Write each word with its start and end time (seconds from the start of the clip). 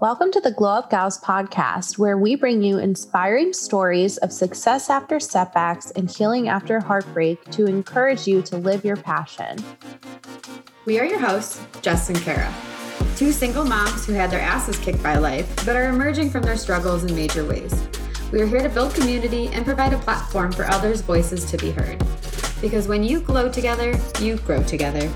Welcome 0.00 0.32
to 0.32 0.40
the 0.40 0.50
Glow 0.50 0.70
Up 0.70 0.90
Gals 0.90 1.20
podcast, 1.20 1.98
where 1.98 2.18
we 2.18 2.34
bring 2.34 2.64
you 2.64 2.78
inspiring 2.78 3.52
stories 3.52 4.16
of 4.18 4.32
success 4.32 4.90
after 4.90 5.20
setbacks 5.20 5.92
and 5.92 6.10
healing 6.10 6.48
after 6.48 6.80
heartbreak 6.80 7.44
to 7.52 7.66
encourage 7.66 8.26
you 8.26 8.42
to 8.42 8.56
live 8.56 8.84
your 8.84 8.96
passion. 8.96 9.56
We 10.84 10.98
are 10.98 11.04
your 11.04 11.20
hosts, 11.20 11.64
Jess 11.80 12.08
and 12.08 12.18
Kara, 12.18 12.52
two 13.14 13.30
single 13.30 13.64
moms 13.64 14.04
who 14.04 14.14
had 14.14 14.32
their 14.32 14.40
asses 14.40 14.76
kicked 14.78 15.00
by 15.00 15.16
life 15.16 15.64
but 15.64 15.76
are 15.76 15.88
emerging 15.88 16.30
from 16.30 16.42
their 16.42 16.56
struggles 16.56 17.04
in 17.04 17.14
major 17.14 17.44
ways. 17.44 17.80
We 18.32 18.42
are 18.42 18.46
here 18.46 18.62
to 18.62 18.68
build 18.68 18.94
community 18.94 19.46
and 19.52 19.64
provide 19.64 19.92
a 19.92 19.98
platform 19.98 20.50
for 20.50 20.64
others' 20.64 21.02
voices 21.02 21.44
to 21.52 21.56
be 21.56 21.70
heard. 21.70 22.02
Because 22.60 22.88
when 22.88 23.04
you 23.04 23.20
glow 23.20 23.48
together, 23.48 23.96
you 24.20 24.38
grow 24.38 24.60
together. 24.64 25.08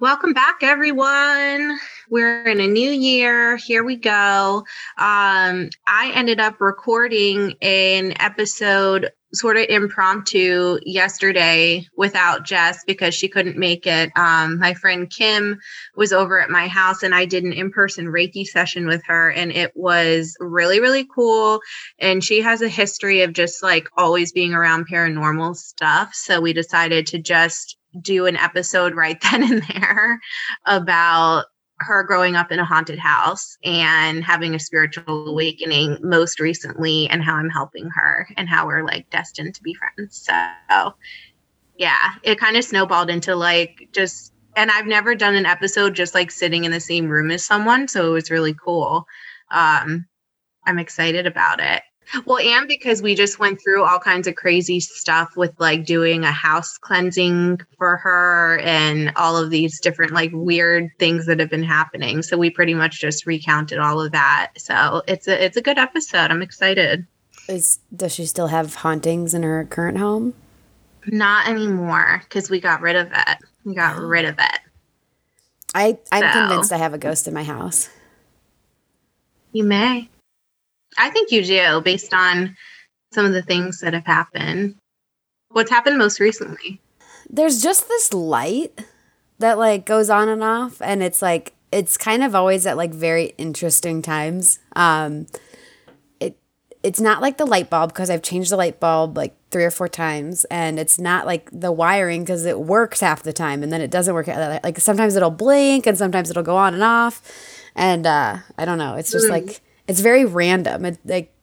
Welcome 0.00 0.32
back, 0.32 0.60
everyone. 0.62 1.78
We're 2.08 2.48
in 2.48 2.58
a 2.58 2.66
new 2.66 2.90
year. 2.90 3.58
Here 3.58 3.84
we 3.84 3.96
go. 3.96 4.64
Um, 4.96 5.68
I 5.86 6.10
ended 6.14 6.40
up 6.40 6.58
recording 6.58 7.54
an 7.60 8.14
episode 8.18 9.10
sort 9.34 9.58
of 9.58 9.66
impromptu 9.68 10.78
yesterday 10.86 11.86
without 11.98 12.46
Jess 12.46 12.82
because 12.86 13.14
she 13.14 13.28
couldn't 13.28 13.58
make 13.58 13.86
it. 13.86 14.10
Um, 14.16 14.58
my 14.58 14.72
friend 14.72 15.10
Kim 15.10 15.58
was 15.94 16.14
over 16.14 16.40
at 16.40 16.48
my 16.48 16.66
house 16.66 17.02
and 17.02 17.14
I 17.14 17.26
did 17.26 17.44
an 17.44 17.52
in 17.52 17.70
person 17.70 18.06
Reiki 18.06 18.46
session 18.46 18.86
with 18.86 19.02
her, 19.04 19.30
and 19.30 19.52
it 19.52 19.72
was 19.74 20.34
really, 20.40 20.80
really 20.80 21.06
cool. 21.14 21.60
And 21.98 22.24
she 22.24 22.40
has 22.40 22.62
a 22.62 22.68
history 22.68 23.20
of 23.20 23.34
just 23.34 23.62
like 23.62 23.90
always 23.98 24.32
being 24.32 24.54
around 24.54 24.88
paranormal 24.88 25.56
stuff. 25.56 26.14
So 26.14 26.40
we 26.40 26.54
decided 26.54 27.06
to 27.08 27.18
just 27.18 27.76
do 28.00 28.26
an 28.26 28.36
episode 28.36 28.94
right 28.94 29.20
then 29.30 29.42
and 29.42 29.62
there 29.62 30.20
about 30.66 31.46
her 31.80 32.02
growing 32.02 32.36
up 32.36 32.52
in 32.52 32.58
a 32.58 32.64
haunted 32.64 32.98
house 32.98 33.56
and 33.64 34.22
having 34.22 34.54
a 34.54 34.60
spiritual 34.60 35.28
awakening 35.28 35.96
most 36.02 36.38
recently 36.38 37.08
and 37.08 37.24
how 37.24 37.36
I'm 37.36 37.48
helping 37.48 37.88
her 37.94 38.28
and 38.36 38.48
how 38.48 38.66
we're 38.66 38.84
like 38.84 39.08
destined 39.08 39.54
to 39.54 39.62
be 39.62 39.74
friends. 39.74 40.28
So 40.28 40.94
yeah, 41.76 42.14
it 42.22 42.38
kind 42.38 42.56
of 42.56 42.64
snowballed 42.64 43.08
into 43.08 43.34
like 43.34 43.88
just 43.92 44.34
and 44.56 44.70
I've 44.70 44.86
never 44.86 45.14
done 45.14 45.36
an 45.36 45.46
episode 45.46 45.94
just 45.94 46.14
like 46.14 46.30
sitting 46.30 46.64
in 46.64 46.70
the 46.70 46.80
same 46.80 47.08
room 47.08 47.30
as 47.30 47.44
someone, 47.44 47.88
so 47.88 48.10
it 48.10 48.12
was 48.12 48.30
really 48.30 48.54
cool. 48.54 49.06
Um 49.50 50.06
I'm 50.66 50.78
excited 50.78 51.26
about 51.26 51.60
it. 51.60 51.82
Well, 52.24 52.38
and 52.38 52.66
because 52.66 53.02
we 53.02 53.14
just 53.14 53.38
went 53.38 53.62
through 53.62 53.84
all 53.84 54.00
kinds 54.00 54.26
of 54.26 54.34
crazy 54.34 54.80
stuff 54.80 55.36
with 55.36 55.54
like 55.60 55.84
doing 55.84 56.24
a 56.24 56.32
house 56.32 56.76
cleansing 56.76 57.60
for 57.78 57.98
her 57.98 58.58
and 58.58 59.12
all 59.14 59.36
of 59.36 59.50
these 59.50 59.80
different 59.80 60.12
like 60.12 60.30
weird 60.32 60.90
things 60.98 61.26
that 61.26 61.38
have 61.38 61.50
been 61.50 61.62
happening. 61.62 62.22
So 62.22 62.36
we 62.36 62.50
pretty 62.50 62.74
much 62.74 63.00
just 63.00 63.26
recounted 63.26 63.78
all 63.78 64.00
of 64.00 64.10
that. 64.12 64.52
So 64.56 65.02
it's 65.06 65.28
a 65.28 65.44
it's 65.44 65.56
a 65.56 65.62
good 65.62 65.78
episode. 65.78 66.30
I'm 66.30 66.42
excited. 66.42 67.06
Is 67.48 67.78
does 67.94 68.12
she 68.12 68.26
still 68.26 68.48
have 68.48 68.74
hauntings 68.76 69.32
in 69.32 69.44
her 69.44 69.64
current 69.64 69.98
home? 69.98 70.34
Not 71.06 71.48
anymore 71.48 72.22
because 72.24 72.50
we 72.50 72.60
got 72.60 72.80
rid 72.80 72.96
of 72.96 73.08
it. 73.12 73.38
We 73.64 73.74
got 73.74 73.98
oh. 73.98 74.02
rid 74.02 74.24
of 74.24 74.36
it. 74.38 74.60
I 75.74 75.98
I'm 76.10 76.32
so. 76.32 76.40
convinced 76.40 76.72
I 76.72 76.78
have 76.78 76.92
a 76.92 76.98
ghost 76.98 77.28
in 77.28 77.34
my 77.34 77.44
house. 77.44 77.88
You 79.52 79.64
may. 79.64 80.09
I 80.98 81.10
think 81.10 81.30
you 81.30 81.44
do, 81.44 81.80
based 81.82 82.12
on 82.12 82.56
some 83.12 83.26
of 83.26 83.32
the 83.32 83.42
things 83.42 83.80
that 83.80 83.94
have 83.94 84.06
happened. 84.06 84.76
What's 85.50 85.70
happened 85.70 85.98
most 85.98 86.20
recently? 86.20 86.80
There's 87.28 87.62
just 87.62 87.88
this 87.88 88.12
light 88.12 88.84
that 89.38 89.58
like 89.58 89.84
goes 89.84 90.10
on 90.10 90.28
and 90.28 90.42
off, 90.42 90.80
and 90.80 91.02
it's 91.02 91.22
like 91.22 91.54
it's 91.72 91.96
kind 91.96 92.22
of 92.22 92.34
always 92.34 92.66
at 92.66 92.76
like 92.76 92.92
very 92.92 93.34
interesting 93.38 94.02
times. 94.02 94.58
Um, 94.74 95.26
it 96.20 96.38
it's 96.82 97.00
not 97.00 97.20
like 97.20 97.38
the 97.38 97.46
light 97.46 97.70
bulb 97.70 97.90
because 97.90 98.10
I've 98.10 98.22
changed 98.22 98.50
the 98.50 98.56
light 98.56 98.80
bulb 98.80 99.16
like 99.16 99.34
three 99.50 99.64
or 99.64 99.70
four 99.70 99.88
times, 99.88 100.44
and 100.46 100.78
it's 100.78 100.98
not 100.98 101.26
like 101.26 101.50
the 101.52 101.72
wiring 101.72 102.22
because 102.22 102.44
it 102.44 102.60
works 102.60 103.00
half 103.00 103.22
the 103.22 103.32
time, 103.32 103.62
and 103.62 103.72
then 103.72 103.80
it 103.80 103.90
doesn't 103.90 104.14
work. 104.14 104.28
Like 104.28 104.78
sometimes 104.78 105.16
it'll 105.16 105.30
blink, 105.30 105.86
and 105.86 105.98
sometimes 105.98 106.30
it'll 106.30 106.42
go 106.42 106.56
on 106.56 106.74
and 106.74 106.82
off, 106.82 107.22
and 107.74 108.06
uh, 108.06 108.38
I 108.56 108.64
don't 108.64 108.78
know. 108.78 108.94
It's 108.94 109.10
just 109.10 109.26
mm. 109.26 109.30
like 109.30 109.60
it's 109.90 110.00
very 110.00 110.24
random. 110.24 110.84
It, 110.84 110.98
like, 111.04 111.34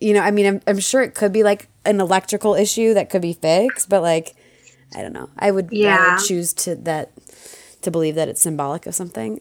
you 0.00 0.14
know, 0.14 0.20
I 0.20 0.32
mean, 0.32 0.46
I'm, 0.46 0.60
I'm 0.66 0.80
sure 0.80 1.00
it 1.00 1.14
could 1.14 1.32
be 1.32 1.44
like 1.44 1.68
an 1.84 2.00
electrical 2.00 2.54
issue 2.56 2.92
that 2.94 3.08
could 3.08 3.22
be 3.22 3.34
fixed, 3.34 3.88
but 3.88 4.02
like, 4.02 4.34
I 4.96 5.00
don't 5.00 5.12
know. 5.12 5.30
I 5.38 5.52
would, 5.52 5.68
yeah. 5.70 5.96
I 5.96 6.14
would 6.14 6.24
choose 6.24 6.52
to 6.54 6.74
that 6.74 7.12
to 7.82 7.92
believe 7.92 8.16
that 8.16 8.28
it's 8.28 8.42
symbolic 8.42 8.86
of 8.86 8.96
something. 8.96 9.38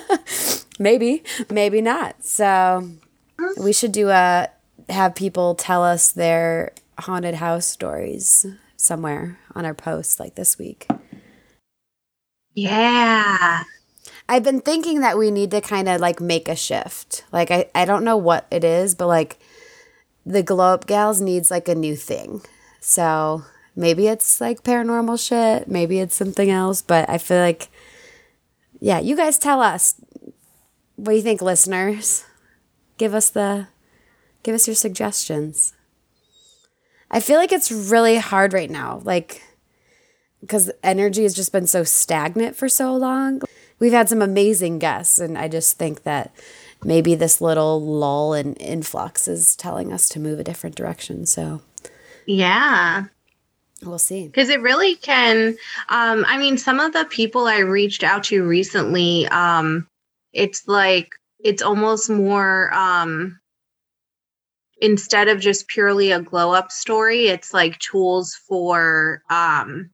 maybe, 0.78 1.22
maybe 1.50 1.82
not. 1.82 2.24
So 2.24 2.88
we 3.60 3.74
should 3.74 3.92
do 3.92 4.08
a 4.08 4.48
have 4.88 5.14
people 5.14 5.54
tell 5.54 5.84
us 5.84 6.10
their 6.10 6.72
haunted 7.00 7.34
house 7.34 7.66
stories 7.66 8.46
somewhere 8.76 9.38
on 9.54 9.66
our 9.66 9.74
post 9.74 10.18
like 10.18 10.36
this 10.36 10.58
week. 10.58 10.86
Yeah. 12.54 13.64
I've 14.28 14.44
been 14.44 14.60
thinking 14.60 15.00
that 15.00 15.18
we 15.18 15.30
need 15.30 15.50
to 15.50 15.60
kind 15.60 15.88
of 15.88 16.00
like 16.00 16.20
make 16.20 16.48
a 16.48 16.56
shift. 16.56 17.24
Like 17.30 17.50
I, 17.50 17.70
I 17.74 17.84
don't 17.84 18.04
know 18.04 18.16
what 18.16 18.46
it 18.50 18.64
is, 18.64 18.94
but 18.94 19.06
like 19.06 19.38
the 20.24 20.42
glow 20.42 20.74
up 20.74 20.86
gals 20.86 21.20
needs 21.20 21.50
like 21.50 21.68
a 21.68 21.74
new 21.74 21.94
thing. 21.94 22.42
So 22.80 23.44
maybe 23.76 24.08
it's 24.08 24.40
like 24.40 24.62
paranormal 24.62 25.26
shit, 25.26 25.68
maybe 25.68 25.98
it's 25.98 26.16
something 26.16 26.50
else, 26.50 26.80
but 26.80 27.08
I 27.08 27.18
feel 27.18 27.38
like 27.38 27.68
yeah, 28.80 29.00
you 29.00 29.16
guys 29.16 29.38
tell 29.38 29.62
us. 29.62 29.94
What 30.96 31.12
do 31.12 31.16
you 31.16 31.22
think, 31.22 31.40
listeners? 31.40 32.24
Give 32.98 33.14
us 33.14 33.30
the 33.30 33.68
give 34.42 34.54
us 34.54 34.66
your 34.66 34.76
suggestions. 34.76 35.74
I 37.10 37.20
feel 37.20 37.38
like 37.38 37.52
it's 37.52 37.72
really 37.72 38.16
hard 38.16 38.52
right 38.52 38.70
now. 38.70 39.00
Like 39.04 39.42
because 40.40 40.70
energy 40.82 41.22
has 41.22 41.34
just 41.34 41.52
been 41.52 41.66
so 41.66 41.84
stagnant 41.84 42.56
for 42.56 42.68
so 42.68 42.94
long 42.94 43.40
we've 43.78 43.92
had 43.92 44.08
some 44.08 44.22
amazing 44.22 44.78
guests, 44.78 45.18
and 45.18 45.36
I 45.36 45.48
just 45.48 45.78
think 45.78 46.02
that 46.04 46.34
maybe 46.84 47.14
this 47.14 47.40
little 47.40 47.80
lull 47.80 48.34
and 48.34 48.60
influx 48.60 49.26
is 49.26 49.56
telling 49.56 49.92
us 49.92 50.08
to 50.10 50.20
move 50.20 50.38
a 50.38 50.44
different 50.44 50.76
direction. 50.76 51.26
So, 51.26 51.62
yeah. 52.26 53.04
We'll 53.82 53.98
see. 53.98 54.26
Because 54.26 54.48
it 54.48 54.62
really 54.62 54.94
can. 54.94 55.56
Um, 55.88 56.24
I 56.26 56.38
mean, 56.38 56.56
some 56.56 56.80
of 56.80 56.92
the 56.92 57.04
people 57.04 57.46
I 57.46 57.58
reached 57.58 58.02
out 58.02 58.24
to 58.24 58.42
recently, 58.42 59.26
um, 59.28 59.86
it's 60.32 60.66
like, 60.66 61.10
it's 61.38 61.62
almost 61.62 62.08
more, 62.08 62.72
um, 62.72 63.38
instead 64.80 65.28
of 65.28 65.40
just 65.40 65.68
purely 65.68 66.12
a 66.12 66.20
glow 66.20 66.52
up 66.52 66.70
story, 66.72 67.26
it's 67.28 67.52
like 67.52 67.78
tools 67.78 68.34
for 68.48 69.22
um, 69.30 69.90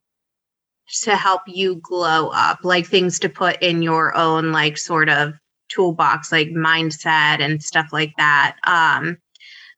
to 1.02 1.16
help 1.16 1.42
you 1.46 1.76
glow 1.76 2.28
up, 2.28 2.58
like 2.64 2.86
things 2.86 3.18
to 3.20 3.28
put 3.28 3.60
in 3.62 3.82
your 3.82 4.16
own 4.16 4.52
like 4.52 4.76
sort 4.76 5.08
of 5.08 5.34
toolbox, 5.68 6.32
like 6.32 6.48
mindset 6.48 7.40
and 7.40 7.62
stuff 7.62 7.88
like 7.92 8.12
that. 8.16 8.56
Um, 8.64 9.18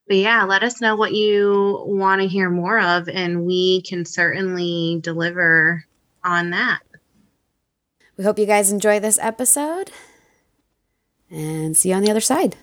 but 0.09 0.17
yeah, 0.17 0.43
let 0.45 0.63
us 0.63 0.81
know 0.81 0.97
what 0.97 1.13
you 1.13 1.83
want 1.87 2.21
to 2.21 2.29
hear 2.29 2.51
more 2.51 2.81
of, 2.81 3.09
and 3.09 3.47
we 3.47 3.83
can 3.83 4.05
certainly 4.05 4.99
deliver 5.03 5.85
on 6.25 6.51
that. 6.51 6.81
We 8.17 8.25
hope 8.25 8.39
you 8.39 8.47
guys 8.47 8.73
enjoy 8.73 9.01
this 9.01 9.19
episode 9.21 9.91
and 11.31 11.77
see 11.77 11.91
you 11.91 11.95
on 11.95 12.03
the 12.03 12.11
other 12.11 12.21
side. 12.21 12.57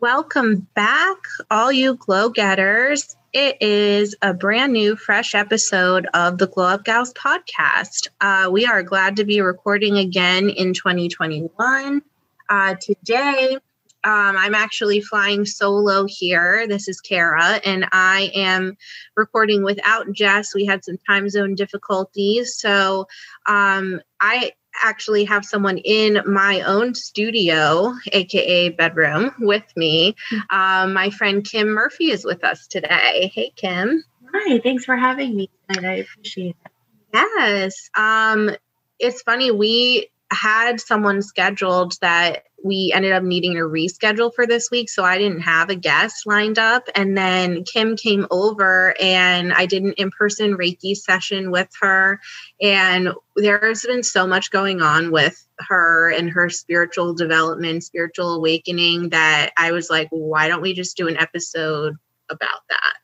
Welcome 0.00 0.68
back, 0.74 1.16
all 1.50 1.72
you 1.72 1.94
glow 1.94 2.28
getters. 2.28 3.16
It 3.36 3.60
is 3.60 4.16
a 4.22 4.32
brand 4.32 4.72
new, 4.72 4.96
fresh 4.96 5.34
episode 5.34 6.06
of 6.14 6.38
the 6.38 6.46
Glow 6.46 6.68
Up 6.68 6.84
Gals 6.86 7.12
podcast. 7.12 8.08
Uh, 8.18 8.48
we 8.50 8.64
are 8.64 8.82
glad 8.82 9.16
to 9.16 9.26
be 9.26 9.42
recording 9.42 9.98
again 9.98 10.48
in 10.48 10.72
2021. 10.72 12.00
Uh, 12.48 12.74
today, 12.80 13.58
um, 14.04 14.36
I'm 14.38 14.54
actually 14.54 15.02
flying 15.02 15.44
solo 15.44 16.06
here. 16.08 16.66
This 16.66 16.88
is 16.88 17.02
Kara, 17.02 17.60
and 17.62 17.86
I 17.92 18.30
am 18.34 18.78
recording 19.18 19.62
without 19.62 20.10
Jess. 20.12 20.54
We 20.54 20.64
had 20.64 20.82
some 20.82 20.96
time 21.06 21.28
zone 21.28 21.56
difficulties. 21.56 22.56
So 22.56 23.06
um, 23.46 24.00
I 24.18 24.52
actually 24.82 25.24
have 25.24 25.44
someone 25.44 25.78
in 25.78 26.22
my 26.26 26.62
own 26.62 26.94
studio, 26.94 27.94
aka 28.12 28.70
bedroom, 28.70 29.32
with 29.38 29.64
me. 29.76 30.16
Um, 30.50 30.92
my 30.92 31.10
friend 31.10 31.44
Kim 31.44 31.68
Murphy 31.68 32.10
is 32.10 32.24
with 32.24 32.44
us 32.44 32.66
today. 32.66 33.30
Hey, 33.34 33.52
Kim. 33.56 34.04
Hi, 34.32 34.58
thanks 34.60 34.84
for 34.84 34.96
having 34.96 35.36
me 35.36 35.50
tonight. 35.70 35.88
I 35.88 35.94
appreciate 35.96 36.56
it. 36.64 36.72
Yes. 37.12 37.90
Um, 37.96 38.50
it's 38.98 39.22
funny, 39.22 39.50
we 39.50 40.10
had 40.30 40.80
someone 40.80 41.22
scheduled 41.22 41.94
that 42.00 42.44
we 42.66 42.92
ended 42.94 43.12
up 43.12 43.22
needing 43.22 43.54
to 43.54 43.60
reschedule 43.60 44.34
for 44.34 44.46
this 44.46 44.70
week. 44.70 44.90
So 44.90 45.04
I 45.04 45.18
didn't 45.18 45.40
have 45.40 45.70
a 45.70 45.76
guest 45.76 46.26
lined 46.26 46.58
up. 46.58 46.88
And 46.94 47.16
then 47.16 47.62
Kim 47.64 47.96
came 47.96 48.26
over 48.30 48.94
and 49.00 49.52
I 49.52 49.66
did 49.66 49.84
an 49.84 49.92
in 49.92 50.10
person 50.10 50.56
Reiki 50.56 50.96
session 50.96 51.50
with 51.50 51.68
her. 51.80 52.20
And 52.60 53.10
there's 53.36 53.82
been 53.82 54.02
so 54.02 54.26
much 54.26 54.50
going 54.50 54.82
on 54.82 55.12
with 55.12 55.46
her 55.60 56.10
and 56.10 56.28
her 56.30 56.50
spiritual 56.50 57.14
development, 57.14 57.84
spiritual 57.84 58.34
awakening 58.34 59.10
that 59.10 59.52
I 59.56 59.72
was 59.72 59.88
like, 59.88 60.08
why 60.10 60.48
don't 60.48 60.62
we 60.62 60.74
just 60.74 60.96
do 60.96 61.08
an 61.08 61.16
episode 61.16 61.94
about 62.28 62.60
that? 62.68 62.94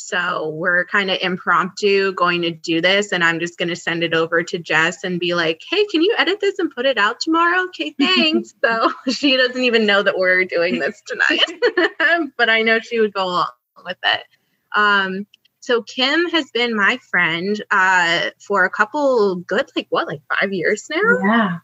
So 0.00 0.48
we're 0.50 0.84
kind 0.86 1.10
of 1.10 1.18
impromptu 1.20 2.12
going 2.12 2.42
to 2.42 2.50
do 2.50 2.80
this. 2.80 3.12
And 3.12 3.22
I'm 3.22 3.40
just 3.40 3.58
going 3.58 3.68
to 3.68 3.76
send 3.76 4.02
it 4.02 4.14
over 4.14 4.42
to 4.42 4.58
Jess 4.58 5.04
and 5.04 5.20
be 5.20 5.34
like, 5.34 5.62
hey, 5.68 5.84
can 5.86 6.02
you 6.02 6.14
edit 6.18 6.40
this 6.40 6.58
and 6.58 6.70
put 6.70 6.86
it 6.86 6.98
out 6.98 7.20
tomorrow? 7.20 7.64
Okay, 7.64 7.90
thanks. 7.98 8.54
so 8.62 8.92
she 9.10 9.36
doesn't 9.36 9.62
even 9.62 9.86
know 9.86 10.02
that 10.02 10.18
we're 10.18 10.44
doing 10.44 10.78
this 10.78 11.02
tonight, 11.06 12.30
but 12.36 12.48
I 12.48 12.62
know 12.62 12.80
she 12.80 13.00
would 13.00 13.12
go 13.12 13.24
along 13.24 13.50
with 13.84 13.98
it. 14.04 14.24
Um, 14.74 15.26
so 15.60 15.82
Kim 15.82 16.28
has 16.30 16.50
been 16.50 16.74
my 16.74 16.98
friend 17.10 17.62
uh, 17.70 18.30
for 18.40 18.64
a 18.64 18.70
couple 18.70 19.36
good, 19.36 19.70
like 19.76 19.86
what, 19.90 20.06
like 20.06 20.22
five 20.40 20.52
years 20.52 20.88
now? 20.90 21.18
Yeah. 21.22 21.58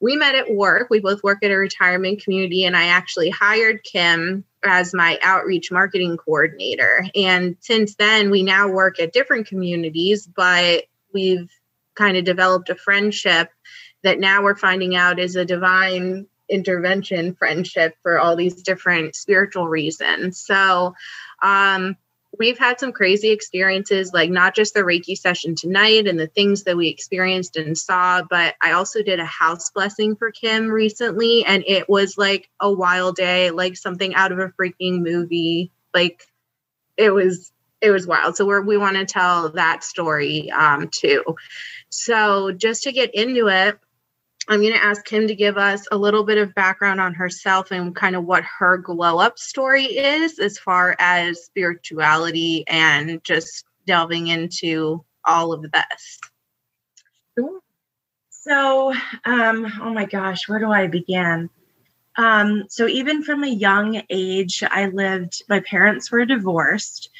We 0.00 0.16
met 0.16 0.34
at 0.34 0.52
work. 0.52 0.88
We 0.90 0.98
both 1.00 1.22
work 1.22 1.38
at 1.44 1.52
a 1.52 1.56
retirement 1.56 2.22
community, 2.22 2.64
and 2.64 2.76
I 2.76 2.86
actually 2.86 3.30
hired 3.30 3.84
Kim 3.84 4.44
as 4.64 4.92
my 4.92 5.20
outreach 5.22 5.70
marketing 5.70 6.16
coordinator. 6.16 7.06
And 7.14 7.56
since 7.60 7.94
then, 7.94 8.30
we 8.30 8.42
now 8.42 8.68
work 8.68 8.98
at 8.98 9.12
different 9.12 9.46
communities, 9.46 10.26
but 10.26 10.84
we've 11.14 11.50
kind 11.94 12.16
of 12.16 12.24
developed 12.24 12.70
a 12.70 12.74
friendship 12.74 13.50
that 14.02 14.18
now 14.18 14.42
we're 14.42 14.56
finding 14.56 14.96
out 14.96 15.18
is 15.20 15.36
a 15.36 15.44
divine 15.44 16.26
intervention 16.48 17.34
friendship 17.34 17.94
for 18.02 18.18
all 18.18 18.34
these 18.34 18.62
different 18.62 19.14
spiritual 19.14 19.68
reasons. 19.68 20.40
So, 20.40 20.94
um, 21.42 21.96
we've 22.38 22.58
had 22.58 22.80
some 22.80 22.92
crazy 22.92 23.30
experiences, 23.30 24.12
like 24.12 24.30
not 24.30 24.54
just 24.54 24.74
the 24.74 24.80
Reiki 24.80 25.16
session 25.16 25.54
tonight 25.54 26.06
and 26.06 26.18
the 26.18 26.26
things 26.26 26.64
that 26.64 26.76
we 26.76 26.88
experienced 26.88 27.56
and 27.56 27.76
saw, 27.76 28.22
but 28.28 28.54
I 28.62 28.72
also 28.72 29.02
did 29.02 29.20
a 29.20 29.24
house 29.24 29.70
blessing 29.70 30.16
for 30.16 30.30
Kim 30.30 30.68
recently, 30.68 31.44
and 31.44 31.64
it 31.66 31.88
was 31.88 32.16
like 32.16 32.48
a 32.60 32.72
wild 32.72 33.16
day, 33.16 33.50
like 33.50 33.76
something 33.76 34.14
out 34.14 34.32
of 34.32 34.38
a 34.38 34.52
freaking 34.60 35.02
movie. 35.02 35.72
Like 35.92 36.22
it 36.96 37.10
was 37.10 37.52
it 37.80 37.90
was 37.90 38.06
wild. 38.06 38.36
So 38.36 38.46
we're, 38.46 38.60
we 38.60 38.76
want 38.76 38.96
to 38.96 39.06
tell 39.06 39.50
that 39.50 39.84
story 39.84 40.50
um, 40.50 40.88
too. 40.88 41.24
So 41.90 42.52
just 42.52 42.82
to 42.84 42.92
get 42.92 43.14
into 43.14 43.48
it, 43.48 43.78
I'm 44.48 44.62
going 44.62 44.72
to 44.72 44.82
ask 44.82 45.04
Kim 45.04 45.28
to 45.28 45.34
give 45.34 45.58
us 45.58 45.86
a 45.92 45.96
little 45.96 46.24
bit 46.24 46.38
of 46.38 46.54
background 46.54 47.02
on 47.02 47.12
herself 47.12 47.70
and 47.70 47.94
kind 47.94 48.16
of 48.16 48.24
what 48.24 48.44
her 48.44 48.78
glow 48.78 49.18
up 49.18 49.38
story 49.38 49.84
is 49.84 50.38
as 50.38 50.58
far 50.58 50.96
as 50.98 51.44
spirituality 51.44 52.64
and 52.66 53.22
just 53.24 53.66
delving 53.86 54.28
into 54.28 55.04
all 55.26 55.52
of 55.52 55.62
this. 55.70 56.18
Sure. 57.38 57.60
So, 58.30 58.94
um, 59.26 59.66
oh 59.82 59.92
my 59.92 60.06
gosh, 60.06 60.48
where 60.48 60.58
do 60.58 60.72
I 60.72 60.86
begin? 60.86 61.50
Um, 62.16 62.64
so, 62.70 62.86
even 62.86 63.22
from 63.22 63.44
a 63.44 63.48
young 63.48 64.02
age, 64.08 64.64
I 64.68 64.86
lived, 64.86 65.42
my 65.50 65.60
parents 65.60 66.10
were 66.10 66.24
divorced. 66.24 67.10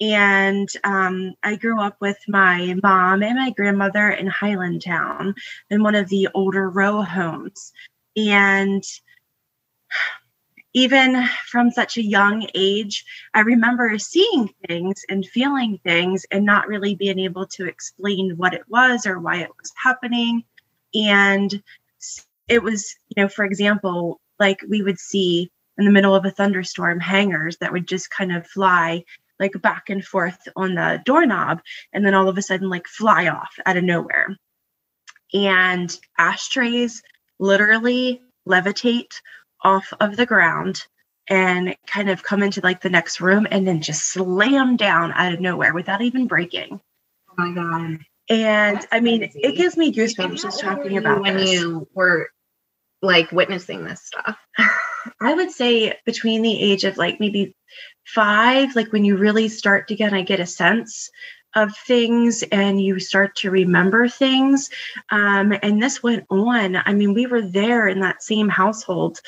And 0.00 0.68
um, 0.84 1.34
I 1.42 1.56
grew 1.56 1.80
up 1.80 1.96
with 2.00 2.18
my 2.28 2.78
mom 2.82 3.22
and 3.22 3.36
my 3.36 3.50
grandmother 3.50 4.10
in 4.10 4.28
Highlandtown 4.28 5.34
in 5.70 5.82
one 5.82 5.94
of 5.94 6.08
the 6.08 6.28
older 6.34 6.68
row 6.68 7.02
homes. 7.02 7.72
And 8.16 8.84
even 10.74 11.26
from 11.46 11.70
such 11.70 11.96
a 11.96 12.02
young 12.02 12.46
age, 12.54 13.06
I 13.32 13.40
remember 13.40 13.98
seeing 13.98 14.50
things 14.68 15.02
and 15.08 15.24
feeling 15.24 15.80
things 15.82 16.26
and 16.30 16.44
not 16.44 16.68
really 16.68 16.94
being 16.94 17.18
able 17.18 17.46
to 17.46 17.66
explain 17.66 18.36
what 18.36 18.52
it 18.52 18.64
was 18.68 19.06
or 19.06 19.18
why 19.18 19.36
it 19.36 19.50
was 19.58 19.72
happening. 19.82 20.44
And 20.94 21.62
it 22.48 22.62
was, 22.62 22.94
you 23.08 23.22
know, 23.22 23.28
for 23.28 23.46
example, 23.46 24.20
like 24.38 24.60
we 24.68 24.82
would 24.82 24.98
see 24.98 25.50
in 25.78 25.86
the 25.86 25.90
middle 25.90 26.14
of 26.14 26.26
a 26.26 26.30
thunderstorm 26.30 27.00
hangers 27.00 27.56
that 27.58 27.72
would 27.72 27.88
just 27.88 28.10
kind 28.10 28.36
of 28.36 28.46
fly 28.46 29.02
like 29.38 29.60
back 29.60 29.90
and 29.90 30.04
forth 30.04 30.48
on 30.56 30.74
the 30.74 31.00
doorknob 31.04 31.60
and 31.92 32.04
then 32.04 32.14
all 32.14 32.28
of 32.28 32.38
a 32.38 32.42
sudden 32.42 32.68
like 32.68 32.86
fly 32.86 33.28
off 33.28 33.54
out 33.64 33.76
of 33.76 33.84
nowhere. 33.84 34.36
And 35.34 35.94
ashtrays 36.18 37.02
literally 37.38 38.22
levitate 38.48 39.12
off 39.62 39.92
of 40.00 40.16
the 40.16 40.26
ground 40.26 40.82
and 41.28 41.76
kind 41.86 42.08
of 42.08 42.22
come 42.22 42.42
into 42.42 42.60
like 42.60 42.80
the 42.80 42.90
next 42.90 43.20
room 43.20 43.46
and 43.50 43.66
then 43.66 43.80
just 43.82 44.06
slam 44.06 44.76
down 44.76 45.12
out 45.12 45.32
of 45.32 45.40
nowhere 45.40 45.74
without 45.74 46.02
even 46.02 46.26
breaking. 46.26 46.80
Oh 47.30 47.34
my 47.36 47.54
god. 47.54 47.98
And 48.28 48.76
That's 48.76 48.86
I 48.92 49.00
mean, 49.00 49.20
crazy. 49.20 49.40
it 49.40 49.56
gives 49.56 49.76
me 49.76 49.92
goosebumps 49.92 50.42
just 50.42 50.60
talking 50.60 50.98
about 50.98 51.20
when 51.20 51.36
this. 51.36 51.50
you 51.50 51.88
were 51.94 52.28
like 53.02 53.30
witnessing 53.32 53.84
this 53.84 54.02
stuff. 54.02 54.36
I 55.20 55.34
would 55.34 55.50
say 55.50 55.96
between 56.04 56.42
the 56.42 56.60
age 56.60 56.84
of 56.84 56.96
like 56.96 57.20
maybe 57.20 57.54
five, 58.06 58.74
like 58.76 58.92
when 58.92 59.04
you 59.04 59.16
really 59.16 59.48
start 59.48 59.88
to 59.88 59.96
kind 59.96 60.16
of 60.16 60.26
get 60.26 60.40
a 60.40 60.46
sense 60.46 61.10
of 61.54 61.76
things 61.76 62.42
and 62.52 62.80
you 62.80 63.00
start 63.00 63.34
to 63.36 63.50
remember 63.50 64.08
things. 64.08 64.70
Um, 65.10 65.54
and 65.62 65.82
this 65.82 66.02
went 66.02 66.24
on. 66.30 66.76
I 66.76 66.92
mean, 66.92 67.14
we 67.14 67.26
were 67.26 67.42
there 67.42 67.88
in 67.88 68.00
that 68.00 68.22
same 68.22 68.48
household 68.48 69.20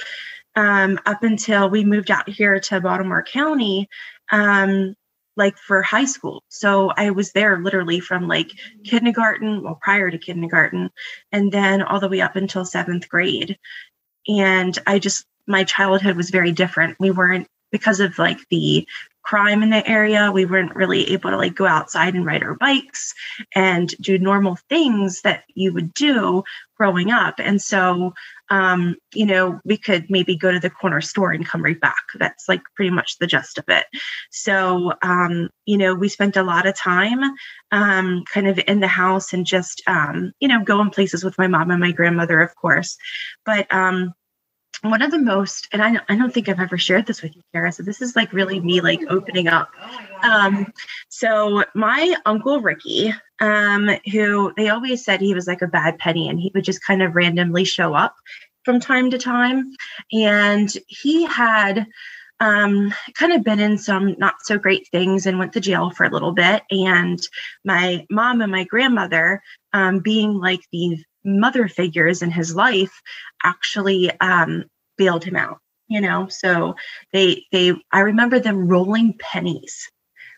um, 0.54 0.98
up 1.06 1.22
until 1.22 1.70
we 1.70 1.84
moved 1.84 2.10
out 2.10 2.28
here 2.28 2.60
to 2.60 2.80
Baltimore 2.80 3.22
County, 3.22 3.88
um, 4.30 4.94
like 5.36 5.56
for 5.56 5.82
high 5.82 6.04
school. 6.04 6.42
So 6.48 6.90
I 6.96 7.10
was 7.10 7.32
there 7.32 7.58
literally 7.62 8.00
from 8.00 8.28
like 8.28 8.50
kindergarten, 8.84 9.62
well, 9.62 9.78
prior 9.80 10.10
to 10.10 10.18
kindergarten, 10.18 10.90
and 11.32 11.50
then 11.50 11.80
all 11.82 12.00
the 12.00 12.08
way 12.08 12.20
up 12.20 12.36
until 12.36 12.64
seventh 12.64 13.08
grade. 13.08 13.56
And 14.26 14.78
I 14.86 14.98
just, 14.98 15.24
my 15.46 15.64
childhood 15.64 16.16
was 16.16 16.30
very 16.30 16.52
different. 16.52 16.98
We 17.00 17.10
weren't 17.10 17.48
because 17.70 18.00
of 18.00 18.18
like 18.18 18.38
the 18.50 18.86
crime 19.28 19.62
in 19.62 19.68
the 19.68 19.86
area 19.86 20.32
we 20.32 20.46
weren't 20.46 20.74
really 20.74 21.10
able 21.10 21.28
to 21.28 21.36
like 21.36 21.54
go 21.54 21.66
outside 21.66 22.14
and 22.14 22.24
ride 22.24 22.42
our 22.42 22.54
bikes 22.54 23.12
and 23.54 23.90
do 24.00 24.18
normal 24.18 24.56
things 24.70 25.20
that 25.20 25.44
you 25.54 25.70
would 25.70 25.92
do 25.92 26.42
growing 26.78 27.10
up. 27.10 27.34
And 27.38 27.60
so 27.60 28.14
um, 28.48 28.96
you 29.12 29.26
know 29.26 29.60
we 29.66 29.76
could 29.76 30.06
maybe 30.08 30.34
go 30.34 30.50
to 30.50 30.58
the 30.58 30.70
corner 30.70 31.02
store 31.02 31.32
and 31.32 31.46
come 31.46 31.62
right 31.62 31.78
back. 31.78 32.02
That's 32.14 32.48
like 32.48 32.62
pretty 32.74 32.90
much 32.90 33.18
the 33.18 33.26
gist 33.26 33.58
of 33.58 33.64
it. 33.68 33.84
So 34.30 34.94
um, 35.02 35.50
you 35.66 35.76
know 35.76 35.94
we 35.94 36.08
spent 36.08 36.38
a 36.38 36.42
lot 36.42 36.66
of 36.66 36.74
time 36.74 37.20
um, 37.70 38.24
kind 38.32 38.48
of 38.48 38.58
in 38.66 38.80
the 38.80 38.88
house 38.88 39.34
and 39.34 39.44
just 39.44 39.82
um, 39.86 40.32
you 40.40 40.48
know 40.48 40.64
going 40.64 40.88
places 40.88 41.22
with 41.22 41.36
my 41.36 41.48
mom 41.48 41.70
and 41.70 41.80
my 41.80 41.92
grandmother 41.92 42.40
of 42.40 42.56
course. 42.56 42.96
But 43.44 43.66
um, 43.74 44.14
one 44.82 45.02
of 45.02 45.10
the 45.10 45.18
most 45.18 45.68
and 45.72 45.82
I, 45.82 46.00
I 46.08 46.16
don't 46.16 46.32
think 46.32 46.48
i've 46.48 46.60
ever 46.60 46.78
shared 46.78 47.06
this 47.06 47.22
with 47.22 47.34
you 47.34 47.42
kara 47.52 47.72
so 47.72 47.82
this 47.82 48.00
is 48.00 48.14
like 48.14 48.32
really 48.32 48.60
me 48.60 48.80
like 48.80 49.00
opening 49.08 49.48
up 49.48 49.70
um 50.22 50.72
so 51.08 51.64
my 51.74 52.14
uncle 52.24 52.60
ricky 52.60 53.12
um 53.40 53.90
who 54.10 54.52
they 54.56 54.68
always 54.68 55.04
said 55.04 55.20
he 55.20 55.34
was 55.34 55.46
like 55.46 55.62
a 55.62 55.66
bad 55.66 55.98
penny 55.98 56.28
and 56.28 56.40
he 56.40 56.50
would 56.54 56.64
just 56.64 56.84
kind 56.84 57.02
of 57.02 57.14
randomly 57.14 57.64
show 57.64 57.94
up 57.94 58.14
from 58.64 58.80
time 58.80 59.10
to 59.10 59.18
time 59.18 59.72
and 60.12 60.72
he 60.86 61.24
had 61.24 61.86
um, 62.40 62.94
kind 63.14 63.32
of 63.32 63.42
been 63.42 63.60
in 63.60 63.78
some 63.78 64.14
not 64.18 64.34
so 64.42 64.58
great 64.58 64.86
things 64.88 65.26
and 65.26 65.38
went 65.38 65.52
to 65.54 65.60
jail 65.60 65.90
for 65.90 66.04
a 66.04 66.10
little 66.10 66.32
bit. 66.32 66.62
And 66.70 67.18
my 67.64 68.06
mom 68.10 68.40
and 68.40 68.52
my 68.52 68.64
grandmother, 68.64 69.42
um, 69.72 70.00
being 70.00 70.34
like 70.34 70.60
the 70.70 71.02
mother 71.28 71.68
figures 71.68 72.22
in 72.22 72.30
his 72.30 72.54
life 72.54 73.02
actually 73.44 74.10
um, 74.20 74.64
bailed 74.96 75.24
him 75.24 75.36
out 75.36 75.60
you 75.88 76.00
know? 76.00 76.28
So 76.28 76.76
they 77.12 77.44
they 77.50 77.72
i 77.90 78.00
remember 78.00 78.38
them 78.38 78.68
rolling 78.68 79.14
pennies. 79.18 79.90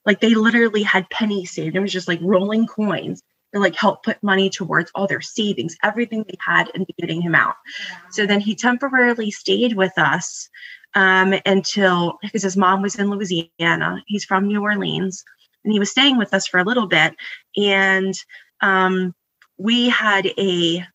Like 0.07 0.21
they 0.21 0.35
literally 0.35 0.83
had 0.83 1.11
pennies 1.11 1.51
saved. 1.51 1.77
It 1.77 1.81
was 1.81 1.93
just 1.93 2.09
like 2.09 2.21
rolling 2.23 2.67
coins 2.67 3.23
to 3.53 3.61
like 3.61 3.77
help 3.77 4.03
put 4.03 4.23
money 4.23 4.49
towards 4.49 4.91
all 4.95 5.07
their 5.07 5.21
savings 5.21 5.77
everything 5.83 6.25
they 6.27 6.37
had 6.41 6.71
and 6.75 6.87
getting 6.99 7.21
him 7.21 7.35
out. 7.35 7.57
So 8.11 8.25
then 8.25 8.41
he 8.41 8.55
temporarily 8.55 9.31
stayed 9.31 9.77
with 9.77 9.93
us 9.99 10.49
um, 10.95 11.35
until 11.45 12.19
because 12.23 12.43
his 12.43 12.57
mom 12.57 12.81
was 12.81 12.97
in 12.97 13.11
louisiana. 13.11 14.03
He's 14.07 14.25
from 14.25 14.47
new 14.47 14.63
orleans. 14.63 15.23
And 15.65 15.73
he 15.75 15.79
was 15.79 15.91
staying 15.91 16.17
with 16.17 16.33
us 16.33 16.47
for 16.47 16.59
a 16.59 16.65
little 16.65 16.87
bit. 16.87 17.15
And 17.57 18.15
um, 18.63 19.15
we 19.61 19.90
had 19.90 20.26
a 20.38 20.87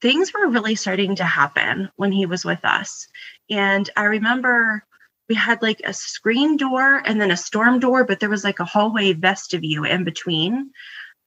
things 0.00 0.32
were 0.32 0.48
really 0.48 0.76
starting 0.76 1.16
to 1.16 1.24
happen 1.24 1.90
when 1.96 2.12
he 2.12 2.26
was 2.26 2.44
with 2.44 2.64
us. 2.64 3.08
And 3.50 3.88
I 3.96 4.04
remember 4.04 4.84
we 5.28 5.34
had 5.36 5.62
like 5.62 5.80
a 5.84 5.92
screen 5.92 6.56
door 6.56 7.02
and 7.04 7.20
then 7.20 7.30
a 7.30 7.36
storm 7.36 7.80
door, 7.80 8.04
but 8.04 8.20
there 8.20 8.30
was 8.30 8.44
like 8.44 8.60
a 8.60 8.64
hallway 8.64 9.12
vestibule 9.14 9.84
in 9.84 10.04
between. 10.04 10.70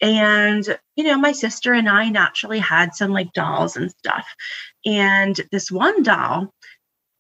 and 0.01 0.77
you 0.95 1.03
know 1.05 1.17
my 1.17 1.31
sister 1.31 1.74
and 1.74 1.88
i 1.88 2.09
naturally 2.09 2.59
had 2.59 2.93
some 2.93 3.12
like 3.12 3.31
dolls 3.33 3.77
and 3.77 3.91
stuff 3.91 4.27
and 4.85 5.39
this 5.51 5.71
one 5.71 6.03
doll 6.03 6.53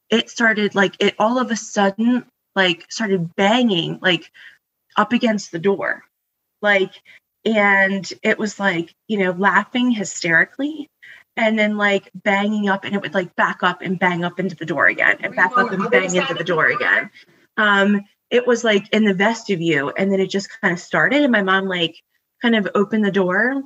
it 0.09 0.29
started 0.29 0.75
like 0.75 0.95
it 0.99 1.15
all 1.17 1.39
of 1.39 1.51
a 1.51 1.55
sudden 1.55 2.25
like 2.55 2.85
started 2.89 3.33
banging 3.35 3.99
like 4.01 4.29
up 4.97 5.13
against 5.13 5.51
the 5.51 5.59
door 5.59 6.03
like 6.61 6.91
and 7.45 8.11
it 8.23 8.37
was 8.37 8.59
like 8.59 8.93
you 9.07 9.17
know 9.17 9.31
laughing 9.31 9.91
hysterically 9.91 10.89
and 11.37 11.59
then 11.59 11.77
like 11.77 12.09
banging 12.15 12.69
up 12.69 12.85
and 12.85 12.95
it 12.95 13.01
would 13.01 13.13
like 13.13 13.35
back 13.35 13.61
up 13.61 13.81
and 13.81 13.99
bang 13.99 14.23
up 14.23 14.39
into 14.39 14.55
the 14.55 14.65
door 14.65 14.87
again 14.87 15.17
and 15.19 15.35
back 15.35 15.57
up 15.57 15.71
and 15.71 15.89
bang 15.89 16.15
into 16.15 16.33
the 16.33 16.43
door 16.43 16.67
again. 16.67 17.09
Um 17.57 18.01
it 18.31 18.47
was 18.47 18.63
like 18.63 18.91
in 18.91 19.05
the 19.05 19.13
vestibule 19.13 19.93
and 19.97 20.11
then 20.11 20.19
it 20.19 20.29
just 20.29 20.49
kind 20.61 20.73
of 20.73 20.79
started 20.79 21.21
and 21.21 21.31
my 21.31 21.43
mom 21.43 21.67
like 21.67 21.95
kind 22.41 22.55
of 22.55 22.67
opened 22.73 23.05
the 23.05 23.11
door 23.11 23.61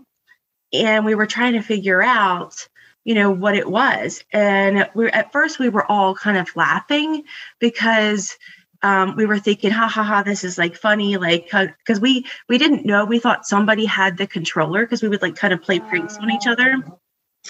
and 0.73 1.05
we 1.05 1.15
were 1.15 1.25
trying 1.25 1.53
to 1.53 1.61
figure 1.61 2.01
out 2.01 2.67
you 3.05 3.15
know 3.15 3.31
what 3.31 3.55
it 3.55 3.69
was. 3.69 4.23
And 4.33 4.89
we 4.93 5.09
at 5.09 5.31
first 5.31 5.59
we 5.59 5.69
were 5.69 5.89
all 5.89 6.15
kind 6.15 6.37
of 6.37 6.55
laughing 6.55 7.23
because 7.59 8.37
um, 8.81 9.15
we 9.15 9.25
were 9.25 9.39
thinking 9.39 9.71
ha 9.71 9.87
ha 9.87 10.03
ha 10.03 10.23
this 10.23 10.43
is 10.43 10.57
like 10.57 10.75
funny 10.75 11.17
like 11.17 11.45
because 11.45 11.99
we 11.99 12.25
we 12.47 12.57
didn't 12.57 12.85
know. 12.85 13.05
We 13.05 13.19
thought 13.19 13.45
somebody 13.45 13.85
had 13.85 14.17
the 14.17 14.27
controller 14.27 14.85
because 14.85 15.01
we 15.01 15.09
would 15.09 15.21
like 15.21 15.35
kind 15.35 15.53
of 15.53 15.61
play 15.61 15.79
pranks 15.79 16.17
on 16.17 16.31
each 16.31 16.47
other. 16.47 16.77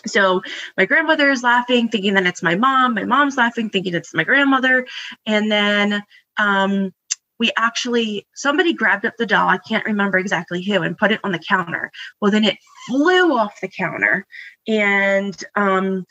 So 0.06 0.42
my 0.78 0.86
grandmother 0.86 1.30
is 1.30 1.44
laughing 1.44 1.90
thinking 1.90 2.14
that 2.16 2.26
it's 2.26 2.44
my 2.44 2.56
mom 2.56 2.96
my 2.96 3.04
mom's 3.04 3.38
laughing 3.38 3.70
thinking 3.70 3.94
it's 3.94 4.14
my 4.14 4.24
grandmother. 4.24 4.88
And 5.26 5.52
then 5.52 6.04
um, 6.38 6.94
we 7.38 7.52
actually 7.58 8.28
somebody 8.36 8.74
grabbed 8.74 9.06
up 9.06 9.16
the 9.18 9.26
doll 9.26 9.48
i 9.48 9.58
can't 9.58 9.86
remember 9.86 10.18
exactly 10.18 10.62
who 10.62 10.82
and 10.82 10.98
put 10.98 11.12
it 11.12 11.20
on 11.24 11.32
the 11.32 11.40
counter. 11.40 11.92
Well 12.22 12.32
then 12.32 12.44
it 12.44 12.58
flew 12.88 13.38
off 13.38 13.62
the 13.62 13.68
counter 13.68 14.26
and 14.68 15.42
um, 15.56 16.06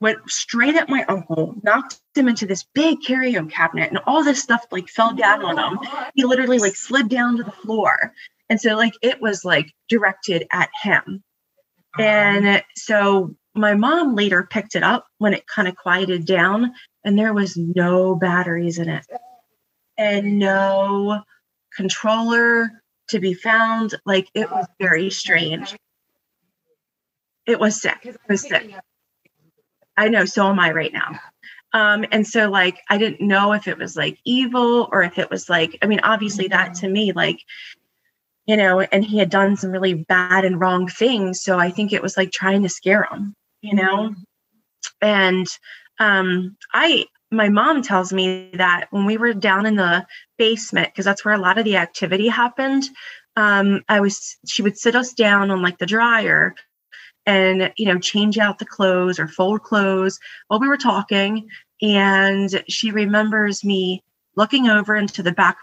went 0.00 0.18
straight 0.30 0.76
at 0.76 0.88
my 0.88 1.04
uncle 1.08 1.54
knocked 1.62 2.00
him 2.18 2.28
into 2.28 2.46
this 2.46 2.64
big 2.74 2.98
carry-on 3.04 3.48
cabinet 3.48 3.90
and 3.90 4.00
all 4.06 4.24
this 4.24 4.42
stuff 4.42 4.64
like 4.70 4.88
fell 4.88 5.14
down 5.14 5.44
on 5.44 5.58
him 5.58 5.78
he 6.14 6.24
literally 6.24 6.58
like 6.58 6.76
slid 6.76 7.08
down 7.08 7.36
to 7.36 7.42
the 7.42 7.52
floor 7.52 8.12
and 8.48 8.60
so 8.60 8.76
like 8.76 8.94
it 9.02 9.20
was 9.20 9.44
like 9.44 9.72
directed 9.88 10.46
at 10.52 10.70
him 10.82 11.22
and 11.98 12.62
so 12.76 13.34
my 13.54 13.74
mom 13.74 14.14
later 14.14 14.46
picked 14.50 14.76
it 14.76 14.82
up 14.82 15.06
when 15.18 15.34
it 15.34 15.46
kind 15.46 15.68
of 15.68 15.76
quieted 15.76 16.24
down 16.24 16.72
and 17.04 17.18
there 17.18 17.32
was 17.32 17.56
no 17.56 18.14
batteries 18.14 18.78
in 18.78 18.88
it 18.88 19.06
and 19.98 20.38
no 20.38 21.22
controller 21.74 22.82
to 23.08 23.18
be 23.18 23.34
found. 23.34 23.94
Like 24.06 24.28
it 24.34 24.50
was 24.50 24.66
very 24.80 25.10
strange. 25.10 25.76
It 27.46 27.58
was 27.58 27.80
sick. 27.80 27.98
It 28.04 28.16
was 28.28 28.42
sick. 28.42 28.74
I 29.96 30.08
know, 30.08 30.24
so 30.24 30.48
am 30.48 30.60
I 30.60 30.72
right 30.72 30.92
now. 30.92 31.18
Um, 31.72 32.04
and 32.10 32.26
so 32.26 32.50
like 32.50 32.80
I 32.88 32.98
didn't 32.98 33.26
know 33.26 33.52
if 33.52 33.68
it 33.68 33.78
was 33.78 33.96
like 33.96 34.18
evil 34.24 34.88
or 34.90 35.02
if 35.02 35.18
it 35.18 35.30
was 35.30 35.48
like, 35.48 35.78
I 35.82 35.86
mean, 35.86 36.00
obviously 36.02 36.48
that 36.48 36.74
to 36.76 36.88
me, 36.88 37.12
like, 37.12 37.40
you 38.46 38.56
know, 38.56 38.80
and 38.80 39.04
he 39.04 39.18
had 39.18 39.30
done 39.30 39.56
some 39.56 39.70
really 39.70 39.94
bad 39.94 40.44
and 40.44 40.60
wrong 40.60 40.88
things. 40.88 41.42
So 41.42 41.58
I 41.58 41.70
think 41.70 41.92
it 41.92 42.02
was 42.02 42.16
like 42.16 42.30
trying 42.30 42.62
to 42.62 42.68
scare 42.68 43.04
him, 43.04 43.34
you 43.60 43.74
know? 43.74 44.14
And 45.02 45.46
um 45.98 46.56
I 46.72 47.06
my 47.30 47.48
mom 47.48 47.82
tells 47.82 48.12
me 48.12 48.50
that 48.54 48.86
when 48.90 49.04
we 49.04 49.16
were 49.16 49.34
down 49.34 49.66
in 49.66 49.76
the 49.76 50.06
basement 50.38 50.88
because 50.88 51.04
that's 51.04 51.24
where 51.24 51.34
a 51.34 51.38
lot 51.38 51.58
of 51.58 51.64
the 51.64 51.76
activity 51.76 52.28
happened 52.28 52.88
um, 53.36 53.82
i 53.88 54.00
was 54.00 54.36
she 54.46 54.62
would 54.62 54.78
sit 54.78 54.96
us 54.96 55.12
down 55.12 55.50
on 55.50 55.62
like 55.62 55.78
the 55.78 55.86
dryer 55.86 56.54
and 57.28 57.70
you 57.76 57.84
know 57.84 57.98
change 57.98 58.38
out 58.38 58.58
the 58.58 58.64
clothes 58.64 59.20
or 59.20 59.28
fold 59.28 59.62
clothes 59.62 60.18
while 60.48 60.58
we 60.58 60.66
were 60.66 60.78
talking. 60.78 61.48
And 61.80 62.64
she 62.68 62.90
remembers 62.90 63.62
me 63.62 64.02
looking 64.34 64.68
over 64.68 64.96
into 64.96 65.22
the 65.22 65.32
back 65.32 65.58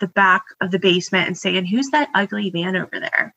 the 0.00 0.08
back 0.08 0.42
of 0.62 0.70
the 0.70 0.78
basement 0.78 1.26
and 1.26 1.36
saying 1.36 1.66
who's 1.66 1.90
that 1.90 2.08
ugly 2.14 2.50
man 2.52 2.74
over 2.74 2.98
there? 2.98 3.34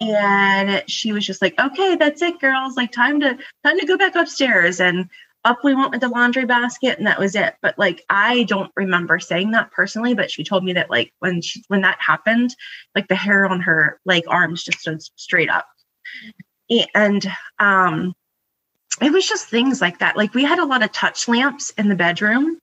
And 0.00 0.84
she 0.88 1.12
was 1.12 1.26
just 1.26 1.42
like 1.42 1.58
okay 1.58 1.96
that's 1.96 2.22
it 2.22 2.40
girls. 2.40 2.76
Like 2.76 2.92
time 2.92 3.20
to 3.20 3.36
time 3.64 3.78
to 3.78 3.86
go 3.86 3.98
back 3.98 4.14
upstairs. 4.14 4.80
And 4.80 5.10
up 5.44 5.58
we 5.64 5.74
went 5.74 5.90
with 5.90 6.02
the 6.02 6.08
laundry 6.08 6.44
basket 6.44 6.98
and 6.98 7.06
that 7.08 7.18
was 7.18 7.34
it. 7.34 7.56
But 7.62 7.76
like 7.80 8.04
i 8.10 8.44
don't 8.44 8.70
remember 8.76 9.18
saying 9.18 9.50
that 9.50 9.72
personally 9.72 10.14
but 10.14 10.30
she 10.30 10.44
told 10.44 10.62
me 10.62 10.72
that 10.74 10.88
like 10.88 11.12
when 11.18 11.42
she 11.42 11.64
when 11.66 11.80
that 11.80 11.98
happened 12.00 12.54
like 12.94 13.08
the 13.08 13.16
hair 13.16 13.44
on 13.44 13.60
her 13.60 14.00
like 14.04 14.22
arms 14.28 14.62
just 14.62 14.78
stood 14.78 15.02
straight 15.16 15.50
up 15.50 15.66
and 16.94 17.30
um 17.58 18.14
it 19.00 19.12
was 19.12 19.26
just 19.26 19.48
things 19.48 19.80
like 19.80 19.98
that. 19.98 20.16
Like 20.16 20.34
we 20.34 20.44
had 20.44 20.58
a 20.58 20.66
lot 20.66 20.82
of 20.82 20.92
touch 20.92 21.26
lamps 21.26 21.70
in 21.70 21.88
the 21.88 21.94
bedroom. 21.94 22.58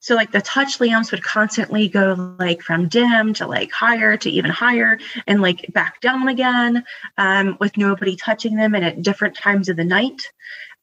So 0.00 0.14
like 0.14 0.32
the 0.32 0.40
touch 0.40 0.80
lamps 0.80 1.10
would 1.10 1.22
constantly 1.22 1.88
go 1.88 2.34
like 2.38 2.62
from 2.62 2.88
dim 2.88 3.34
to 3.34 3.46
like 3.46 3.70
higher 3.72 4.16
to 4.16 4.30
even 4.30 4.50
higher 4.50 4.98
and 5.26 5.40
like 5.40 5.66
back 5.72 6.00
down 6.00 6.28
again 6.28 6.84
um, 7.18 7.56
with 7.60 7.76
nobody 7.76 8.16
touching 8.16 8.56
them 8.56 8.74
and 8.74 8.84
at 8.84 9.02
different 9.02 9.36
times 9.36 9.68
of 9.68 9.76
the 9.76 9.84
night. 9.84 10.20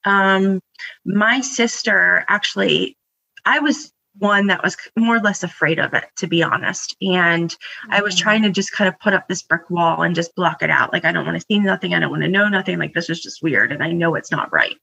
Um, 0.06 0.62
my 1.06 1.42
sister 1.42 2.26
actually, 2.28 2.98
I 3.46 3.60
was 3.60 3.92
one 4.18 4.48
that 4.48 4.64
was 4.64 4.76
more 4.98 5.16
or 5.16 5.22
less 5.22 5.44
afraid 5.44 5.80
of 5.80 5.94
it, 5.94 6.06
to 6.18 6.28
be 6.28 6.44
honest. 6.44 6.96
And 7.02 7.50
mm-hmm. 7.50 7.94
I 7.94 8.02
was 8.02 8.16
mm. 8.16 8.20
trying 8.20 8.44
to 8.44 8.50
just 8.50 8.72
kind 8.72 8.88
of 8.88 9.00
put 9.00 9.14
up 9.14 9.28
this 9.28 9.44
brick 9.44 9.70
wall 9.70 10.02
and 10.02 10.16
just 10.16 10.36
block 10.36 10.62
it 10.62 10.70
out. 10.70 10.92
Like, 10.92 11.06
I 11.06 11.12
don't 11.12 11.26
want 11.26 11.40
to 11.40 11.46
see 11.46 11.60
nothing. 11.60 11.94
I 11.94 12.00
don't 12.00 12.12
want 12.12 12.24
to 12.24 12.30
know 12.30 12.50
nothing. 12.50 12.80
Like, 12.80 12.94
this 12.94 13.10
is 13.10 13.22
just 13.22 13.44
weird. 13.44 13.72
And 13.72 13.84
I 13.84 13.92
know 13.92 14.16
it's 14.16 14.32
not 14.32 14.52
right. 14.52 14.76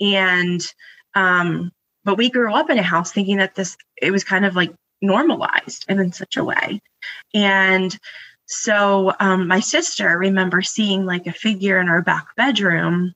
And, 0.00 0.60
um, 1.14 1.70
but 2.04 2.18
we 2.18 2.30
grew 2.30 2.52
up 2.52 2.70
in 2.70 2.78
a 2.78 2.82
house 2.82 3.12
thinking 3.12 3.36
that 3.36 3.54
this, 3.54 3.76
it 4.00 4.10
was 4.10 4.24
kind 4.24 4.44
of 4.44 4.56
like 4.56 4.72
normalized 5.00 5.84
and 5.88 6.00
in 6.00 6.12
such 6.12 6.36
a 6.36 6.44
way. 6.44 6.80
And 7.34 7.96
so 8.46 9.14
um, 9.20 9.46
my 9.46 9.60
sister 9.60 10.18
remember 10.18 10.62
seeing 10.62 11.06
like 11.06 11.26
a 11.26 11.32
figure 11.32 11.80
in 11.80 11.88
our 11.88 12.02
back 12.02 12.26
bedroom 12.36 13.12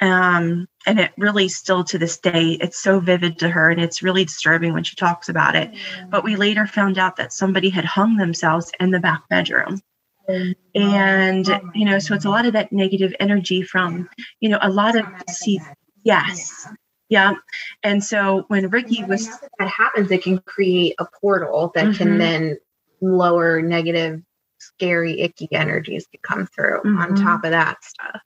um, 0.00 0.66
and 0.86 1.00
it 1.00 1.12
really 1.16 1.48
still 1.48 1.84
to 1.84 1.98
this 1.98 2.18
day, 2.18 2.58
it's 2.60 2.80
so 2.82 3.00
vivid 3.00 3.38
to 3.38 3.48
her 3.48 3.70
and 3.70 3.80
it's 3.80 4.02
really 4.02 4.24
disturbing 4.24 4.72
when 4.72 4.84
she 4.84 4.96
talks 4.96 5.28
about 5.28 5.56
it. 5.56 5.72
Mm. 5.72 6.10
But 6.10 6.24
we 6.24 6.36
later 6.36 6.66
found 6.66 6.98
out 6.98 7.16
that 7.16 7.32
somebody 7.32 7.70
had 7.70 7.84
hung 7.84 8.16
themselves 8.16 8.70
in 8.80 8.90
the 8.90 9.00
back 9.00 9.28
bedroom. 9.28 9.80
Mm. 10.28 10.54
And, 10.74 11.50
oh 11.50 11.60
you 11.74 11.84
know, 11.84 11.98
so 11.98 12.14
it's 12.14 12.24
a 12.24 12.30
lot 12.30 12.46
of 12.46 12.52
that 12.52 12.72
negative 12.72 13.14
energy 13.20 13.62
from, 13.62 14.08
you 14.40 14.48
know, 14.48 14.58
a 14.62 14.70
lot 14.70 14.96
of, 14.96 15.06
see, 15.28 15.60
yes. 16.02 16.68
Yeah. 17.08 17.34
And 17.82 18.02
so 18.02 18.44
when 18.48 18.68
Ricky 18.70 19.04
was. 19.04 19.28
That 19.58 19.68
happens, 19.68 20.10
it 20.10 20.22
can 20.22 20.38
create 20.38 20.94
a 20.98 21.06
portal 21.20 21.70
that 21.74 21.84
mm-hmm. 21.84 21.96
can 21.96 22.18
then 22.18 22.58
lower 23.00 23.60
negative, 23.62 24.22
scary, 24.58 25.20
icky 25.20 25.48
energies 25.52 26.06
to 26.12 26.18
come 26.22 26.46
through 26.46 26.78
mm-hmm. 26.78 26.98
on 26.98 27.14
top 27.14 27.44
of 27.44 27.50
that 27.50 27.84
stuff. 27.84 28.20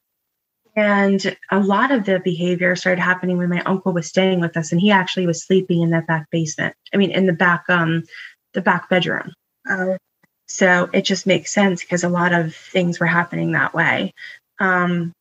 And 0.79 1.37
a 1.51 1.59
lot 1.59 1.91
of 1.91 2.05
the 2.05 2.21
behavior 2.21 2.77
started 2.77 3.03
happening 3.03 3.37
when 3.37 3.49
my 3.49 3.63
uncle 3.63 3.93
was 3.93 4.07
staying 4.07 4.39
with 4.39 4.57
us, 4.57 4.71
and 4.71 4.81
he 4.81 4.93
actually 4.93 5.27
was 5.27 5.43
sleeping 5.43 5.83
in 5.83 5.91
that 5.91 6.07
back 6.07 6.31
basement. 6.31 6.77
I 6.95 6.99
mean, 6.99 7.11
in 7.11 7.27
the 7.27 7.33
back, 7.33 7.65
um, 7.69 8.05
the 8.55 8.61
back 8.61 8.89
bedroom. 8.89 9.33
Uh, 9.69 9.97
so 10.47 10.89
it 10.93 11.03
just 11.03 11.27
makes 11.27 11.53
sense 11.53 11.81
because 11.81 12.05
a 12.05 12.09
lot 12.09 12.33
of 12.33 12.55
things 12.55 13.01
were 13.01 13.07
happening 13.07 13.53
that 13.53 13.75
way. 13.75 14.13
Um, 14.61 15.13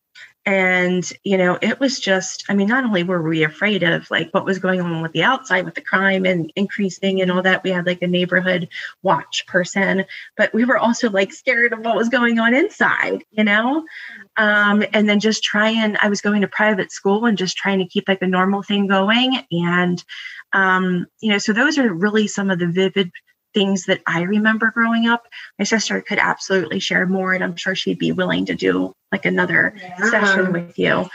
and 0.47 1.11
you 1.25 1.37
know 1.37 1.59
it 1.61 1.77
was 1.77 1.99
just 1.99 2.45
i 2.47 2.53
mean 2.53 2.69
not 2.69 2.85
only 2.85 3.03
were 3.03 3.21
we 3.21 3.43
afraid 3.43 3.83
of 3.83 4.09
like 4.09 4.29
what 4.31 4.45
was 4.45 4.59
going 4.59 4.79
on 4.79 5.01
with 5.01 5.11
the 5.11 5.21
outside 5.21 5.65
with 5.65 5.75
the 5.75 5.81
crime 5.81 6.25
and 6.25 6.53
increasing 6.55 7.21
and 7.21 7.29
all 7.29 7.41
that 7.41 7.63
we 7.65 7.69
had 7.69 7.85
like 7.85 8.01
a 8.01 8.07
neighborhood 8.07 8.69
watch 9.03 9.45
person 9.45 10.05
but 10.37 10.53
we 10.53 10.63
were 10.63 10.77
also 10.77 11.09
like 11.09 11.33
scared 11.33 11.73
of 11.73 11.79
what 11.79 11.97
was 11.97 12.07
going 12.07 12.39
on 12.39 12.55
inside 12.55 13.23
you 13.31 13.43
know? 13.43 13.85
Um, 14.37 14.83
and 14.93 15.09
then 15.09 15.19
just 15.19 15.43
trying 15.43 15.97
i 16.01 16.07
was 16.07 16.21
going 16.21 16.41
to 16.41 16.47
private 16.47 16.93
school 16.93 17.25
and 17.25 17.37
just 17.37 17.57
trying 17.57 17.79
to 17.79 17.85
keep 17.85 18.07
like 18.07 18.21
a 18.21 18.27
normal 18.27 18.63
thing 18.63 18.87
going. 18.87 19.39
And 19.51 20.03
um, 20.53 21.07
you 21.19 21.29
know 21.29 21.39
so 21.39 21.51
those 21.51 21.77
are 21.77 21.93
really 21.93 22.27
some 22.27 22.49
of 22.49 22.59
the 22.59 22.67
vivid 22.67 23.11
things 23.53 23.85
that 23.85 24.01
I 24.05 24.21
remember 24.21 24.71
growing 24.71 25.07
up. 25.07 25.25
My 25.57 25.65
sister 25.65 26.01
could 26.01 26.19
absolutely 26.19 26.79
share 26.79 27.05
more, 27.05 27.33
and 27.33 27.43
I'm 27.43 27.55
sure 27.55 27.75
she'd 27.75 27.99
be 27.99 28.11
willing 28.11 28.45
to 28.47 28.55
do 28.55 28.93
like 29.11 29.25
another 29.25 29.73
yeah. 29.77 30.09
session 30.09 30.53
with 30.53 30.77
you. 30.77 31.09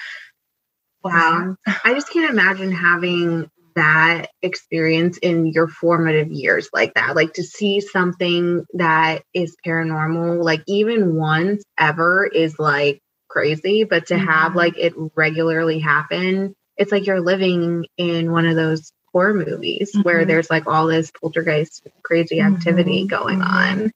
Wow. 1.05 1.57
I 1.85 1.95
just 1.95 2.11
can't 2.11 2.31
imagine 2.31 2.73
having 2.73 3.51
that 3.75 4.27
experience 4.43 5.19
in 5.19 5.47
your 5.47 5.67
formative 5.69 6.31
years 6.31 6.69
like 6.73 6.95
that. 6.95 7.17
Like 7.17 7.35
to 7.35 7.43
see 7.43 7.81
something 7.81 8.65
that 8.75 9.23
is 9.35 9.57
paranormal, 9.67 10.43
like 10.43 10.62
even 10.67 11.17
once 11.17 11.65
ever 11.79 12.27
is 12.27 12.59
like 12.59 13.01
crazy, 13.29 13.85
but 13.85 14.07
to 14.07 14.15
mm-hmm. 14.15 14.27
have 14.27 14.55
like 14.55 14.77
it 14.79 14.95
regularly 15.17 15.79
happen, 15.79 16.55
it's 16.77 16.93
like 16.93 17.07
you're 17.07 17.21
living 17.21 17.87
in 17.97 18.31
one 18.33 18.47
of 18.47 18.57
those 18.57 18.93
horror 19.12 19.35
movies 19.35 19.92
mm-hmm. 19.92 20.02
where 20.02 20.25
there's 20.25 20.50
like 20.50 20.66
all 20.66 20.87
this 20.87 21.11
poltergeist 21.11 21.87
crazy 22.02 22.40
activity 22.40 23.00
mm-hmm. 23.00 23.09
going 23.09 23.42
on. 23.42 23.92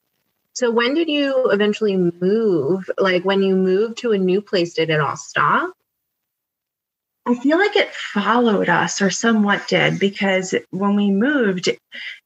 So 0.53 0.71
when 0.71 0.93
did 0.93 1.07
you 1.07 1.51
eventually 1.51 1.97
move? 1.97 2.89
Like 2.97 3.23
when 3.23 3.41
you 3.43 3.55
moved 3.55 3.99
to 3.99 4.11
a 4.11 4.17
new 4.17 4.41
place, 4.41 4.73
did 4.73 4.89
it 4.89 4.99
all 4.99 5.15
stop? 5.15 5.73
I 7.27 7.35
feel 7.35 7.57
like 7.57 7.75
it 7.75 7.93
followed 7.93 8.69
us 8.69 9.01
or 9.01 9.09
somewhat 9.09 9.67
did 9.67 9.99
because 9.99 10.55
when 10.71 10.95
we 10.95 11.11
moved, 11.11 11.69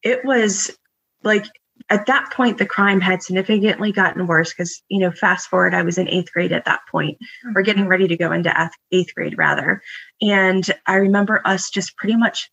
it 0.03 0.23
was 0.23 0.77
like 1.23 1.45
at 1.89 2.05
that 2.05 2.31
point 2.31 2.57
the 2.57 2.65
crime 2.65 3.01
had 3.01 3.21
significantly 3.21 3.91
gotten 3.91 4.27
worse 4.27 4.53
because 4.53 4.81
you 4.87 4.99
know 4.99 5.11
fast 5.11 5.49
forward 5.49 5.73
i 5.73 5.83
was 5.83 5.97
in 5.97 6.07
eighth 6.07 6.31
grade 6.31 6.51
at 6.51 6.65
that 6.65 6.81
point 6.89 7.17
mm-hmm. 7.17 7.57
or 7.57 7.61
getting 7.61 7.87
ready 7.87 8.07
to 8.07 8.17
go 8.17 8.31
into 8.31 8.71
eighth 8.91 9.13
grade 9.13 9.37
rather 9.37 9.81
and 10.21 10.71
i 10.87 10.95
remember 10.95 11.41
us 11.45 11.69
just 11.69 11.95
pretty 11.97 12.15
much 12.15 12.49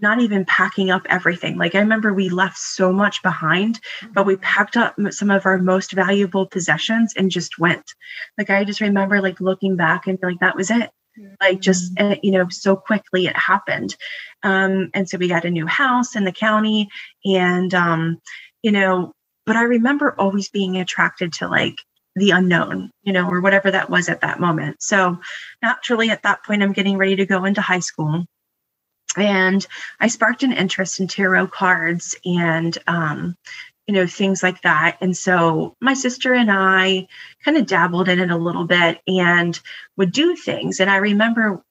not 0.00 0.20
even 0.20 0.44
packing 0.44 0.90
up 0.90 1.06
everything 1.08 1.56
like 1.56 1.74
i 1.74 1.80
remember 1.80 2.12
we 2.12 2.28
left 2.28 2.58
so 2.58 2.92
much 2.92 3.22
behind 3.22 3.80
but 4.12 4.26
we 4.26 4.34
mm-hmm. 4.34 4.42
packed 4.42 4.76
up 4.76 4.94
some 5.10 5.30
of 5.30 5.46
our 5.46 5.58
most 5.58 5.92
valuable 5.92 6.46
possessions 6.46 7.12
and 7.16 7.30
just 7.30 7.58
went 7.58 7.94
like 8.36 8.50
i 8.50 8.64
just 8.64 8.80
remember 8.80 9.20
like 9.20 9.40
looking 9.40 9.76
back 9.76 10.06
and 10.06 10.18
like 10.22 10.38
that 10.40 10.56
was 10.56 10.70
it 10.70 10.90
like 11.40 11.60
just 11.60 11.94
mm-hmm. 11.96 12.18
you 12.22 12.30
know 12.30 12.48
so 12.48 12.76
quickly 12.76 13.26
it 13.26 13.36
happened 13.36 13.96
um, 14.44 14.90
and 14.94 15.08
so 15.08 15.18
we 15.18 15.26
got 15.26 15.44
a 15.44 15.50
new 15.50 15.66
house 15.66 16.14
in 16.14 16.24
the 16.24 16.30
county 16.30 16.88
and 17.24 17.74
um, 17.74 18.20
you 18.62 18.72
know, 18.72 19.12
but 19.46 19.56
I 19.56 19.62
remember 19.62 20.14
always 20.18 20.48
being 20.48 20.76
attracted 20.76 21.32
to 21.34 21.48
like 21.48 21.76
the 22.16 22.30
unknown, 22.30 22.90
you 23.02 23.12
know, 23.12 23.28
or 23.28 23.40
whatever 23.40 23.70
that 23.70 23.90
was 23.90 24.08
at 24.08 24.22
that 24.22 24.40
moment. 24.40 24.82
So 24.82 25.18
naturally 25.62 26.10
at 26.10 26.22
that 26.24 26.44
point, 26.44 26.62
I'm 26.62 26.72
getting 26.72 26.98
ready 26.98 27.16
to 27.16 27.26
go 27.26 27.44
into 27.44 27.60
high 27.60 27.78
school. 27.78 28.24
And 29.16 29.66
I 30.00 30.08
sparked 30.08 30.42
an 30.42 30.52
interest 30.52 31.00
in 31.00 31.08
tarot 31.08 31.48
cards 31.48 32.16
and, 32.24 32.76
um, 32.86 33.36
you 33.86 33.94
know, 33.94 34.06
things 34.06 34.42
like 34.42 34.60
that. 34.62 34.98
And 35.00 35.16
so 35.16 35.74
my 35.80 35.94
sister 35.94 36.34
and 36.34 36.50
I 36.50 37.08
kind 37.44 37.56
of 37.56 37.66
dabbled 37.66 38.08
in 38.08 38.20
it 38.20 38.30
a 38.30 38.36
little 38.36 38.64
bit 38.64 39.00
and 39.06 39.58
would 39.96 40.12
do 40.12 40.36
things. 40.36 40.78
And 40.78 40.90
I 40.90 40.96
remember 40.96 41.62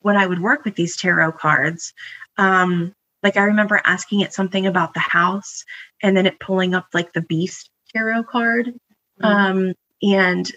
when 0.00 0.16
I 0.16 0.26
would 0.26 0.40
work 0.40 0.64
with 0.64 0.74
these 0.74 0.96
tarot 0.96 1.32
cards, 1.32 1.94
um, 2.36 2.94
like 3.22 3.36
I 3.36 3.44
remember 3.44 3.80
asking 3.84 4.20
it 4.20 4.34
something 4.34 4.66
about 4.66 4.94
the 4.94 5.00
house 5.00 5.64
and 6.02 6.16
then 6.16 6.26
it 6.26 6.40
pulling 6.40 6.74
up 6.74 6.88
like 6.92 7.12
the 7.12 7.22
beast 7.22 7.70
tarot 7.94 8.24
card. 8.24 8.66
Mm-hmm. 9.22 9.24
Um, 9.24 9.74
and 10.02 10.50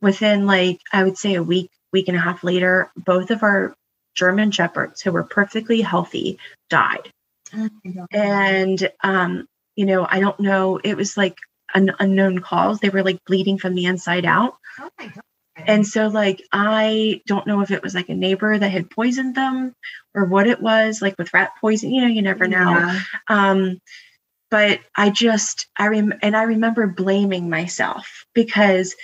within 0.00 0.46
like 0.46 0.80
I 0.92 1.04
would 1.04 1.18
say 1.18 1.34
a 1.34 1.42
week, 1.42 1.70
week 1.92 2.08
and 2.08 2.16
a 2.16 2.20
half 2.20 2.44
later, 2.44 2.90
both 2.96 3.30
of 3.30 3.42
our 3.42 3.74
German 4.14 4.50
shepherds 4.50 5.00
who 5.00 5.12
were 5.12 5.24
perfectly 5.24 5.80
healthy 5.80 6.38
died. 6.70 7.10
Oh 7.54 7.68
and 8.10 8.90
um, 9.02 9.46
you 9.76 9.86
know, 9.86 10.06
I 10.08 10.20
don't 10.20 10.40
know, 10.40 10.80
it 10.82 10.96
was 10.96 11.16
like 11.16 11.36
an 11.74 11.92
unknown 11.98 12.40
cause. 12.40 12.80
They 12.80 12.90
were 12.90 13.02
like 13.02 13.24
bleeding 13.26 13.58
from 13.58 13.74
the 13.74 13.86
inside 13.86 14.24
out. 14.24 14.54
Oh 14.78 14.88
and 15.66 15.86
so, 15.86 16.08
like, 16.08 16.42
I 16.52 17.20
don't 17.26 17.46
know 17.46 17.60
if 17.60 17.70
it 17.70 17.82
was 17.82 17.94
like 17.94 18.08
a 18.08 18.14
neighbor 18.14 18.58
that 18.58 18.68
had 18.70 18.90
poisoned 18.90 19.34
them 19.34 19.74
or 20.14 20.24
what 20.24 20.46
it 20.46 20.60
was, 20.60 21.02
like 21.02 21.16
with 21.18 21.32
rat 21.34 21.52
poison, 21.60 21.92
you 21.92 22.00
know, 22.00 22.08
you 22.08 22.22
never 22.22 22.48
know. 22.48 22.70
Yeah. 22.70 23.00
Um, 23.28 23.80
but 24.50 24.80
I 24.96 25.10
just, 25.10 25.66
I 25.78 25.88
rem, 25.88 26.14
and 26.22 26.36
I 26.36 26.42
remember 26.42 26.86
blaming 26.86 27.48
myself 27.48 28.24
because 28.34 28.94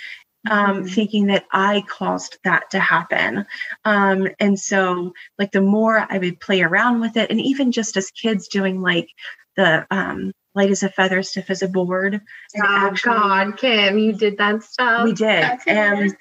um, 0.49 0.77
mm-hmm. 0.77 0.87
thinking 0.87 1.25
that 1.27 1.45
I 1.51 1.83
caused 1.89 2.37
that 2.43 2.69
to 2.71 2.79
happen. 2.79 3.45
Um, 3.85 4.27
and 4.39 4.59
so, 4.59 5.13
like, 5.37 5.51
the 5.51 5.61
more 5.61 6.05
I 6.09 6.17
would 6.17 6.39
play 6.39 6.61
around 6.61 7.01
with 7.01 7.17
it, 7.17 7.29
and 7.29 7.41
even 7.41 7.71
just 7.71 7.97
as 7.97 8.11
kids 8.11 8.47
doing 8.47 8.81
like 8.81 9.09
the 9.55 9.85
um, 9.91 10.31
light 10.55 10.71
as 10.71 10.83
a 10.83 10.89
feather, 10.89 11.23
stiff 11.23 11.49
as 11.49 11.61
a 11.61 11.67
board. 11.67 12.21
Oh, 12.57 12.61
actually, 12.63 13.15
God, 13.15 13.57
Kim, 13.57 13.97
you 13.97 14.13
did 14.13 14.37
that 14.37 14.63
stuff. 14.63 15.05
We 15.05 15.13
did. 15.13 15.45
And 15.67 16.15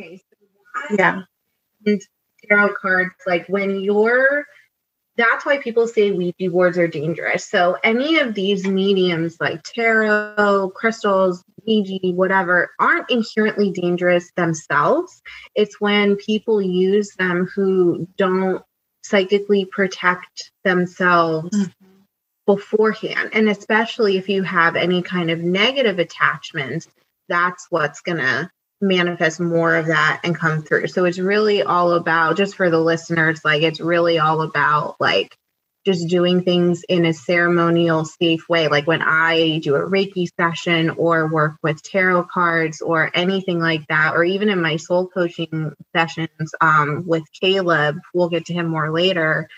Okay. 0.00 0.20
So 0.88 0.96
yeah. 0.98 1.22
And 1.86 2.00
tarot 2.48 2.74
cards, 2.80 3.14
like 3.26 3.46
when 3.48 3.80
you're 3.80 4.46
that's 5.16 5.46
why 5.46 5.58
people 5.58 5.86
say 5.86 6.10
Ouija 6.10 6.50
boards 6.50 6.76
are 6.78 6.88
dangerous. 6.88 7.48
So 7.48 7.76
any 7.84 8.18
of 8.18 8.34
these 8.34 8.66
mediums 8.66 9.36
like 9.40 9.62
tarot, 9.62 10.72
crystals, 10.74 11.44
Ouija, 11.66 12.12
whatever, 12.14 12.70
aren't 12.80 13.10
inherently 13.10 13.70
dangerous 13.70 14.30
themselves. 14.36 15.22
It's 15.54 15.80
when 15.80 16.16
people 16.16 16.60
use 16.60 17.10
them 17.18 17.48
who 17.54 18.08
don't 18.16 18.62
psychically 19.02 19.66
protect 19.66 20.50
themselves 20.64 21.56
mm-hmm. 21.56 21.88
beforehand. 22.46 23.30
And 23.32 23.48
especially 23.48 24.16
if 24.16 24.28
you 24.28 24.42
have 24.42 24.74
any 24.74 25.02
kind 25.02 25.30
of 25.30 25.40
negative 25.40 25.98
attachments, 25.98 26.88
that's 27.28 27.66
what's 27.70 28.00
gonna 28.00 28.50
manifest 28.84 29.40
more 29.40 29.74
of 29.74 29.86
that 29.86 30.20
and 30.24 30.36
come 30.36 30.62
through. 30.62 30.88
So 30.88 31.04
it's 31.04 31.18
really 31.18 31.62
all 31.62 31.92
about 31.92 32.36
just 32.36 32.56
for 32.56 32.70
the 32.70 32.80
listeners, 32.80 33.40
like 33.44 33.62
it's 33.62 33.80
really 33.80 34.18
all 34.18 34.42
about 34.42 34.96
like 35.00 35.36
just 35.84 36.08
doing 36.08 36.42
things 36.42 36.82
in 36.88 37.04
a 37.04 37.12
ceremonial, 37.12 38.04
safe 38.04 38.48
way. 38.48 38.68
Like 38.68 38.86
when 38.86 39.02
I 39.02 39.58
do 39.58 39.74
a 39.74 39.80
Reiki 39.80 40.26
session 40.40 40.90
or 40.90 41.30
work 41.30 41.56
with 41.62 41.82
tarot 41.82 42.24
cards 42.24 42.80
or 42.80 43.10
anything 43.14 43.60
like 43.60 43.86
that, 43.88 44.14
or 44.14 44.24
even 44.24 44.48
in 44.48 44.62
my 44.62 44.76
soul 44.76 45.08
coaching 45.08 45.72
sessions 45.94 46.54
um, 46.60 47.04
with 47.06 47.24
Caleb, 47.38 47.98
we'll 48.14 48.30
get 48.30 48.46
to 48.46 48.54
him 48.54 48.68
more 48.68 48.90
later. 48.90 49.48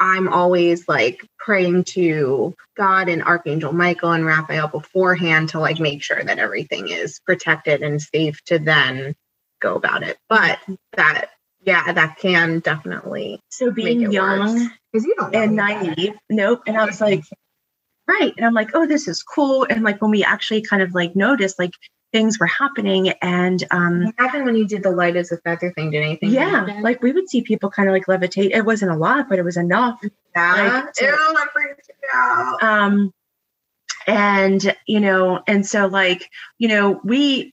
I'm 0.00 0.28
always 0.28 0.88
like 0.88 1.26
praying 1.38 1.84
to 1.84 2.54
God 2.76 3.10
and 3.10 3.22
Archangel 3.22 3.72
Michael 3.72 4.12
and 4.12 4.24
Raphael 4.24 4.66
beforehand 4.66 5.50
to 5.50 5.60
like 5.60 5.78
make 5.78 6.02
sure 6.02 6.22
that 6.22 6.38
everything 6.38 6.88
is 6.88 7.20
protected 7.20 7.82
and 7.82 8.00
safe 8.00 8.42
to 8.46 8.58
then 8.58 9.14
go 9.60 9.74
about 9.74 10.02
it. 10.02 10.16
But 10.28 10.58
that, 10.96 11.26
yeah, 11.62 11.92
that 11.92 12.16
can 12.16 12.60
definitely. 12.60 13.40
So 13.50 13.70
being 13.70 14.10
young 14.10 14.70
because 14.90 15.04
you 15.04 15.14
don't 15.18 15.34
and 15.34 15.54
naive, 15.54 16.14
nope. 16.30 16.62
And 16.66 16.78
I 16.78 16.86
was 16.86 17.00
like, 17.02 17.22
right. 18.08 18.32
And 18.38 18.46
I'm 18.46 18.54
like, 18.54 18.70
oh, 18.72 18.86
this 18.86 19.06
is 19.06 19.22
cool. 19.22 19.66
And 19.68 19.82
like 19.82 20.00
when 20.00 20.10
we 20.10 20.24
actually 20.24 20.62
kind 20.62 20.82
of 20.82 20.94
like 20.94 21.14
noticed, 21.14 21.58
like 21.58 21.74
things 22.12 22.38
were 22.38 22.46
happening 22.46 23.10
and 23.22 23.64
um 23.70 24.12
happened 24.18 24.44
when 24.44 24.56
you 24.56 24.66
did 24.66 24.82
the 24.82 24.90
light 24.90 25.16
as 25.16 25.32
a 25.32 25.38
feather 25.38 25.72
thing? 25.72 25.90
Did 25.90 26.02
anything 26.02 26.30
yeah 26.30 26.66
happen? 26.66 26.82
like 26.82 27.02
we 27.02 27.12
would 27.12 27.28
see 27.28 27.42
people 27.42 27.70
kind 27.70 27.88
of 27.88 27.92
like 27.92 28.06
levitate. 28.06 28.50
It 28.54 28.64
wasn't 28.64 28.92
a 28.92 28.96
lot 28.96 29.28
but 29.28 29.38
it 29.38 29.44
was 29.44 29.56
enough 29.56 30.00
yeah. 30.34 30.82
like, 30.84 30.92
to, 30.94 31.04
Ew, 31.04 32.58
um 32.62 33.12
and 34.06 34.74
you 34.86 34.98
know 34.98 35.42
and 35.46 35.66
so 35.66 35.86
like 35.86 36.28
you 36.58 36.68
know 36.68 37.00
we 37.04 37.52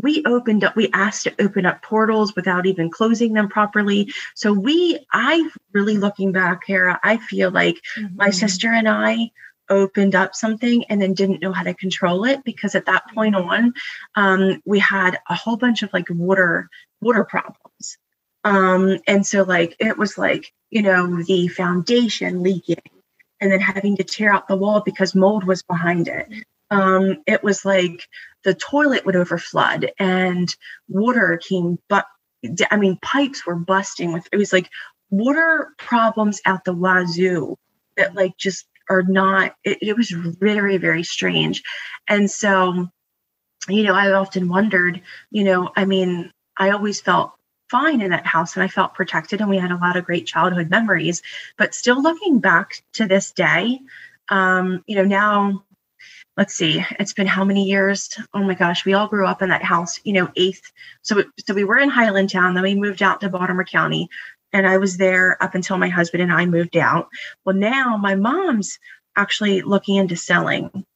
we 0.00 0.22
opened 0.24 0.64
up 0.64 0.76
we 0.76 0.88
asked 0.92 1.24
to 1.24 1.34
open 1.42 1.66
up 1.66 1.82
portals 1.82 2.34
without 2.36 2.66
even 2.66 2.90
closing 2.90 3.32
them 3.34 3.48
properly. 3.48 4.12
So 4.34 4.52
we 4.52 5.04
i 5.12 5.48
really 5.72 5.98
looking 5.98 6.32
back 6.32 6.62
here 6.66 6.98
i 7.02 7.16
feel 7.16 7.50
like 7.50 7.76
mm-hmm. 7.98 8.16
my 8.16 8.30
sister 8.30 8.72
and 8.72 8.88
i 8.88 9.30
opened 9.70 10.14
up 10.14 10.34
something 10.34 10.84
and 10.86 11.00
then 11.00 11.14
didn't 11.14 11.42
know 11.42 11.52
how 11.52 11.62
to 11.62 11.74
control 11.74 12.24
it 12.24 12.44
because 12.44 12.74
at 12.74 12.86
that 12.86 13.04
point 13.14 13.34
on 13.34 13.72
um, 14.14 14.62
we 14.64 14.78
had 14.78 15.18
a 15.28 15.34
whole 15.34 15.56
bunch 15.56 15.82
of 15.82 15.92
like 15.92 16.06
water 16.10 16.68
water 17.00 17.24
problems. 17.24 17.98
Um, 18.44 18.98
and 19.06 19.26
so 19.26 19.42
like 19.42 19.76
it 19.78 19.96
was 19.96 20.18
like 20.18 20.52
you 20.70 20.82
know 20.82 21.22
the 21.22 21.48
foundation 21.48 22.42
leaking 22.42 22.76
and 23.40 23.52
then 23.52 23.60
having 23.60 23.96
to 23.96 24.04
tear 24.04 24.32
out 24.32 24.48
the 24.48 24.56
wall 24.56 24.82
because 24.84 25.14
mold 25.14 25.44
was 25.44 25.62
behind 25.62 26.08
it. 26.08 26.28
Um, 26.70 27.18
it 27.26 27.42
was 27.42 27.64
like 27.64 28.08
the 28.42 28.54
toilet 28.54 29.04
would 29.04 29.14
overflood 29.14 29.90
and 29.98 30.54
water 30.88 31.40
came 31.46 31.78
but 31.88 32.06
i 32.70 32.76
mean 32.76 32.98
pipes 33.00 33.46
were 33.46 33.56
busting 33.56 34.12
with 34.12 34.28
it 34.30 34.36
was 34.36 34.52
like 34.52 34.68
water 35.10 35.68
problems 35.78 36.40
out 36.44 36.64
the 36.64 36.74
wazoo 36.74 37.56
that 37.96 38.14
like 38.14 38.36
just 38.36 38.66
are 38.88 39.02
not 39.02 39.54
it, 39.64 39.78
it 39.80 39.96
was 39.96 40.10
very 40.10 40.76
very 40.76 41.02
strange 41.02 41.62
and 42.08 42.30
so 42.30 42.88
you 43.68 43.82
know 43.82 43.94
i 43.94 44.12
often 44.12 44.48
wondered 44.48 45.00
you 45.30 45.44
know 45.44 45.70
i 45.76 45.84
mean 45.84 46.30
i 46.56 46.70
always 46.70 47.00
felt 47.00 47.32
fine 47.70 48.00
in 48.00 48.10
that 48.10 48.26
house 48.26 48.54
and 48.54 48.62
I 48.62 48.68
felt 48.68 48.94
protected 48.94 49.40
and 49.40 49.50
we 49.50 49.58
had 49.58 49.72
a 49.72 49.76
lot 49.76 49.96
of 49.96 50.04
great 50.04 50.26
childhood 50.26 50.70
memories. 50.70 51.22
But 51.56 51.74
still 51.74 52.00
looking 52.00 52.38
back 52.38 52.84
to 52.92 53.06
this 53.06 53.32
day, 53.32 53.80
um, 54.28 54.84
you 54.86 54.94
know, 54.96 55.04
now 55.04 55.64
let's 56.36 56.54
see, 56.54 56.84
it's 56.98 57.12
been 57.12 57.26
how 57.26 57.44
many 57.44 57.64
years? 57.64 58.16
Oh 58.32 58.42
my 58.42 58.54
gosh, 58.54 58.84
we 58.84 58.94
all 58.94 59.08
grew 59.08 59.26
up 59.26 59.42
in 59.42 59.48
that 59.50 59.62
house, 59.62 60.00
you 60.04 60.12
know, 60.12 60.30
eighth. 60.36 60.70
So 61.02 61.24
so 61.46 61.54
we 61.54 61.64
were 61.64 61.78
in 61.78 61.90
Highlandtown, 61.90 62.54
then 62.54 62.62
we 62.62 62.74
moved 62.74 63.02
out 63.02 63.20
to 63.20 63.28
Baltimore 63.28 63.64
County 63.64 64.08
and 64.54 64.66
I 64.66 64.78
was 64.78 64.96
there 64.96 65.36
up 65.42 65.54
until 65.54 65.76
my 65.76 65.88
husband 65.88 66.22
and 66.22 66.32
I 66.32 66.46
moved 66.46 66.76
out. 66.76 67.08
Well, 67.44 67.56
now 67.56 67.98
my 67.98 68.14
mom's 68.14 68.78
actually 69.16 69.60
looking 69.62 69.96
into 69.96 70.16
selling. 70.16 70.86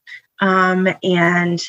Um, 0.40 0.88
and, 1.02 1.60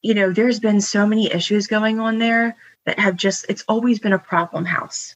you 0.00 0.14
know, 0.14 0.32
there's 0.32 0.60
been 0.60 0.80
so 0.80 1.06
many 1.06 1.30
issues 1.30 1.66
going 1.66 1.98
on 1.98 2.18
there 2.18 2.56
that 2.86 3.00
have 3.00 3.16
just, 3.16 3.46
it's 3.48 3.64
always 3.68 3.98
been 3.98 4.12
a 4.12 4.18
problem 4.18 4.64
house. 4.64 5.14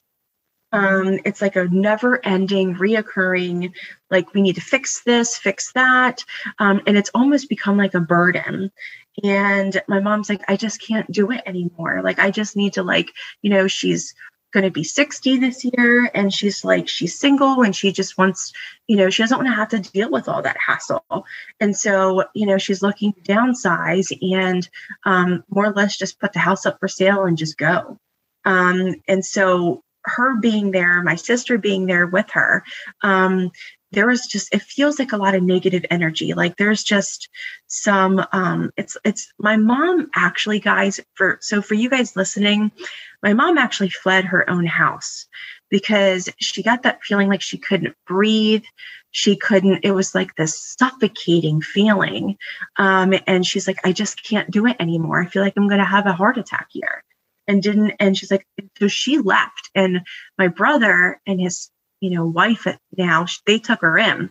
Um, 0.71 1.19
it's 1.23 1.41
like 1.41 1.55
a 1.55 1.69
never 1.69 2.23
ending, 2.25 2.75
reoccurring, 2.75 3.71
like 4.11 4.33
we 4.33 4.41
need 4.41 4.55
to 4.55 4.61
fix 4.61 5.03
this, 5.03 5.37
fix 5.37 5.71
that. 5.71 6.25
Um, 6.59 6.81
and 6.85 6.97
it's 6.97 7.11
almost 7.15 7.47
become 7.47 7.77
like 7.77 7.93
a 7.93 8.01
burden. 8.01 8.71
And 9.23 9.81
my 9.87 10.01
mom's 10.01 10.27
like, 10.27 10.41
I 10.49 10.57
just 10.57 10.81
can't 10.81 11.09
do 11.09 11.31
it 11.31 11.43
anymore. 11.45 12.01
Like, 12.03 12.19
I 12.19 12.29
just 12.29 12.57
need 12.57 12.73
to, 12.73 12.83
like, 12.83 13.09
you 13.41 13.49
know, 13.49 13.67
she's 13.69 14.13
going 14.55 14.63
to 14.63 14.71
be 14.71 14.85
60 14.85 15.37
this 15.37 15.65
year 15.65 16.09
and 16.15 16.33
she's 16.33 16.63
like 16.63 16.87
she's 16.87 17.19
single 17.19 17.61
and 17.61 17.75
she 17.75 17.91
just 17.91 18.17
wants 18.17 18.53
you 18.87 18.95
know 18.95 19.09
she 19.09 19.21
doesn't 19.21 19.37
want 19.37 19.49
to 19.49 19.53
have 19.53 19.67
to 19.67 19.79
deal 19.91 20.09
with 20.09 20.29
all 20.29 20.41
that 20.41 20.57
hassle. 20.65 21.03
And 21.59 21.75
so 21.75 22.23
you 22.33 22.45
know 22.45 22.57
she's 22.57 22.81
looking 22.81 23.11
to 23.13 23.21
downsize 23.21 24.11
and 24.33 24.67
um, 25.03 25.43
more 25.49 25.65
or 25.65 25.73
less 25.73 25.97
just 25.97 26.19
put 26.19 26.31
the 26.31 26.39
house 26.39 26.65
up 26.65 26.79
for 26.79 26.87
sale 26.87 27.25
and 27.25 27.37
just 27.37 27.57
go. 27.57 27.99
Um, 28.45 28.95
and 29.07 29.25
so 29.25 29.83
her 30.05 30.37
being 30.37 30.71
there 30.71 31.01
my 31.01 31.15
sister 31.15 31.57
being 31.57 31.85
there 31.85 32.07
with 32.07 32.29
her 32.31 32.63
um, 33.01 33.51
there 33.95 34.07
was 34.07 34.27
just 34.27 34.53
it 34.53 34.61
feels 34.61 34.99
like 34.99 35.13
a 35.13 35.17
lot 35.17 35.35
of 35.35 35.41
negative 35.41 35.85
energy. 35.89 36.33
Like 36.33 36.57
there's 36.57 36.83
just 36.83 37.29
some 37.67 38.23
um 38.31 38.71
it's 38.77 38.97
it's 39.03 39.33
my 39.39 39.57
mom 39.57 40.09
actually 40.15 40.59
guys 40.59 40.99
for 41.15 41.39
so 41.41 41.61
for 41.61 41.73
you 41.73 41.89
guys 41.89 42.15
listening 42.15 42.71
my 43.23 43.33
mom 43.33 43.57
actually 43.57 43.89
fled 43.89 44.25
her 44.25 44.47
own 44.49 44.65
house 44.65 45.25
because 45.69 46.29
she 46.37 46.61
got 46.61 46.83
that 46.83 47.01
feeling 47.03 47.29
like 47.29 47.41
she 47.41 47.57
couldn't 47.57 47.95
breathe. 48.05 48.63
She 49.11 49.37
couldn't 49.37 49.79
it 49.83 49.91
was 49.91 50.13
like 50.13 50.35
this 50.35 50.75
suffocating 50.77 51.61
feeling. 51.61 52.37
Um 52.77 53.13
and 53.27 53.45
she's 53.45 53.65
like 53.65 53.79
i 53.85 53.93
just 53.93 54.21
can't 54.23 54.51
do 54.51 54.67
it 54.67 54.75
anymore. 54.79 55.21
I 55.21 55.27
feel 55.27 55.41
like 55.41 55.53
i'm 55.57 55.69
going 55.69 55.79
to 55.79 55.85
have 55.85 56.05
a 56.05 56.13
heart 56.13 56.37
attack 56.37 56.67
here 56.69 57.03
and 57.47 57.61
didn't 57.61 57.93
and 57.99 58.17
she's 58.17 58.31
like 58.31 58.45
so 58.79 58.87
she 58.87 59.17
left 59.17 59.69
and 59.75 60.01
my 60.37 60.47
brother 60.47 61.19
and 61.25 61.39
his 61.39 61.69
you 62.01 62.09
know 62.09 62.25
wife 62.25 62.67
now 62.97 63.25
they 63.45 63.59
took 63.59 63.81
her 63.81 63.97
in 63.97 64.29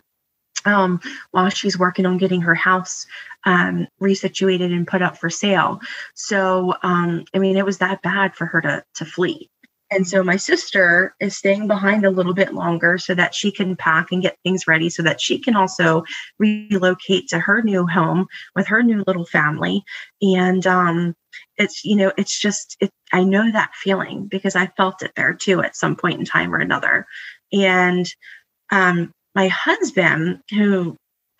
um, 0.65 0.99
while 1.31 1.49
she's 1.49 1.77
working 1.77 2.05
on 2.05 2.17
getting 2.17 2.41
her 2.41 2.55
house 2.55 3.05
um, 3.45 3.87
resituated 4.01 4.73
and 4.73 4.87
put 4.87 5.01
up 5.01 5.17
for 5.17 5.29
sale. 5.29 5.79
So, 6.15 6.73
um, 6.81 7.25
I 7.33 7.39
mean, 7.39 7.57
it 7.57 7.65
was 7.65 7.77
that 7.77 8.01
bad 8.01 8.35
for 8.35 8.45
her 8.47 8.61
to 8.61 8.83
to 8.95 9.05
flee. 9.05 9.49
And 9.91 10.07
so 10.07 10.23
my 10.23 10.35
sister 10.35 11.13
is 11.19 11.37
staying 11.37 11.67
behind 11.67 12.05
a 12.05 12.09
little 12.09 12.33
bit 12.33 12.53
longer 12.53 12.97
so 12.97 13.13
that 13.13 13.35
she 13.35 13.51
can 13.51 13.75
pack 13.75 14.11
and 14.11 14.21
get 14.21 14.37
things 14.43 14.67
ready 14.67 14.89
so 14.89 15.03
that 15.03 15.21
she 15.21 15.37
can 15.37 15.55
also 15.55 16.03
relocate 16.39 17.27
to 17.29 17.39
her 17.39 17.61
new 17.61 17.85
home 17.85 18.25
with 18.55 18.67
her 18.67 18.81
new 18.81 19.03
little 19.05 19.25
family. 19.25 19.83
And 20.21 20.65
um, 20.65 21.15
it's, 21.57 21.85
you 21.85 21.95
know, 21.95 22.11
it's 22.17 22.39
just, 22.39 22.77
it, 22.79 22.89
I 23.13 23.23
know 23.23 23.51
that 23.51 23.75
feeling 23.75 24.25
because 24.25 24.55
I 24.55 24.67
felt 24.75 25.03
it 25.03 25.11
there 25.15 25.33
too 25.33 25.61
at 25.61 25.75
some 25.75 25.95
point 25.95 26.19
in 26.19 26.25
time 26.25 26.53
or 26.53 26.59
another. 26.59 27.05
And 27.53 28.11
um, 28.71 29.11
my 29.35 29.49
husband, 29.49 30.41
who, 30.49 30.97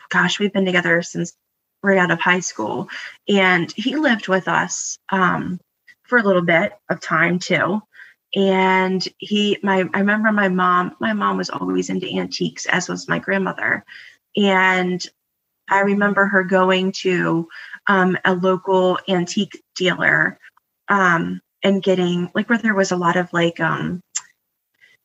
gosh, 0.10 0.39
we've 0.39 0.53
been 0.53 0.65
together 0.65 1.01
since 1.01 1.34
right 1.81 1.97
out 1.97 2.12
of 2.12 2.19
high 2.19 2.39
school, 2.39 2.89
and 3.27 3.71
he 3.71 3.95
lived 3.95 4.27
with 4.27 4.47
us 4.47 4.97
um, 5.12 5.60
for 6.03 6.17
a 6.17 6.23
little 6.23 6.41
bit 6.41 6.73
of 6.89 6.99
time 6.99 7.39
too. 7.39 7.81
And 8.35 9.07
he, 9.17 9.57
my, 9.63 9.85
I 9.93 9.99
remember 9.99 10.31
my 10.31 10.49
mom. 10.49 10.95
My 10.99 11.13
mom 11.13 11.37
was 11.37 11.49
always 11.49 11.89
into 11.89 12.13
antiques, 12.13 12.65
as 12.65 12.89
was 12.89 13.07
my 13.07 13.19
grandmother. 13.19 13.85
And 14.35 15.05
I 15.69 15.79
remember 15.81 16.25
her 16.25 16.43
going 16.43 16.91
to 17.03 17.47
um, 17.87 18.17
a 18.25 18.35
local 18.35 18.99
antique 19.07 19.63
dealer 19.75 20.37
um, 20.89 21.41
and 21.63 21.81
getting 21.81 22.29
like 22.35 22.49
where 22.49 22.59
there 22.59 22.75
was 22.75 22.91
a 22.91 22.97
lot 22.97 23.15
of 23.15 23.31
like 23.31 23.59
um, 23.59 24.01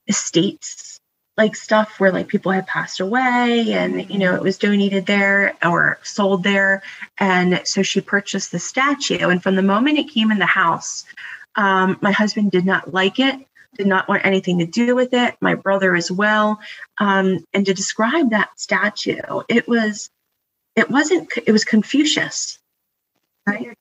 estates 0.09 0.99
like 1.37 1.57
stuff 1.57 1.99
where 1.99 2.13
like 2.13 2.29
people 2.29 2.53
had 2.53 2.67
passed 2.67 3.01
away 3.01 3.73
and 3.73 4.11
you 4.11 4.19
know 4.19 4.35
it 4.35 4.43
was 4.43 4.59
donated 4.59 5.07
there 5.07 5.57
or 5.65 5.99
sold 6.03 6.43
there 6.43 6.83
and 7.19 7.63
so 7.65 7.83
she 7.83 8.01
purchased 8.01 8.53
the 8.53 8.59
statue 8.59 9.29
and 9.29 9.43
from 9.43 9.57
the 9.57 9.63
moment 9.63 9.99
it 9.99 10.11
came 10.11 10.31
in 10.31 10.39
the 10.39 10.45
house 10.45 11.07
um, 11.57 11.99
my 12.01 12.13
husband 12.13 12.51
did 12.51 12.65
not 12.65 12.93
like 12.93 13.19
it 13.19 13.47
did 13.77 13.87
not 13.87 14.09
want 14.09 14.25
anything 14.25 14.59
to 14.59 14.67
do 14.67 14.95
with 14.95 15.13
it 15.15 15.37
my 15.41 15.55
brother 15.55 15.95
as 15.95 16.11
well 16.11 16.59
um, 16.99 17.39
and 17.53 17.67
to 17.67 17.75
describe 17.75 18.31
that 18.31 18.49
statue 18.59 19.43
it 19.49 19.69
was 19.69 20.11
it 20.77 20.91
wasn't 20.91 21.29
it 21.47 21.53
was 21.53 21.65
confucius 21.65 22.59
right 23.47 23.77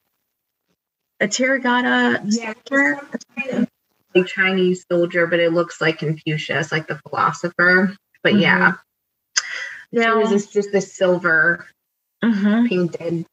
a 1.20 1.28
terracotta 1.28 2.22
yeah, 2.26 2.54
like 4.16 4.28
Chinese 4.28 4.86
soldier, 4.90 5.28
but 5.28 5.40
it 5.40 5.54
looks 5.54 5.82
like 5.82 6.00
Confucius, 6.00 6.72
like 6.72 6.88
the 6.88 7.00
philosopher. 7.08 7.96
But 8.24 8.34
mm-hmm. 8.34 8.42
yeah. 8.42 8.74
Now 9.92 10.14
so 10.14 10.20
it 10.22 10.34
was 10.34 10.48
just 10.48 10.72
the 10.72 10.82
silver 10.82 11.68
mm-hmm. 12.24 12.68
painted. 12.68 13.26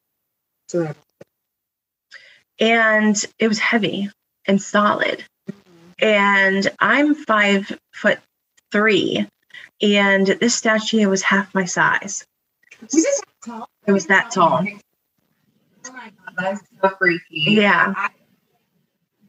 And 2.59 3.25
it 3.39 3.47
was 3.47 3.59
heavy 3.59 4.09
and 4.47 4.61
solid. 4.61 5.23
Mm-hmm. 5.49 6.05
And 6.05 6.67
I'm 6.79 7.15
five 7.15 7.77
foot 7.91 8.19
three, 8.71 9.27
and 9.81 10.27
this 10.27 10.55
statue 10.55 11.07
was 11.09 11.21
half 11.21 11.53
my 11.53 11.65
size. 11.65 12.25
Was 12.81 12.93
it, 12.95 13.25
it 13.87 13.91
was 13.91 14.07
that 14.07 14.31
tall. 14.31 14.65
Oh 15.85 15.93
my 15.93 16.11
god, 16.25 16.35
that's 16.37 16.61
so 16.81 16.89
freaky. 16.97 17.21
Yeah 17.31 18.09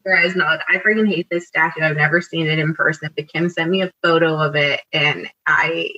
guys 0.08 0.34
know 0.34 0.46
I 0.46 0.78
freaking 0.78 1.08
hate 1.08 1.28
this 1.30 1.46
statue. 1.46 1.82
I've 1.82 1.96
never 1.96 2.20
seen 2.20 2.46
it 2.46 2.58
in 2.58 2.74
person, 2.74 3.10
but 3.14 3.28
Kim 3.28 3.48
sent 3.48 3.70
me 3.70 3.82
a 3.82 3.92
photo 4.02 4.34
of 4.36 4.56
it, 4.56 4.80
and 4.92 5.28
I 5.46 5.90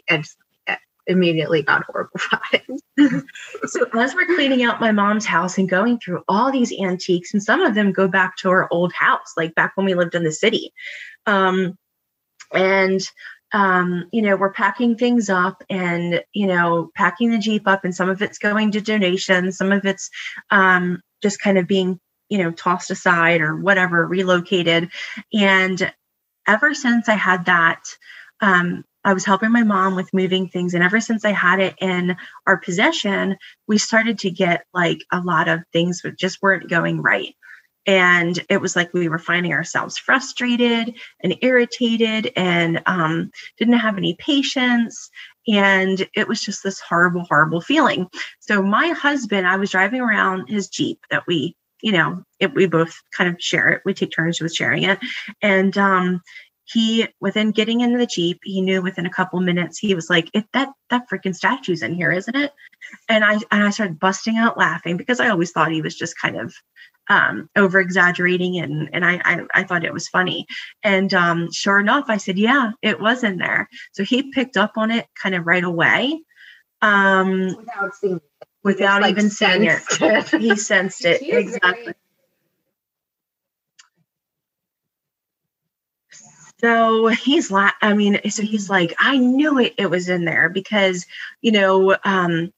immediately 1.06 1.62
got 1.62 1.84
horrible 1.84 2.18
vibes. 2.18 2.80
so 3.66 3.86
as 3.94 4.14
we're 4.14 4.34
cleaning 4.34 4.62
out 4.62 4.80
my 4.80 4.92
mom's 4.92 5.26
house 5.26 5.58
and 5.58 5.68
going 5.68 5.98
through 5.98 6.22
all 6.28 6.52
these 6.52 6.72
antiques, 6.72 7.32
and 7.32 7.42
some 7.42 7.60
of 7.60 7.74
them 7.74 7.92
go 7.92 8.08
back 8.08 8.36
to 8.38 8.50
our 8.50 8.68
old 8.70 8.92
house, 8.92 9.32
like 9.36 9.54
back 9.54 9.72
when 9.76 9.86
we 9.86 9.94
lived 9.94 10.14
in 10.14 10.24
the 10.24 10.32
city, 10.32 10.72
um, 11.26 11.76
and 12.52 13.00
um, 13.52 14.08
you 14.12 14.22
know, 14.22 14.36
we're 14.36 14.52
packing 14.52 14.96
things 14.96 15.28
up 15.28 15.64
and, 15.68 16.22
you 16.32 16.46
know, 16.46 16.90
packing 16.94 17.32
the 17.32 17.38
Jeep 17.38 17.66
up, 17.66 17.84
and 17.84 17.94
some 17.94 18.08
of 18.08 18.22
it's 18.22 18.38
going 18.38 18.70
to 18.70 18.80
donations, 18.80 19.58
some 19.58 19.72
of 19.72 19.84
it's 19.84 20.08
um, 20.50 21.00
just 21.20 21.40
kind 21.40 21.58
of 21.58 21.66
being 21.66 21.98
you 22.30 22.38
know, 22.38 22.52
tossed 22.52 22.90
aside 22.90 23.42
or 23.42 23.56
whatever, 23.56 24.06
relocated. 24.06 24.88
And 25.34 25.92
ever 26.46 26.72
since 26.72 27.08
I 27.08 27.14
had 27.14 27.46
that, 27.46 27.82
um, 28.40 28.84
I 29.04 29.14
was 29.14 29.24
helping 29.24 29.52
my 29.52 29.62
mom 29.62 29.96
with 29.96 30.12
moving 30.12 30.48
things. 30.48 30.74
And 30.74 30.82
ever 30.82 31.00
since 31.00 31.24
I 31.24 31.32
had 31.32 31.60
it 31.60 31.74
in 31.80 32.16
our 32.46 32.58
possession, 32.58 33.36
we 33.66 33.78
started 33.78 34.18
to 34.20 34.30
get 34.30 34.64
like 34.74 34.98
a 35.12 35.20
lot 35.20 35.48
of 35.48 35.60
things 35.72 36.02
that 36.02 36.18
just 36.18 36.42
weren't 36.42 36.68
going 36.68 37.00
right. 37.00 37.34
And 37.86 38.38
it 38.50 38.60
was 38.60 38.76
like 38.76 38.92
we 38.92 39.08
were 39.08 39.18
finding 39.18 39.52
ourselves 39.52 39.96
frustrated 39.96 40.94
and 41.22 41.38
irritated 41.40 42.30
and 42.36 42.82
um, 42.86 43.30
didn't 43.58 43.78
have 43.78 43.96
any 43.96 44.16
patience. 44.18 45.10
And 45.48 46.06
it 46.14 46.28
was 46.28 46.42
just 46.42 46.62
this 46.62 46.78
horrible, 46.78 47.24
horrible 47.24 47.62
feeling. 47.62 48.06
So, 48.38 48.62
my 48.62 48.88
husband, 48.88 49.46
I 49.46 49.56
was 49.56 49.70
driving 49.70 50.02
around 50.02 50.48
his 50.48 50.68
Jeep 50.68 51.00
that 51.10 51.26
we 51.26 51.56
you 51.82 51.92
know, 51.92 52.22
it, 52.38 52.54
we 52.54 52.66
both 52.66 52.94
kind 53.16 53.30
of 53.30 53.40
share 53.40 53.70
it. 53.70 53.82
We 53.84 53.94
take 53.94 54.12
turns 54.12 54.40
with 54.40 54.54
sharing 54.54 54.84
it. 54.84 54.98
And 55.40 55.76
um, 55.78 56.20
he, 56.72 57.08
within 57.20 57.50
getting 57.50 57.80
into 57.80 57.98
the 57.98 58.06
Jeep, 58.06 58.40
he 58.42 58.60
knew 58.60 58.82
within 58.82 59.06
a 59.06 59.10
couple 59.10 59.40
minutes, 59.40 59.78
he 59.78 59.94
was 59.94 60.08
like, 60.08 60.30
it, 60.34 60.44
that, 60.52 60.68
that 60.90 61.08
freaking 61.10 61.34
statue's 61.34 61.82
in 61.82 61.94
here, 61.94 62.12
isn't 62.12 62.36
it? 62.36 62.52
And 63.08 63.24
I, 63.24 63.34
and 63.50 63.64
I 63.64 63.70
started 63.70 63.98
busting 63.98 64.36
out 64.36 64.58
laughing 64.58 64.96
because 64.96 65.20
I 65.20 65.28
always 65.28 65.50
thought 65.50 65.72
he 65.72 65.82
was 65.82 65.96
just 65.96 66.18
kind 66.18 66.36
of 66.36 66.54
um, 67.08 67.50
over 67.56 67.80
exaggerating 67.80 68.58
and 68.58 68.88
and 68.92 69.04
I, 69.04 69.20
I, 69.24 69.40
I 69.52 69.64
thought 69.64 69.84
it 69.84 69.92
was 69.92 70.06
funny 70.06 70.46
and 70.84 71.12
um, 71.12 71.50
sure 71.50 71.80
enough 71.80 72.04
I 72.06 72.18
said 72.18 72.38
yeah 72.38 72.70
it 72.82 73.00
was 73.00 73.24
in 73.24 73.38
there 73.38 73.68
so 73.92 74.04
he 74.04 74.30
picked 74.30 74.56
up 74.56 74.74
on 74.76 74.92
it 74.92 75.08
kind 75.20 75.34
of 75.34 75.44
right 75.44 75.64
away 75.64 76.22
um, 76.82 77.56
without 77.56 77.94
seeing 77.96 78.20
without 78.62 79.02
like 79.02 79.12
even 79.12 79.28
saying 79.28 79.64
it. 79.64 80.28
he 80.40 80.54
sensed 80.54 81.04
it 81.04 81.20
exactly. 81.22 81.94
So 86.60 87.06
he's 87.06 87.50
like, 87.50 87.72
I 87.80 87.94
mean, 87.94 88.20
so 88.30 88.42
he's 88.42 88.68
like, 88.68 88.94
I 88.98 89.16
knew 89.16 89.58
it, 89.58 89.74
it 89.78 89.88
was 89.88 90.08
in 90.08 90.24
there 90.24 90.48
because, 90.48 91.06
you 91.40 91.52
know, 91.52 91.96
um, 92.04 92.52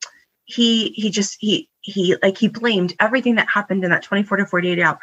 he 0.45 0.91
he 0.91 1.11
just 1.11 1.37
he 1.41 1.69
he 1.81 2.17
like 2.23 2.37
he 2.37 2.49
blamed 2.49 2.95
everything 3.01 3.37
that 3.37 3.49
happened 3.49 3.85
in 3.85 3.91
that 3.91 4.03
24 4.03 4.39
to 4.39 4.47
48 4.47 4.81
hour 4.81 4.99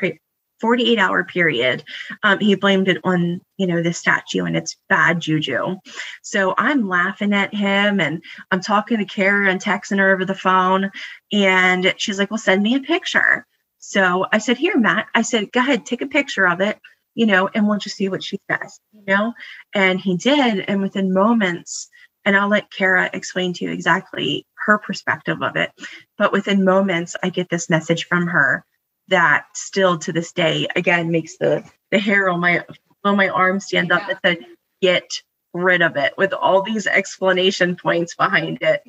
48 0.60 1.00
hour 1.00 1.24
period. 1.24 1.84
Um, 2.24 2.40
he 2.40 2.56
blamed 2.56 2.90
it 2.90 2.98
on 3.04 3.42
you 3.58 3.68
know 3.68 3.82
the 3.82 3.94
statue 3.94 4.46
and 4.46 4.58
it's 4.58 4.76
bad 4.90 5.22
juju. 5.22 5.78
So 6.22 6.54
i'm 6.58 6.88
laughing 6.88 7.34
at 7.34 7.54
him 7.54 8.00
and 8.00 8.22
i'm 8.52 8.62
talking 8.62 8.98
to 8.98 9.06
kara 9.06 9.50
and 9.50 9.62
texting 9.62 10.00
her 10.00 10.14
over 10.14 10.26
the 10.26 10.36
phone 10.36 10.92
and 11.32 11.94
she's 11.98 12.20
like 12.20 12.30
well 12.32 12.38
send 12.38 12.62
me 12.62 12.76
a 12.76 12.82
picture. 12.82 13.46
So 13.80 14.26
i 14.32 14.38
said 14.40 14.58
here 14.58 14.78
matt. 14.78 15.08
I 15.16 15.22
said 15.22 15.52
go 15.52 15.62
ahead 15.62 15.86
take 15.86 16.02
a 16.02 16.08
picture 16.08 16.48
of 16.48 16.62
it 16.62 16.80
you 17.16 17.26
know, 17.26 17.50
and 17.54 17.68
we'll 17.68 17.80
just 17.80 17.96
see 17.98 18.10
what 18.10 18.24
she 18.24 18.40
says, 18.50 18.80
you 18.94 19.04
know? 19.08 19.34
And 19.74 20.00
he 20.00 20.18
did. 20.18 20.66
And 20.68 20.82
within 20.82 21.14
moments, 21.14 21.90
and 22.26 22.36
I'll 22.36 22.50
let 22.50 22.72
Kara 22.72 23.10
explain 23.14 23.54
to 23.54 23.66
you 23.66 23.72
exactly 23.72 24.46
her 24.66 24.78
perspective 24.78 25.42
of 25.42 25.56
it. 25.56 25.72
But 26.18 26.32
within 26.32 26.64
moments, 26.64 27.16
I 27.24 27.30
get 27.30 27.50
this 27.50 27.70
message 27.70 28.06
from 28.06 28.28
her 28.28 28.64
that 29.08 29.46
still 29.56 29.98
to 30.00 30.12
this 30.12 30.32
day, 30.32 30.68
again, 30.76 31.12
makes 31.12 31.38
the 31.38 31.64
the 31.92 32.00
hair 32.00 32.30
on 32.30 32.40
my 32.40 32.64
on 33.04 33.18
my 33.18 33.30
arm 33.30 33.60
stand 33.60 33.92
up. 33.92 34.08
It 34.10 34.20
said, 34.24 34.46
"Get 34.82 35.10
rid 35.54 35.82
of 35.82 35.98
it," 35.98 36.14
with 36.18 36.34
all 36.34 36.62
these 36.62 36.86
explanation 36.86 37.76
points 37.76 38.16
behind 38.16 38.60
it. 38.62 38.84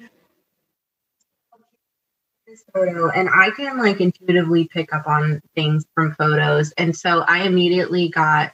This 2.51 2.65
photo, 2.75 3.09
and 3.11 3.29
I 3.33 3.51
can 3.51 3.79
like 3.79 4.01
intuitively 4.01 4.67
pick 4.67 4.93
up 4.93 5.07
on 5.07 5.41
things 5.55 5.85
from 5.95 6.17
photos, 6.17 6.73
and 6.73 6.97
so 6.97 7.21
I 7.21 7.45
immediately 7.45 8.09
got 8.09 8.51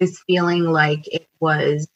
this 0.00 0.18
feeling 0.26 0.64
like 0.64 1.06
it 1.12 1.28
was 1.40 1.86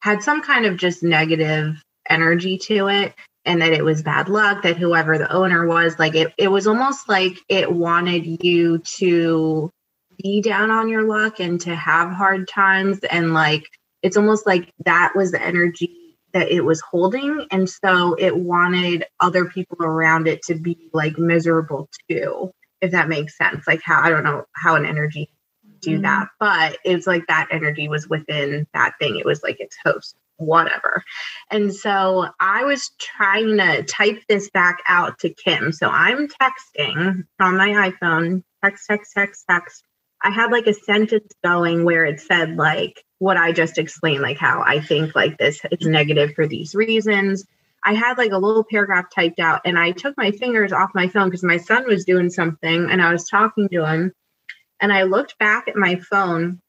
had 0.00 0.22
some 0.22 0.42
kind 0.42 0.66
of 0.66 0.76
just 0.76 1.02
negative 1.02 1.82
energy 2.10 2.58
to 2.58 2.88
it 2.88 3.14
and 3.46 3.62
that 3.62 3.72
it 3.72 3.82
was 3.82 4.02
bad 4.02 4.28
luck 4.28 4.64
that 4.64 4.76
whoever 4.76 5.16
the 5.16 5.32
owner 5.32 5.66
was 5.66 5.98
like 5.98 6.14
it 6.14 6.34
it 6.36 6.48
was 6.48 6.66
almost 6.66 7.08
like 7.08 7.38
it 7.48 7.72
wanted 7.72 8.44
you 8.44 8.76
to 8.98 9.70
be 10.22 10.42
down 10.42 10.70
on 10.70 10.90
your 10.90 11.04
luck 11.08 11.40
and 11.40 11.58
to 11.62 11.74
have 11.74 12.12
hard 12.12 12.46
times. 12.48 12.98
And 13.10 13.32
like 13.32 13.64
it's 14.02 14.18
almost 14.18 14.46
like 14.46 14.70
that 14.84 15.14
was 15.16 15.32
the 15.32 15.40
energy 15.40 16.01
that 16.32 16.50
it 16.50 16.64
was 16.64 16.80
holding 16.80 17.46
and 17.50 17.68
so 17.68 18.14
it 18.14 18.36
wanted 18.36 19.04
other 19.20 19.46
people 19.46 19.78
around 19.80 20.26
it 20.26 20.42
to 20.42 20.54
be 20.54 20.88
like 20.92 21.18
miserable 21.18 21.88
too 22.08 22.50
if 22.80 22.90
that 22.90 23.08
makes 23.08 23.36
sense 23.36 23.66
like 23.66 23.82
how 23.82 24.00
i 24.00 24.10
don't 24.10 24.24
know 24.24 24.44
how 24.54 24.74
an 24.74 24.86
energy 24.86 25.30
do 25.80 25.92
mm-hmm. 25.92 26.02
that 26.02 26.28
but 26.38 26.78
it's 26.84 27.06
like 27.06 27.26
that 27.26 27.48
energy 27.50 27.88
was 27.88 28.08
within 28.08 28.66
that 28.74 28.94
thing 28.98 29.16
it 29.16 29.26
was 29.26 29.42
like 29.42 29.60
its 29.60 29.76
host 29.84 30.16
whatever. 30.46 31.04
And 31.50 31.74
so 31.74 32.28
I 32.40 32.64
was 32.64 32.90
trying 32.98 33.56
to 33.58 33.82
type 33.84 34.22
this 34.28 34.50
back 34.50 34.78
out 34.88 35.18
to 35.20 35.30
Kim. 35.30 35.72
So 35.72 35.88
I'm 35.88 36.28
texting 36.28 37.24
on 37.40 37.56
my 37.56 37.90
iPhone, 37.90 38.42
text, 38.64 38.86
text, 38.88 39.12
text, 39.14 39.44
text. 39.48 39.84
I 40.22 40.30
had 40.30 40.52
like 40.52 40.66
a 40.66 40.74
sentence 40.74 41.32
going 41.42 41.84
where 41.84 42.04
it 42.04 42.20
said 42.20 42.56
like 42.56 43.02
what 43.18 43.36
I 43.36 43.52
just 43.52 43.78
explained, 43.78 44.22
like 44.22 44.38
how 44.38 44.62
I 44.64 44.80
think 44.80 45.14
like 45.14 45.38
this 45.38 45.60
is 45.70 45.86
negative 45.86 46.34
for 46.34 46.46
these 46.46 46.74
reasons. 46.74 47.44
I 47.84 47.94
had 47.94 48.18
like 48.18 48.30
a 48.30 48.38
little 48.38 48.64
paragraph 48.64 49.06
typed 49.12 49.40
out 49.40 49.62
and 49.64 49.78
I 49.78 49.90
took 49.90 50.16
my 50.16 50.30
fingers 50.30 50.72
off 50.72 50.90
my 50.94 51.08
phone 51.08 51.28
because 51.28 51.42
my 51.42 51.56
son 51.56 51.86
was 51.86 52.04
doing 52.04 52.30
something 52.30 52.90
and 52.90 53.02
I 53.02 53.12
was 53.12 53.28
talking 53.28 53.68
to 53.70 53.84
him. 53.84 54.12
And 54.80 54.92
I 54.92 55.02
looked 55.02 55.38
back 55.38 55.68
at 55.68 55.76
my 55.76 55.96
phone. 55.96 56.60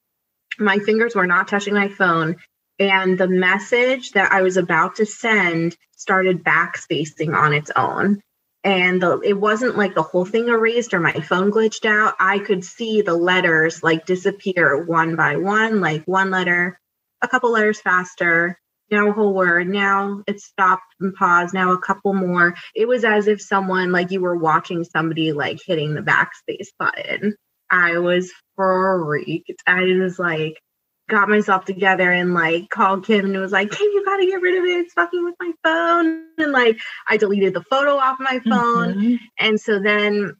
My 0.57 0.79
fingers 0.79 1.15
were 1.15 1.27
not 1.27 1.47
touching 1.47 1.73
my 1.73 1.89
phone 1.89 2.37
and 2.79 3.17
the 3.17 3.27
message 3.27 4.11
that 4.11 4.31
I 4.31 4.41
was 4.41 4.57
about 4.57 4.95
to 4.95 5.05
send 5.05 5.77
started 5.95 6.43
backspacing 6.43 7.35
on 7.35 7.53
its 7.53 7.71
own. 7.75 8.21
And 8.63 9.01
the, 9.01 9.19
it 9.19 9.33
wasn't 9.33 9.77
like 9.77 9.93
the 9.93 10.03
whole 10.03 10.25
thing 10.25 10.47
erased 10.47 10.93
or 10.93 10.99
my 10.99 11.13
phone 11.13 11.51
glitched 11.51 11.85
out. 11.85 12.15
I 12.19 12.39
could 12.39 12.63
see 12.63 13.01
the 13.01 13.13
letters 13.13 13.83
like 13.83 14.05
disappear 14.05 14.85
one 14.85 15.15
by 15.15 15.35
one, 15.35 15.81
like 15.81 16.03
one 16.05 16.31
letter, 16.31 16.79
a 17.21 17.27
couple 17.27 17.51
letters 17.51 17.81
faster, 17.81 18.57
now 18.89 19.09
a 19.09 19.13
whole 19.13 19.33
word, 19.33 19.67
now 19.67 20.23
it 20.27 20.39
stopped 20.39 20.95
and 20.99 21.13
paused, 21.13 21.53
now 21.53 21.71
a 21.71 21.77
couple 21.79 22.13
more. 22.13 22.53
It 22.75 22.87
was 22.87 23.03
as 23.03 23.27
if 23.27 23.41
someone, 23.41 23.91
like 23.91 24.11
you 24.11 24.21
were 24.21 24.37
watching 24.37 24.83
somebody 24.83 25.33
like 25.33 25.59
hitting 25.65 25.93
the 25.93 26.01
backspace 26.01 26.67
button. 26.77 27.35
I 27.69 27.97
was 27.97 28.31
freaked. 28.55 29.63
I 29.65 29.83
was 29.83 30.19
like, 30.19 30.61
got 31.09 31.29
myself 31.29 31.65
together 31.65 32.11
and 32.11 32.33
like 32.33 32.69
called 32.69 33.05
Kim 33.05 33.25
and 33.25 33.37
was 33.37 33.51
like, 33.51 33.71
Kim, 33.71 33.85
you 33.85 34.05
gotta 34.05 34.25
get 34.25 34.41
rid 34.41 34.57
of 34.57 34.63
it. 34.63 34.85
It's 34.85 34.93
fucking 34.93 35.23
with 35.23 35.35
my 35.39 35.51
phone. 35.63 36.25
And 36.37 36.51
like 36.51 36.79
I 37.07 37.17
deleted 37.17 37.53
the 37.53 37.63
photo 37.63 37.95
off 37.95 38.17
my 38.19 38.39
phone. 38.39 38.93
Mm-hmm. 38.95 39.15
And 39.39 39.59
so 39.59 39.79
then 39.79 40.35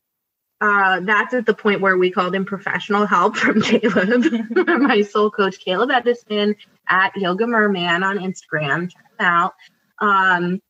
uh, 0.62 1.02
that's 1.02 1.34
at 1.34 1.46
the 1.46 1.54
point 1.54 1.82
where 1.82 1.98
we 1.98 2.10
called 2.10 2.36
in 2.36 2.46
professional 2.46 3.06
help 3.06 3.36
from 3.36 3.62
Caleb, 3.62 4.24
my 4.56 5.02
soul 5.02 5.30
coach, 5.30 5.60
Caleb 5.60 5.92
Edison 5.92 6.56
at 6.88 7.16
Yoga 7.18 7.46
Merman 7.46 8.04
on 8.04 8.20
Instagram. 8.20 8.90
Check 8.90 9.04
him 9.20 9.26
out. 9.26 9.54
Um, 10.00 10.62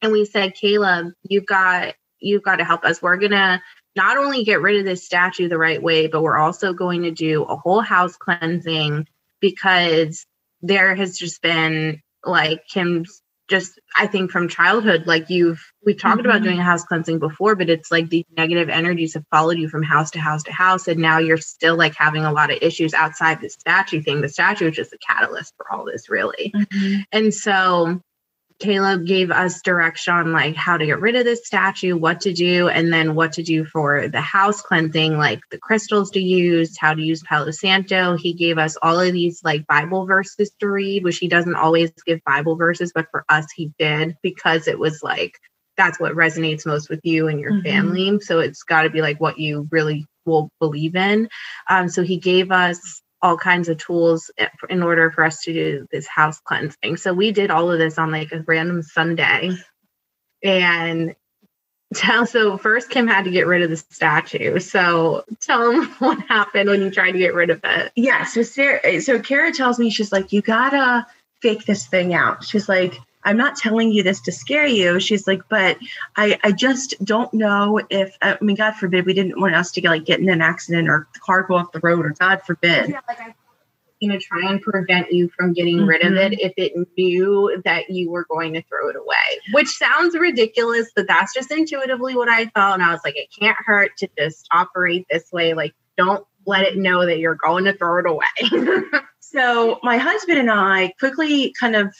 and 0.00 0.12
we 0.12 0.24
said, 0.24 0.54
Caleb, 0.54 1.12
you've 1.22 1.46
got 1.46 1.94
you've 2.18 2.42
got 2.42 2.56
to 2.56 2.64
help 2.64 2.84
us. 2.84 3.02
We're 3.02 3.18
gonna 3.18 3.62
not 3.94 4.16
only 4.16 4.44
get 4.44 4.60
rid 4.60 4.78
of 4.78 4.84
this 4.84 5.04
statue 5.04 5.48
the 5.48 5.58
right 5.58 5.82
way, 5.82 6.06
but 6.06 6.22
we're 6.22 6.38
also 6.38 6.72
going 6.72 7.02
to 7.02 7.10
do 7.10 7.42
a 7.44 7.56
whole 7.56 7.80
house 7.80 8.16
cleansing 8.16 9.06
because 9.40 10.26
there 10.62 10.94
has 10.94 11.18
just 11.18 11.42
been 11.42 12.00
like 12.24 12.66
Kim's 12.68 13.22
just 13.48 13.78
I 13.96 14.06
think 14.06 14.30
from 14.30 14.48
childhood, 14.48 15.06
like 15.06 15.30
you've 15.30 15.62
we've 15.84 15.98
talked 15.98 16.18
mm-hmm. 16.18 16.28
about 16.28 16.42
doing 16.42 16.58
a 16.58 16.64
house 16.64 16.84
cleansing 16.84 17.20
before, 17.20 17.54
but 17.54 17.70
it's 17.70 17.92
like 17.92 18.08
these 18.08 18.24
negative 18.36 18.68
energies 18.68 19.14
have 19.14 19.24
followed 19.30 19.58
you 19.58 19.68
from 19.68 19.82
house 19.82 20.10
to 20.12 20.20
house 20.20 20.42
to 20.44 20.52
house, 20.52 20.88
and 20.88 21.00
now 21.00 21.18
you're 21.18 21.36
still 21.36 21.76
like 21.76 21.94
having 21.94 22.24
a 22.24 22.32
lot 22.32 22.50
of 22.50 22.58
issues 22.60 22.92
outside 22.92 23.40
the 23.40 23.48
statue 23.48 24.02
thing. 24.02 24.20
The 24.20 24.28
statue 24.28 24.68
is 24.68 24.76
just 24.76 24.92
a 24.92 24.98
catalyst 24.98 25.54
for 25.56 25.70
all 25.72 25.84
this, 25.84 26.08
really. 26.08 26.52
Mm-hmm. 26.54 27.02
And 27.12 27.32
so 27.32 28.00
Caleb 28.58 29.06
gave 29.06 29.30
us 29.30 29.60
direction 29.60 30.14
on 30.14 30.32
like 30.32 30.54
how 30.54 30.76
to 30.76 30.86
get 30.86 31.00
rid 31.00 31.14
of 31.14 31.24
this 31.24 31.46
statue, 31.46 31.96
what 31.96 32.20
to 32.22 32.32
do, 32.32 32.68
and 32.68 32.92
then 32.92 33.14
what 33.14 33.32
to 33.32 33.42
do 33.42 33.64
for 33.64 34.08
the 34.08 34.20
house 34.20 34.62
cleansing, 34.62 35.18
like 35.18 35.40
the 35.50 35.58
crystals 35.58 36.10
to 36.12 36.20
use, 36.20 36.76
how 36.78 36.94
to 36.94 37.02
use 37.02 37.22
Palo 37.22 37.50
Santo. 37.50 38.16
He 38.16 38.32
gave 38.32 38.58
us 38.58 38.76
all 38.82 38.98
of 38.98 39.12
these 39.12 39.42
like 39.44 39.66
Bible 39.66 40.06
verses 40.06 40.50
to 40.60 40.68
read, 40.68 41.04
which 41.04 41.18
he 41.18 41.28
doesn't 41.28 41.54
always 41.54 41.90
give 42.06 42.20
Bible 42.24 42.56
verses, 42.56 42.92
but 42.94 43.06
for 43.10 43.24
us, 43.28 43.46
he 43.54 43.72
did 43.78 44.16
because 44.22 44.68
it 44.68 44.78
was 44.78 45.02
like 45.02 45.38
that's 45.76 46.00
what 46.00 46.14
resonates 46.14 46.66
most 46.66 46.88
with 46.88 47.00
you 47.04 47.28
and 47.28 47.38
your 47.38 47.52
mm-hmm. 47.52 47.62
family. 47.62 48.20
So 48.20 48.38
it's 48.40 48.62
got 48.62 48.82
to 48.82 48.90
be 48.90 49.02
like 49.02 49.20
what 49.20 49.38
you 49.38 49.68
really 49.70 50.06
will 50.24 50.50
believe 50.58 50.96
in. 50.96 51.28
Um, 51.68 51.88
so 51.88 52.02
he 52.02 52.16
gave 52.16 52.50
us 52.50 53.02
all 53.26 53.36
kinds 53.36 53.68
of 53.68 53.76
tools 53.76 54.30
eh, 54.38 54.46
in 54.70 54.84
order 54.84 55.10
for 55.10 55.24
us 55.24 55.42
to 55.42 55.52
do 55.52 55.88
this 55.90 56.06
house 56.06 56.38
cleansing. 56.38 56.96
So 56.96 57.12
we 57.12 57.32
did 57.32 57.50
all 57.50 57.72
of 57.72 57.78
this 57.78 57.98
on 57.98 58.12
like 58.12 58.30
a 58.30 58.44
random 58.46 58.82
Sunday. 58.82 59.50
And 60.44 61.16
tell 61.94 62.24
so 62.24 62.56
first 62.56 62.88
Kim 62.88 63.08
had 63.08 63.24
to 63.24 63.32
get 63.32 63.48
rid 63.48 63.62
of 63.62 63.70
the 63.70 63.76
statue. 63.76 64.60
So 64.60 65.24
tell 65.40 65.72
them 65.72 65.86
what 65.98 66.20
happened 66.28 66.70
when 66.70 66.82
you 66.82 66.90
tried 66.90 67.12
to 67.12 67.18
get 67.18 67.34
rid 67.34 67.50
of 67.50 67.60
it. 67.64 67.90
Yeah. 67.96 68.24
So 68.24 68.42
Sarah, 68.42 69.00
so 69.00 69.18
Kara 69.18 69.52
tells 69.52 69.80
me 69.80 69.90
she's 69.90 70.12
like, 70.12 70.32
you 70.32 70.40
gotta 70.40 71.04
fake 71.42 71.64
this 71.64 71.86
thing 71.86 72.14
out. 72.14 72.44
She's 72.44 72.68
like, 72.68 72.94
I'm 73.26 73.36
not 73.36 73.56
telling 73.56 73.90
you 73.90 74.04
this 74.04 74.20
to 74.22 74.32
scare 74.32 74.66
you. 74.66 75.00
She's 75.00 75.26
like, 75.26 75.42
but 75.48 75.78
I, 76.16 76.38
I 76.44 76.52
just 76.52 76.94
don't 77.04 77.32
know 77.34 77.80
if, 77.90 78.16
I 78.22 78.38
mean, 78.40 78.54
God 78.56 78.76
forbid, 78.76 79.04
we 79.04 79.14
didn't 79.14 79.40
want 79.40 79.56
us 79.56 79.72
to 79.72 79.80
get 79.80 79.90
like 79.90 80.04
get 80.04 80.20
in 80.20 80.28
an 80.28 80.40
accident 80.40 80.88
or 80.88 81.08
the 81.12 81.20
car 81.20 81.42
go 81.42 81.56
off 81.56 81.72
the 81.72 81.80
road 81.80 82.06
or 82.06 82.10
God 82.10 82.42
forbid. 82.42 82.90
Yeah, 82.90 83.00
like 83.08 83.20
I, 83.20 83.34
you 83.98 84.08
know, 84.08 84.18
try 84.20 84.48
and 84.48 84.62
prevent 84.62 85.10
you 85.10 85.28
from 85.36 85.54
getting 85.54 85.78
mm-hmm. 85.78 85.88
rid 85.88 86.06
of 86.06 86.12
it 86.14 86.32
mm-hmm. 86.32 86.46
if 86.46 86.52
it 86.56 86.88
knew 86.96 87.60
that 87.64 87.90
you 87.90 88.10
were 88.10 88.26
going 88.30 88.52
to 88.54 88.62
throw 88.62 88.90
it 88.90 88.96
away, 88.96 89.40
which 89.52 89.68
sounds 89.68 90.16
ridiculous, 90.16 90.92
but 90.94 91.08
that's 91.08 91.34
just 91.34 91.50
intuitively 91.50 92.14
what 92.14 92.28
I 92.28 92.46
felt. 92.46 92.74
And 92.74 92.82
I 92.82 92.92
was 92.92 93.00
like, 93.04 93.16
it 93.16 93.28
can't 93.36 93.56
hurt 93.58 93.96
to 93.98 94.08
just 94.16 94.46
operate 94.52 95.06
this 95.10 95.32
way. 95.32 95.54
Like, 95.54 95.74
don't 95.96 96.24
let 96.46 96.62
it 96.62 96.76
know 96.76 97.04
that 97.06 97.18
you're 97.18 97.34
going 97.34 97.64
to 97.64 97.72
throw 97.72 97.98
it 97.98 98.06
away. 98.06 98.82
so 99.20 99.80
my 99.82 99.96
husband 99.96 100.38
and 100.38 100.50
I 100.50 100.92
quickly 101.00 101.52
kind 101.58 101.74
of 101.74 101.92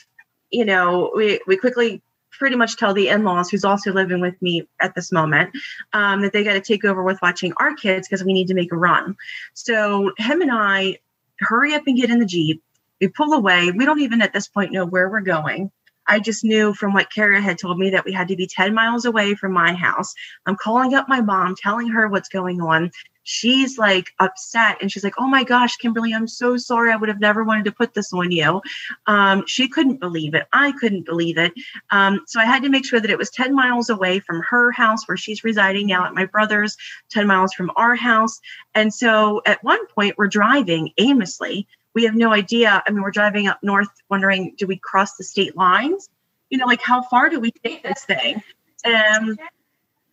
you 0.51 0.65
know, 0.65 1.13
we, 1.15 1.41
we 1.47 1.57
quickly 1.57 2.03
pretty 2.31 2.57
much 2.57 2.77
tell 2.77 2.93
the 2.93 3.09
in-laws 3.09 3.51
who's 3.51 3.65
also 3.65 3.93
living 3.93 4.21
with 4.21 4.41
me 4.43 4.69
at 4.81 4.95
this 4.95 5.11
moment 5.11 5.51
um, 5.93 6.21
that 6.21 6.33
they 6.33 6.45
got 6.45 6.53
to 6.53 6.61
take 6.61 6.85
over 6.85 7.03
with 7.03 7.19
watching 7.23 7.53
our 7.57 7.75
kids 7.75 8.07
because 8.07 8.25
we 8.25 8.33
need 8.33 8.49
to 8.49 8.55
make 8.55 8.73
a 8.73 8.77
run. 8.77 9.17
So 9.55 10.13
him 10.19 10.43
and 10.43 10.51
i 10.53 10.99
hurry 11.41 11.75
up 11.75 11.83
and 11.87 11.97
get 11.97 12.11
in 12.11 12.19
the 12.19 12.27
jeep. 12.27 12.63
We 13.01 13.09
pull 13.09 13.33
away. 13.35 13.71
We 13.71 13.85
don't 13.85 14.01
even 14.01 14.23
at 14.23 14.33
this 14.33 14.49
point 14.49 14.73
know 14.73 14.87
where 14.87 15.09
we're 15.09 15.21
going. 15.21 15.71
I 16.07 16.21
just 16.21 16.45
knew 16.45 16.73
from 16.73 16.93
what 16.95 17.13
Kara 17.13 17.41
had 17.41 17.59
told 17.59 17.79
me 17.79 17.91
that 17.91 18.05
we 18.05 18.13
had 18.13 18.29
to 18.29 18.37
be 18.37 18.47
10 18.47 18.75
miles 18.75 19.05
away 19.05 19.35
from 19.35 19.53
my 19.53 19.75
house. 19.75 20.15
I'm 20.47 20.57
calling 20.57 20.95
up 20.95 21.09
my 21.09 21.21
mom, 21.21 21.57
telling 21.57 21.89
her 21.89 22.09
what's 22.09 22.29
going 22.29 22.61
on 22.61 22.91
she's 23.27 23.77
like 23.77 24.15
upset 24.21 24.79
and 24.81 24.91
she's 24.91 25.03
like, 25.03 25.15
Oh 25.19 25.27
my 25.27 25.43
gosh, 25.43 25.77
Kimberly, 25.77 26.15
I'm 26.15 26.29
so 26.29 26.57
sorry. 26.57 26.93
I 26.93 26.97
would 26.97 27.09
have 27.09 27.21
never 27.21 27.43
wanted 27.43 27.65
to 27.65 27.73
put 27.73 27.93
this 27.93 28.13
on 28.13 28.31
you. 28.31 28.63
Um, 29.07 29.43
she 29.47 29.69
couldn't 29.69 29.99
believe 29.99 30.35
it. 30.35 30.47
I 30.53 30.73
couldn't 30.73 31.05
believe 31.05 31.37
it. 31.37 31.53
Um, 31.91 32.21
so 32.27 32.39
I 32.39 32.45
had 32.45 32.63
to 32.63 32.69
make 32.69 32.87
sure 32.87 33.01
that 33.01 33.11
it 33.11 33.19
was 33.19 33.31
10 33.31 33.53
miles 33.53 33.91
away 33.91 34.21
from 34.21 34.43
her 34.49 34.71
house 34.71 35.07
where 35.09 35.17
she's 35.17 35.43
residing 35.43 35.89
now 35.89 36.07
at 36.07 36.15
my 36.15 36.25
brother's, 36.25 36.77
10 37.11 37.27
miles 37.27 37.53
from 37.53 37.73
our 37.75 37.97
house. 37.97 38.41
And 38.75 38.95
so 38.95 39.43
at 39.45 39.63
one 39.65 39.85
point, 39.89 40.15
we're 40.17 40.29
driving 40.29 40.93
aimlessly. 40.97 41.67
We 41.95 42.05
have 42.05 42.15
no 42.15 42.33
idea. 42.33 42.81
I 42.87 42.91
mean, 42.93 43.03
we're 43.03 43.11
driving 43.11 43.49
up 43.49 43.59
north, 43.61 43.89
wondering, 44.09 44.55
do 44.57 44.69
we 44.69 44.77
cross 44.77 45.17
the 45.17 45.25
state 45.25 45.57
lines? 45.57 46.09
You 46.49 46.59
know, 46.59 46.67
like 46.67 46.81
how 46.81 47.03
far 47.03 47.29
do 47.29 47.41
we 47.41 47.51
take 47.51 47.83
this 47.83 48.05
thing? 48.05 48.41
Um, 48.85 49.37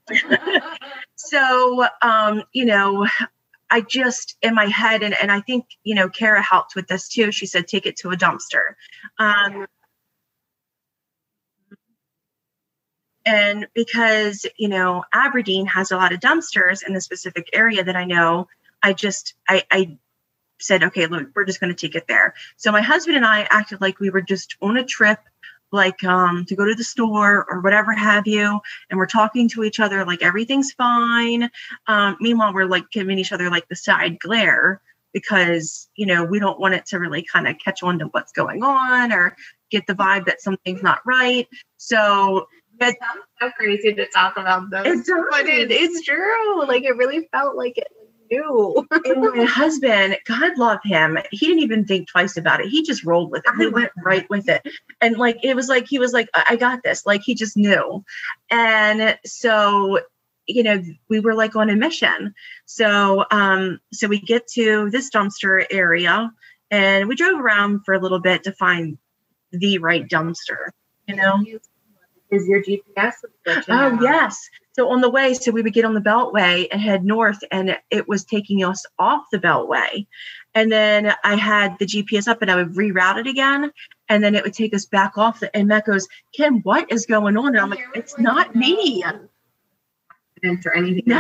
so 1.16 1.86
um, 2.02 2.44
you 2.54 2.66
know 2.66 3.08
I 3.70 3.82
just 3.82 4.38
in 4.44 4.54
my 4.54 4.66
head, 4.66 5.02
and, 5.02 5.16
and 5.20 5.32
I 5.32 5.42
think 5.42 5.66
you 5.84 5.96
know, 5.96 6.08
Kara 6.08 6.42
helped 6.42 6.76
with 6.76 6.88
this 6.88 7.08
too. 7.08 7.32
She 7.32 7.48
said, 7.48 7.68
take 7.68 7.86
it 7.86 7.96
to 7.98 8.12
a 8.12 8.16
dumpster. 8.16 8.76
Um, 9.18 9.66
and 13.26 13.68
because 13.74 14.46
you 14.58 14.68
know 14.68 15.04
aberdeen 15.14 15.66
has 15.66 15.92
a 15.92 15.96
lot 15.96 16.12
of 16.12 16.20
dumpsters 16.20 16.86
in 16.86 16.94
the 16.94 17.02
specific 17.02 17.50
area 17.54 17.84
that 17.84 17.96
i 17.96 18.04
know 18.04 18.48
i 18.82 18.92
just 18.92 19.34
i 19.48 19.64
i 19.72 19.98
said 20.60 20.84
okay 20.84 21.06
look 21.08 21.30
we're 21.36 21.46
just 21.46 21.60
going 21.60 21.74
to 21.74 21.88
take 21.88 21.96
it 21.96 22.08
there 22.08 22.34
so 22.58 22.72
my 22.72 22.82
husband 22.82 23.16
and 23.16 23.26
i 23.26 23.48
acted 23.50 23.80
like 23.80 24.00
we 24.00 24.10
were 24.10 24.22
just 24.22 24.58
on 24.62 24.78
a 24.78 24.84
trip 24.84 25.20
like 25.74 26.04
um, 26.04 26.46
to 26.46 26.56
go 26.56 26.66
to 26.66 26.76
the 26.76 26.84
store 26.84 27.46
or 27.50 27.60
whatever 27.62 27.92
have 27.92 28.28
you 28.28 28.60
and 28.90 28.98
we're 28.98 29.06
talking 29.06 29.50
to 29.50 29.64
each 29.64 29.80
other 29.80 30.06
like 30.06 30.22
everything's 30.22 30.72
fine 30.72 31.50
um, 31.88 32.16
meanwhile 32.20 32.54
we're 32.54 32.66
like 32.66 32.90
giving 32.92 33.20
each 33.20 33.32
other 33.32 33.50
like 33.50 33.68
the 33.68 33.76
side 33.76 34.18
glare 34.20 34.82
because 35.12 35.90
you 35.96 36.06
know 36.06 36.24
we 36.24 36.40
don't 36.40 36.60
want 36.60 36.74
it 36.74 36.86
to 36.86 37.00
really 37.00 37.24
kind 37.24 37.48
of 37.48 37.58
catch 37.64 37.84
on 37.84 38.00
to 38.00 38.06
what's 38.06 38.32
going 38.32 38.64
on 38.64 39.12
or 39.12 39.36
get 39.72 39.86
the 39.88 39.94
vibe 39.94 40.26
that 40.26 40.42
something's 40.42 40.84
not 40.84 41.00
right 41.06 41.48
so 41.78 42.48
it 42.80 42.98
sounds 43.00 43.26
so 43.40 43.50
crazy 43.52 43.94
to 43.94 44.08
talk 44.08 44.36
about 44.36 44.70
this. 44.70 44.82
It's 44.86 45.10
but 45.30 45.46
it, 45.46 45.72
it's 45.72 46.02
true. 46.02 46.66
Like 46.66 46.84
it 46.84 46.98
really 46.98 47.30
felt 47.32 47.56
like 47.56 47.78
it 47.78 47.88
and 49.06 49.22
my 49.22 49.46
husband, 49.46 50.18
God 50.26 50.58
love 50.58 50.80
him, 50.84 51.18
he 51.32 51.48
didn't 51.48 51.64
even 51.64 51.86
think 51.86 52.08
twice 52.08 52.38
about 52.38 52.62
it. 52.62 52.70
He 52.70 52.84
just 52.84 53.04
rolled 53.04 53.32
with 53.32 53.44
it. 53.46 53.56
He 53.58 53.68
went 53.68 53.92
right 54.04 54.30
with 54.30 54.50
it. 54.50 54.66
And 55.02 55.18
like 55.18 55.40
it 55.44 55.56
was 55.56 55.70
like 55.70 55.88
he 55.88 56.00
was 56.00 56.14
like, 56.14 56.30
I 56.34 56.56
got 56.56 56.84
this. 56.84 57.06
Like 57.06 57.22
he 57.24 57.36
just 57.36 57.58
knew. 57.58 58.04
And 58.50 59.18
so 59.26 60.00
you 60.46 60.64
know 60.64 60.84
we 61.10 61.22
were 61.22 61.36
like 61.36 61.56
on 61.56 61.70
a 61.70 61.76
mission 61.78 62.36
so 62.66 63.24
um 63.32 63.80
so 63.94 64.10
we 64.10 64.20
get 64.20 64.46
to 64.46 64.90
this 64.90 65.10
dumpster 65.10 65.66
area 65.72 66.30
and 66.70 67.08
we 67.08 67.16
drove 67.16 67.40
around 67.40 67.80
for 67.86 67.94
a 67.94 68.00
little 68.00 68.20
bit 68.20 68.44
to 68.44 68.52
find 68.52 68.98
the 69.54 69.78
right 69.78 70.06
dumpster 70.10 70.68
you 71.08 71.16
know 71.16 71.42
is 72.34 72.48
your 72.48 72.64
GPS. 72.64 73.14
Oh, 73.70 73.98
yes. 74.02 74.50
So 74.74 74.90
on 74.90 75.02
the 75.02 75.10
way, 75.10 75.34
so 75.34 75.52
we 75.52 75.62
would 75.62 75.74
get 75.74 75.86
on 75.86 75.94
the 75.94 76.02
Beltway 76.02 76.68
and 76.72 76.82
head 76.82 77.06
north, 77.06 77.44
and 77.52 77.78
it 77.92 78.08
was 78.08 78.26
taking 78.26 78.64
us 78.64 78.86
off 78.98 79.26
the 79.32 79.40
Beltway. 79.40 80.08
And 80.56 80.72
then 80.72 81.14
I 81.24 81.36
had 81.36 81.78
the 81.80 81.86
GPS 81.86 82.28
up 82.28 82.42
and 82.42 82.52
I 82.52 82.56
would 82.56 82.76
reroute 82.76 83.18
it 83.18 83.28
again. 83.28 83.72
And 84.10 84.24
then 84.24 84.36
it 84.36 84.44
would 84.44 84.54
take 84.54 84.74
us 84.74 84.86
back 84.86 85.18
off. 85.18 85.40
The, 85.40 85.56
and 85.56 85.68
Matt 85.68 85.86
goes, 85.86 86.08
Kim, 86.36 86.62
what 86.62 86.92
is 86.92 87.06
going 87.06 87.38
on? 87.38 87.48
And 87.48 87.60
I'm 87.60 87.70
like, 87.70 87.86
it's 87.96 88.20
not 88.20 88.56
me 88.56 89.04
or 90.44 90.76
anything. 90.76 91.04
No, 91.06 91.20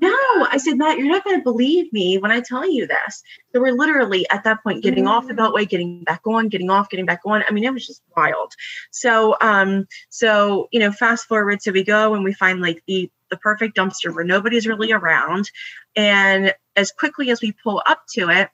no. 0.00 0.46
I 0.50 0.56
said, 0.56 0.76
Matt, 0.76 0.98
you're 0.98 1.08
not 1.08 1.24
going 1.24 1.38
to 1.38 1.42
believe 1.42 1.92
me 1.92 2.18
when 2.18 2.30
I 2.30 2.40
tell 2.40 2.68
you 2.68 2.86
this. 2.86 3.22
So 3.52 3.60
we're 3.60 3.72
literally 3.72 4.28
at 4.30 4.44
that 4.44 4.62
point 4.62 4.82
getting 4.82 5.04
mm-hmm. 5.04 5.12
off 5.12 5.26
the 5.26 5.34
mm. 5.34 5.38
beltway, 5.38 5.68
getting 5.68 6.02
back 6.04 6.22
on, 6.26 6.48
getting 6.48 6.70
off, 6.70 6.88
getting 6.88 7.06
back 7.06 7.20
on. 7.24 7.42
I 7.46 7.52
mean, 7.52 7.64
it 7.64 7.72
was 7.72 7.86
just 7.86 8.02
wild. 8.16 8.52
So, 8.90 9.36
um, 9.40 9.86
so 10.08 10.68
you 10.72 10.80
know, 10.80 10.92
fast 10.92 11.26
forward, 11.26 11.62
so 11.62 11.72
we 11.72 11.84
go 11.84 12.14
and 12.14 12.24
we 12.24 12.32
find 12.32 12.60
like 12.60 12.82
the 12.86 13.10
the 13.30 13.36
perfect 13.38 13.76
dumpster 13.76 14.14
where 14.14 14.24
nobody's 14.24 14.66
really 14.66 14.92
around, 14.92 15.50
and 15.96 16.54
as 16.76 16.92
quickly 16.92 17.30
as 17.30 17.40
we 17.40 17.52
pull 17.52 17.82
up 17.86 18.02
to 18.14 18.30
it, 18.30 18.50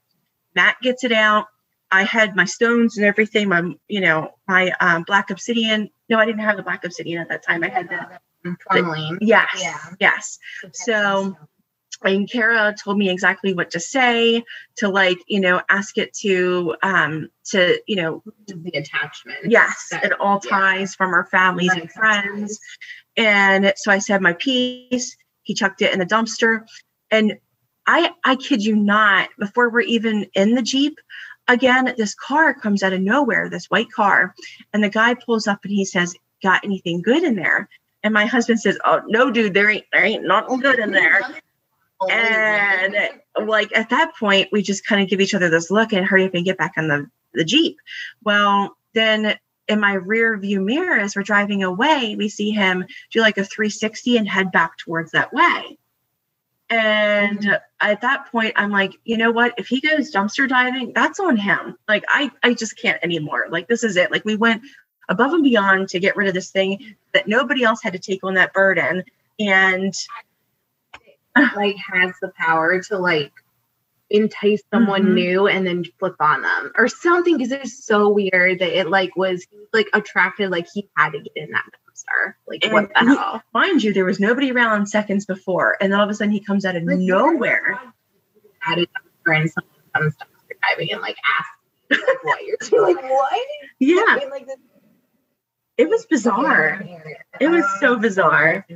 Matt 0.55 0.77
gets 0.81 1.05
it 1.05 1.13
out. 1.13 1.47
I 1.93 2.05
had 2.05 2.37
my 2.37 2.45
stones 2.45 2.97
and 2.97 3.05
everything, 3.05 3.49
my 3.49 3.75
you 3.89 4.01
know 4.01 4.35
my 4.49 4.73
um, 4.81 5.03
black 5.03 5.31
obsidian. 5.31 5.91
No, 6.09 6.19
I 6.19 6.27
didn't 6.27 6.41
have 6.41 6.57
the 6.57 6.63
black 6.63 6.85
obsidian 6.85 7.21
at 7.21 7.29
that 7.29 7.45
time. 7.45 7.63
I 7.63 7.69
had 7.69 7.89
the 7.89 8.21
tourmaline. 8.71 9.19
Yes. 9.21 9.49
Yeah. 9.59 9.79
Yes. 9.99 10.39
So 10.73 11.37
and 12.03 12.31
Kara 12.31 12.75
told 12.83 12.97
me 12.99 13.11
exactly 13.11 13.53
what 13.53 13.71
to 13.73 13.81
say 13.81 14.43
to 14.77 14.89
like, 14.89 15.19
you 15.27 15.41
know, 15.41 15.61
ask 15.69 15.99
it 15.99 16.13
to 16.15 16.75
um 16.83 17.29
to, 17.47 17.81
you 17.87 17.97
know, 17.97 18.23
the 18.47 18.71
attachment. 18.75 19.51
Yes, 19.51 19.89
that, 19.91 20.05
it 20.05 20.21
all 20.21 20.41
ties 20.41 20.93
yeah. 20.93 20.97
from 20.97 21.13
our 21.13 21.27
families 21.27 21.73
and 21.73 21.91
friends. 21.93 22.59
And 23.17 23.73
so 23.77 23.91
I 23.91 23.99
said 23.99 24.23
my 24.23 24.33
piece, 24.35 25.17
he 25.43 25.55
chucked 25.55 25.83
it 25.83 25.93
in 25.93 25.99
the 25.99 26.07
dumpster. 26.07 26.65
And 27.11 27.39
I 27.87 28.13
I 28.25 28.37
kid 28.37 28.65
you 28.65 28.77
not, 28.77 29.29
before 29.39 29.71
we're 29.71 29.81
even 29.81 30.27
in 30.35 30.55
the 30.55 30.63
Jeep, 30.63 30.99
again, 31.49 31.93
this 31.99 32.15
car 32.15 32.55
comes 32.55 32.83
out 32.83 32.93
of 32.93 33.01
nowhere, 33.01 33.51
this 33.51 33.67
white 33.67 33.91
car, 33.91 34.35
and 34.73 34.83
the 34.83 34.89
guy 34.89 35.15
pulls 35.15 35.47
up 35.47 35.65
and 35.65 35.73
he 35.73 35.85
says, 35.85 36.15
Got 36.43 36.65
anything 36.65 37.03
good 37.03 37.23
in 37.23 37.37
there? 37.37 37.69
And 38.03 38.15
my 38.15 38.27
husband 38.27 38.61
says, 38.61 38.79
"Oh 38.85 39.03
no, 39.07 39.31
dude, 39.31 39.55
there 39.55 39.71
ain't 39.71 39.85
there 39.93 40.05
ain't 40.05 40.25
nothing 40.25 40.61
good 40.61 40.79
in 40.79 40.91
there." 40.91 41.21
and 42.11 42.95
like 43.47 43.77
at 43.77 43.91
that 43.91 44.17
point, 44.19 44.49
we 44.53 44.63
just 44.63 44.87
kind 44.87 45.03
of 45.03 45.09
give 45.09 45.21
each 45.21 45.35
other 45.35 45.51
this 45.51 45.71
look 45.71 45.93
and 45.93 46.07
hurry 46.07 46.25
up 46.25 46.35
and 46.35 46.45
get 46.45 46.59
back 46.59 46.73
on 46.77 46.89
the 46.89 47.11
the 47.35 47.45
jeep. 47.45 47.77
Well, 48.25 48.77
then 48.95 49.37
in 49.69 49.81
my 49.81 49.95
rear 49.95 50.37
view 50.37 50.61
mirror, 50.61 50.99
as 50.99 51.15
we're 51.15 51.23
driving 51.23 51.63
away, 51.63 52.17
we 52.17 52.29
see 52.29 52.51
him 52.51 52.85
do 53.13 53.21
like 53.21 53.39
a 53.39 53.45
360 53.45 54.17
and 54.17 54.29
head 54.29 54.51
back 54.51 54.77
towards 54.79 55.13
that 55.13 55.33
way. 55.33 55.79
And 56.69 57.59
at 57.81 58.01
that 58.01 58.31
point, 58.31 58.55
I'm 58.57 58.71
like, 58.71 58.95
you 59.05 59.17
know 59.17 59.31
what? 59.33 59.55
If 59.59 59.69
he 59.69 59.81
goes 59.81 60.13
dumpster 60.13 60.49
diving, 60.49 60.93
that's 60.93 61.19
on 61.19 61.37
him. 61.37 61.77
Like, 61.89 62.05
I, 62.09 62.31
I 62.43 62.55
just 62.55 62.79
can't 62.79 63.03
anymore. 63.03 63.47
Like, 63.51 63.69
this 63.69 63.83
is 63.83 63.97
it. 63.97 64.13
Like, 64.13 64.25
we 64.25 64.37
went 64.37 64.63
above 65.11 65.35
and 65.35 65.43
beyond 65.43 65.89
to 65.91 66.01
get 66.01 66.17
rid 66.17 66.29
of 66.29 66.35
this 66.35 66.51
thing 66.51 66.97
that 67.13 67.29
nobody 67.29 67.65
else 67.65 67.83
had 67.83 67.93
to 67.93 67.99
take 67.99 68.25
on 68.25 68.35
that 68.35 68.55
burden. 68.55 69.05
And 69.39 69.93
like 71.57 71.77
has 71.93 72.13
the 72.23 72.33
power 72.39 72.81
to 72.83 72.99
like 72.99 73.33
entice 74.09 74.63
someone 74.73 75.03
mm-hmm. 75.03 75.15
new 75.15 75.49
and 75.49 75.67
then 75.67 75.85
flip 75.99 76.17
on 76.21 76.43
them. 76.43 76.73
Or 76.77 76.89
something 76.89 77.37
because 77.37 77.53
it's 77.53 77.85
so 77.85 78.09
weird 78.09 78.61
that 78.61 78.79
it 78.79 78.89
like 78.89 79.17
was 79.17 79.47
like 79.73 79.89
attracted 79.93 80.51
like 80.51 80.69
he 80.73 80.89
had 80.97 81.11
to 81.11 81.19
get 81.21 81.33
in 81.37 81.51
that 81.51 81.65
dumpster. 81.65 82.35
Like 82.49 82.65
and 82.65 82.73
what 82.73 82.93
the 82.95 83.01
he, 83.01 83.07
hell? 83.07 83.43
mind 83.53 83.83
you 83.83 83.93
there 83.93 84.05
was 84.05 84.21
nobody 84.21 84.53
around 84.53 84.87
seconds 84.87 85.27
before 85.27 85.77
and 85.81 85.93
then 85.93 85.99
all 85.99 86.05
of 86.05 86.11
a 86.11 86.15
sudden 86.15 86.33
he 86.33 86.41
comes 86.41 86.65
out 86.65 86.77
of 86.77 86.85
like, 86.85 86.99
nowhere. 86.99 87.81
at 88.67 88.79
a 88.79 88.83
dumpster 88.83 89.41
and 89.41 89.51
someone 89.51 89.73
comes 89.95 90.17
dumpster 90.17 90.57
diving 90.69 90.93
and 90.93 91.01
like 91.01 91.17
asks 91.39 91.61
what? 92.23 92.39
You're 92.47 92.57
doing 92.61 92.97
like 92.97 93.11
what? 93.11 93.47
Yeah. 93.79 94.05
I 94.09 94.17
mean, 94.19 94.31
like 94.31 94.47
this 94.47 94.57
it 95.81 95.89
was 95.89 96.05
bizarre. 96.05 96.85
It 97.41 97.49
was 97.49 97.65
so 97.81 97.97
bizarre. 97.97 98.67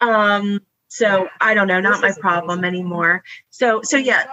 Um, 0.00 0.60
so 0.88 1.28
I 1.40 1.54
don't 1.54 1.68
know, 1.68 1.80
not 1.80 2.02
my 2.02 2.12
problem 2.12 2.64
anymore. 2.64 3.24
So 3.50 3.80
so 3.82 3.96
yeah. 3.96 4.26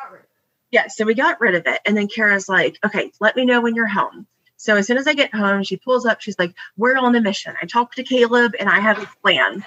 Yeah, 0.72 0.88
so 0.88 1.04
we 1.04 1.16
got 1.16 1.42
rid 1.42 1.56
of 1.56 1.68
it. 1.68 1.82
And 1.86 1.98
then 1.98 2.08
Kara's 2.08 2.48
like, 2.48 2.78
okay, 2.86 3.12
let 3.20 3.36
me 3.36 3.44
know 3.44 3.60
when 3.60 3.76
you're 3.76 3.88
home. 3.88 4.26
So 4.56 4.78
as 4.78 4.88
soon 4.88 4.98
as 4.98 5.06
I 5.06 5.14
get 5.14 5.34
home, 5.36 5.64
she 5.64 5.76
pulls 5.76 6.06
up, 6.06 6.22
she's 6.22 6.40
like, 6.40 6.54
We're 6.78 6.98
on 6.98 7.16
a 7.16 7.22
mission. 7.22 7.56
I 7.62 7.66
talked 7.66 7.96
to 7.96 8.04
Caleb 8.04 8.54
and 8.60 8.70
I 8.70 8.80
have 8.80 9.02
a 9.02 9.10
plan. 9.22 9.66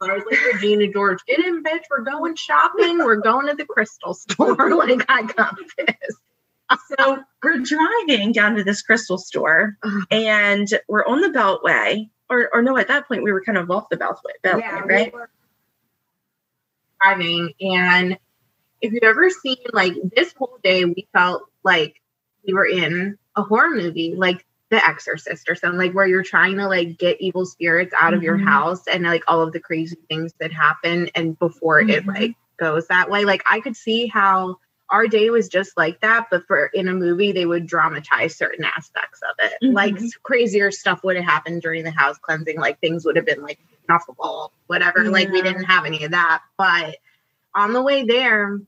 I 0.00 0.12
was 0.12 0.22
like, 0.30 0.54
Regina 0.54 0.92
George, 0.92 1.20
get 1.26 1.38
in, 1.38 1.62
bitch. 1.62 1.84
We're 1.90 2.02
going 2.02 2.36
shopping. 2.36 2.98
We're 2.98 3.16
going 3.16 3.46
to 3.46 3.54
the 3.54 3.64
crystal 3.64 4.12
store. 4.12 4.74
like, 4.76 5.04
I 5.08 5.22
got 5.22 5.56
this 5.78 6.16
so 6.98 7.18
we're 7.42 7.58
driving 7.58 8.32
down 8.32 8.56
to 8.56 8.64
this 8.64 8.82
crystal 8.82 9.18
store 9.18 9.76
and 10.10 10.68
we're 10.88 11.04
on 11.04 11.20
the 11.20 11.28
beltway 11.28 12.08
or, 12.28 12.50
or 12.52 12.62
no 12.62 12.76
at 12.76 12.88
that 12.88 13.06
point 13.06 13.22
we 13.22 13.32
were 13.32 13.42
kind 13.42 13.58
of 13.58 13.70
off 13.70 13.88
the 13.90 13.96
beltway, 13.96 14.32
beltway 14.44 14.60
yeah, 14.60 14.80
right 14.80 15.14
we 15.14 15.20
driving 17.00 17.52
and 17.60 18.18
if 18.80 18.92
you've 18.92 19.02
ever 19.02 19.30
seen 19.30 19.56
like 19.72 19.94
this 20.14 20.32
whole 20.36 20.58
day 20.62 20.84
we 20.84 21.06
felt 21.12 21.44
like 21.62 22.00
we 22.46 22.52
were 22.52 22.66
in 22.66 23.16
a 23.36 23.42
horror 23.42 23.70
movie 23.70 24.14
like 24.16 24.44
the 24.70 24.84
exorcist 24.84 25.48
or 25.48 25.54
something 25.54 25.78
like 25.78 25.92
where 25.92 26.06
you're 26.06 26.24
trying 26.24 26.56
to 26.56 26.66
like 26.66 26.98
get 26.98 27.20
evil 27.20 27.46
spirits 27.46 27.94
out 27.96 28.12
of 28.12 28.18
mm-hmm. 28.18 28.24
your 28.24 28.38
house 28.38 28.88
and 28.88 29.04
like 29.04 29.22
all 29.28 29.42
of 29.42 29.52
the 29.52 29.60
crazy 29.60 29.96
things 30.08 30.32
that 30.40 30.52
happen 30.52 31.08
and 31.14 31.38
before 31.38 31.80
mm-hmm. 31.80 31.90
it 31.90 32.06
like 32.06 32.34
goes 32.58 32.88
that 32.88 33.08
way 33.10 33.24
like 33.24 33.42
i 33.48 33.60
could 33.60 33.76
see 33.76 34.06
how 34.06 34.56
our 34.90 35.06
day 35.06 35.30
was 35.30 35.48
just 35.48 35.76
like 35.76 36.00
that 36.00 36.26
but 36.30 36.46
for 36.46 36.66
in 36.66 36.88
a 36.88 36.92
movie 36.92 37.32
they 37.32 37.46
would 37.46 37.66
dramatize 37.66 38.36
certain 38.36 38.64
aspects 38.64 39.20
of 39.22 39.34
it 39.44 39.64
mm-hmm. 39.64 39.74
like 39.74 39.96
crazier 40.22 40.70
stuff 40.70 41.02
would 41.02 41.16
have 41.16 41.24
happened 41.24 41.62
during 41.62 41.84
the 41.84 41.90
house 41.90 42.18
cleansing 42.18 42.58
like 42.58 42.78
things 42.80 43.04
would 43.04 43.16
have 43.16 43.26
been 43.26 43.42
like 43.42 43.58
off 43.90 44.06
the 44.06 44.14
wall 44.18 44.52
whatever 44.66 45.04
yeah. 45.04 45.10
like 45.10 45.30
we 45.30 45.42
didn't 45.42 45.64
have 45.64 45.84
any 45.84 46.04
of 46.04 46.10
that 46.12 46.42
but 46.56 46.96
on 47.54 47.72
the 47.72 47.82
way 47.82 48.04
there 48.04 48.60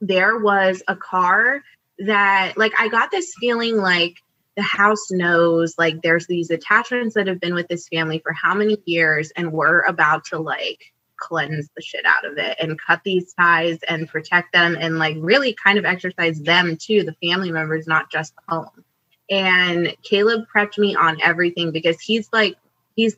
there 0.00 0.38
was 0.38 0.82
a 0.88 0.96
car 0.96 1.62
that 1.98 2.54
like 2.56 2.72
i 2.78 2.88
got 2.88 3.10
this 3.10 3.34
feeling 3.38 3.76
like 3.76 4.16
the 4.56 4.62
house 4.62 5.10
knows 5.10 5.76
like 5.78 6.02
there's 6.02 6.26
these 6.26 6.50
attachments 6.50 7.14
that 7.14 7.26
have 7.26 7.40
been 7.40 7.54
with 7.54 7.68
this 7.68 7.88
family 7.88 8.18
for 8.18 8.32
how 8.32 8.54
many 8.54 8.78
years 8.86 9.30
and 9.36 9.52
we're 9.52 9.82
about 9.82 10.24
to 10.24 10.38
like 10.38 10.92
cleanse 11.16 11.68
the 11.76 11.82
shit 11.82 12.04
out 12.04 12.24
of 12.24 12.38
it 12.38 12.56
and 12.60 12.80
cut 12.80 13.00
these 13.04 13.32
ties 13.34 13.78
and 13.88 14.08
protect 14.08 14.52
them 14.52 14.76
and 14.78 14.98
like 14.98 15.16
really 15.18 15.54
kind 15.54 15.78
of 15.78 15.84
exorcise 15.84 16.40
them 16.40 16.76
too, 16.76 17.02
the 17.04 17.28
family 17.28 17.50
members, 17.50 17.86
not 17.86 18.10
just 18.10 18.34
the 18.36 18.54
home. 18.54 18.84
And 19.28 19.96
Caleb 20.02 20.44
prepped 20.54 20.78
me 20.78 20.94
on 20.94 21.20
everything 21.20 21.72
because 21.72 22.00
he's 22.00 22.28
like, 22.32 22.56
he's 22.94 23.16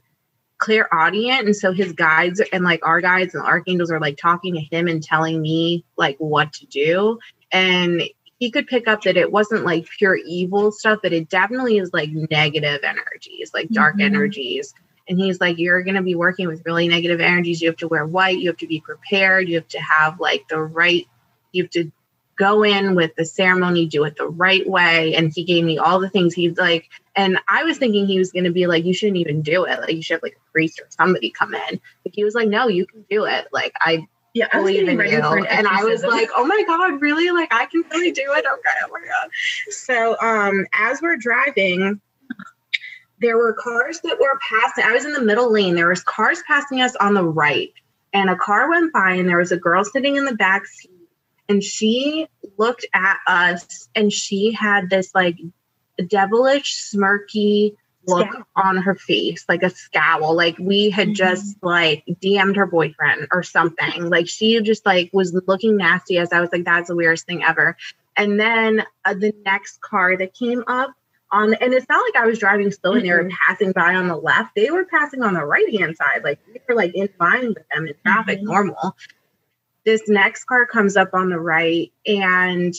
clairaudience 0.58 1.46
and 1.46 1.56
so 1.56 1.72
his 1.72 1.92
guides 1.92 2.42
and 2.52 2.64
like 2.64 2.84
our 2.84 3.00
guides 3.00 3.34
and 3.34 3.44
archangels 3.44 3.90
are 3.90 4.00
like 4.00 4.16
talking 4.16 4.54
to 4.54 4.60
him 4.60 4.88
and 4.88 5.02
telling 5.02 5.40
me 5.40 5.84
like 5.96 6.16
what 6.18 6.52
to 6.52 6.66
do 6.66 7.18
and 7.52 8.02
he 8.38 8.50
could 8.50 8.66
pick 8.66 8.88
up 8.88 9.02
that 9.02 9.16
it 9.16 9.30
wasn't 9.30 9.64
like 9.64 9.88
pure 9.98 10.16
evil 10.16 10.72
stuff 10.72 10.98
but 11.00 11.12
it 11.12 11.28
definitely 11.28 11.78
is 11.78 11.92
like 11.92 12.10
negative 12.10 12.80
energies 12.82 13.52
like 13.54 13.68
dark 13.68 13.94
mm-hmm. 13.94 14.06
energies 14.06 14.74
and 15.08 15.18
he's 15.18 15.40
like 15.40 15.58
you're 15.58 15.82
going 15.82 15.96
to 15.96 16.02
be 16.02 16.14
working 16.14 16.46
with 16.46 16.64
really 16.64 16.88
negative 16.88 17.20
energies 17.20 17.60
you 17.60 17.68
have 17.68 17.76
to 17.76 17.88
wear 17.88 18.06
white 18.06 18.38
you 18.38 18.48
have 18.48 18.56
to 18.56 18.66
be 18.66 18.80
prepared 18.80 19.48
you 19.48 19.56
have 19.56 19.68
to 19.68 19.80
have 19.80 20.20
like 20.20 20.46
the 20.48 20.60
right 20.60 21.06
you 21.52 21.64
have 21.64 21.70
to 21.70 21.90
go 22.38 22.62
in 22.62 22.94
with 22.94 23.14
the 23.16 23.24
ceremony, 23.24 23.86
do 23.86 24.04
it 24.04 24.16
the 24.16 24.28
right 24.28 24.66
way. 24.66 25.14
And 25.14 25.32
he 25.34 25.44
gave 25.44 25.64
me 25.64 25.76
all 25.76 25.98
the 25.98 26.08
things 26.08 26.32
he's 26.32 26.56
like, 26.56 26.88
and 27.14 27.38
I 27.48 27.64
was 27.64 27.78
thinking 27.78 28.06
he 28.06 28.18
was 28.18 28.30
going 28.30 28.44
to 28.44 28.52
be 28.52 28.66
like, 28.66 28.84
you 28.84 28.94
shouldn't 28.94 29.18
even 29.18 29.42
do 29.42 29.64
it. 29.64 29.80
Like, 29.80 29.92
you 29.92 30.02
should 30.02 30.14
have 30.14 30.22
like 30.22 30.38
a 30.38 30.52
priest 30.52 30.80
or 30.80 30.86
somebody 30.88 31.30
come 31.30 31.52
in. 31.52 31.80
But 32.04 32.12
he 32.14 32.24
was 32.24 32.34
like, 32.34 32.48
no, 32.48 32.68
you 32.68 32.86
can 32.86 33.04
do 33.10 33.24
it. 33.24 33.48
Like, 33.52 33.72
I 33.80 34.06
yeah, 34.34 34.46
I 34.52 34.58
believe 34.58 34.88
in 34.88 35.00
you. 35.00 35.20
An 35.20 35.46
and 35.46 35.66
I 35.66 35.82
was 35.84 36.04
like, 36.04 36.28
oh 36.36 36.44
my 36.44 36.62
God, 36.66 37.00
really? 37.00 37.30
Like, 37.32 37.52
I 37.52 37.66
can 37.66 37.82
really 37.90 38.12
do 38.12 38.22
it. 38.22 38.44
Okay. 38.46 38.78
Oh 38.84 38.92
my 38.92 39.00
God. 39.00 39.30
So, 39.70 40.16
um, 40.20 40.66
as 40.72 41.02
we're 41.02 41.16
driving, 41.16 42.00
there 43.20 43.36
were 43.36 43.52
cars 43.52 44.00
that 44.00 44.18
were 44.20 44.38
passing. 44.48 44.84
I 44.84 44.92
was 44.92 45.04
in 45.04 45.12
the 45.12 45.22
middle 45.22 45.52
lane. 45.52 45.74
There 45.74 45.88
was 45.88 46.02
cars 46.02 46.42
passing 46.46 46.80
us 46.80 46.94
on 46.96 47.14
the 47.14 47.24
right. 47.24 47.72
And 48.12 48.30
a 48.30 48.36
car 48.36 48.70
went 48.70 48.92
by 48.92 49.12
and 49.12 49.28
there 49.28 49.38
was 49.38 49.52
a 49.52 49.56
girl 49.56 49.84
sitting 49.84 50.16
in 50.16 50.24
the 50.24 50.34
back 50.34 50.66
seat 50.66 50.90
and 51.48 51.62
she 51.62 52.26
looked 52.58 52.86
at 52.94 53.18
us 53.26 53.88
and 53.94 54.12
she 54.12 54.52
had 54.52 54.90
this 54.90 55.14
like 55.14 55.36
devilish 56.06 56.92
smirky 56.92 57.74
look 58.06 58.28
scowl. 58.28 58.46
on 58.56 58.76
her 58.76 58.94
face 58.94 59.44
like 59.48 59.62
a 59.62 59.70
scowl 59.70 60.34
like 60.34 60.56
we 60.58 60.88
had 60.88 61.08
mm-hmm. 61.08 61.14
just 61.14 61.56
like 61.62 62.04
dm'd 62.22 62.56
her 62.56 62.66
boyfriend 62.66 63.26
or 63.32 63.42
something 63.42 64.08
like 64.08 64.28
she 64.28 64.60
just 64.62 64.86
like 64.86 65.10
was 65.12 65.34
looking 65.46 65.76
nasty 65.76 66.16
as 66.16 66.32
i 66.32 66.40
was 66.40 66.50
like 66.52 66.64
that's 66.64 66.88
the 66.88 66.96
weirdest 66.96 67.26
thing 67.26 67.42
ever 67.42 67.76
and 68.16 68.38
then 68.38 68.82
uh, 69.04 69.12
the 69.14 69.34
next 69.44 69.80
car 69.80 70.16
that 70.16 70.32
came 70.32 70.62
up 70.68 70.92
on 71.30 71.54
and 71.54 71.74
it's 71.74 71.88
not 71.88 72.02
like 72.02 72.22
i 72.22 72.26
was 72.26 72.38
driving 72.38 72.70
slow 72.70 72.92
and 72.92 73.04
they 73.04 73.10
were 73.10 73.24
mm-hmm. 73.24 73.36
passing 73.46 73.72
by 73.72 73.94
on 73.94 74.08
the 74.08 74.16
left. 74.16 74.54
They 74.54 74.70
were 74.70 74.84
passing 74.84 75.22
on 75.22 75.34
the 75.34 75.44
right 75.44 75.78
hand 75.78 75.96
side. 75.96 76.24
Like 76.24 76.38
we 76.46 76.60
were 76.68 76.74
like 76.74 76.94
in 76.94 77.08
line 77.20 77.48
with 77.48 77.68
them 77.72 77.86
in 77.86 77.94
traffic 78.02 78.38
mm-hmm. 78.38 78.48
normal. 78.48 78.96
This 79.84 80.08
next 80.08 80.44
car 80.44 80.66
comes 80.66 80.96
up 80.96 81.10
on 81.14 81.30
the 81.30 81.38
right 81.38 81.92
and 82.06 82.74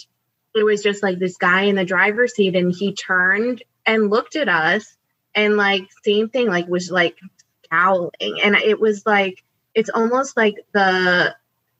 it 0.55 0.63
was 0.63 0.83
just 0.83 1.03
like 1.03 1.19
this 1.19 1.37
guy 1.37 1.63
in 1.63 1.75
the 1.75 1.85
driver's 1.85 2.35
seat 2.35 2.55
and 2.55 2.73
he 2.73 2.93
turned 2.93 3.63
and 3.85 4.09
looked 4.09 4.35
at 4.35 4.49
us 4.49 4.95
and 5.35 5.55
like 5.55 5.87
same 6.03 6.29
thing 6.29 6.47
like 6.47 6.67
was 6.67 6.91
like 6.91 7.17
scowling. 7.65 8.41
And 8.43 8.55
it 8.55 8.79
was 8.79 9.05
like 9.05 9.43
it's 9.73 9.89
almost 9.89 10.35
like 10.35 10.55
the 10.73 11.35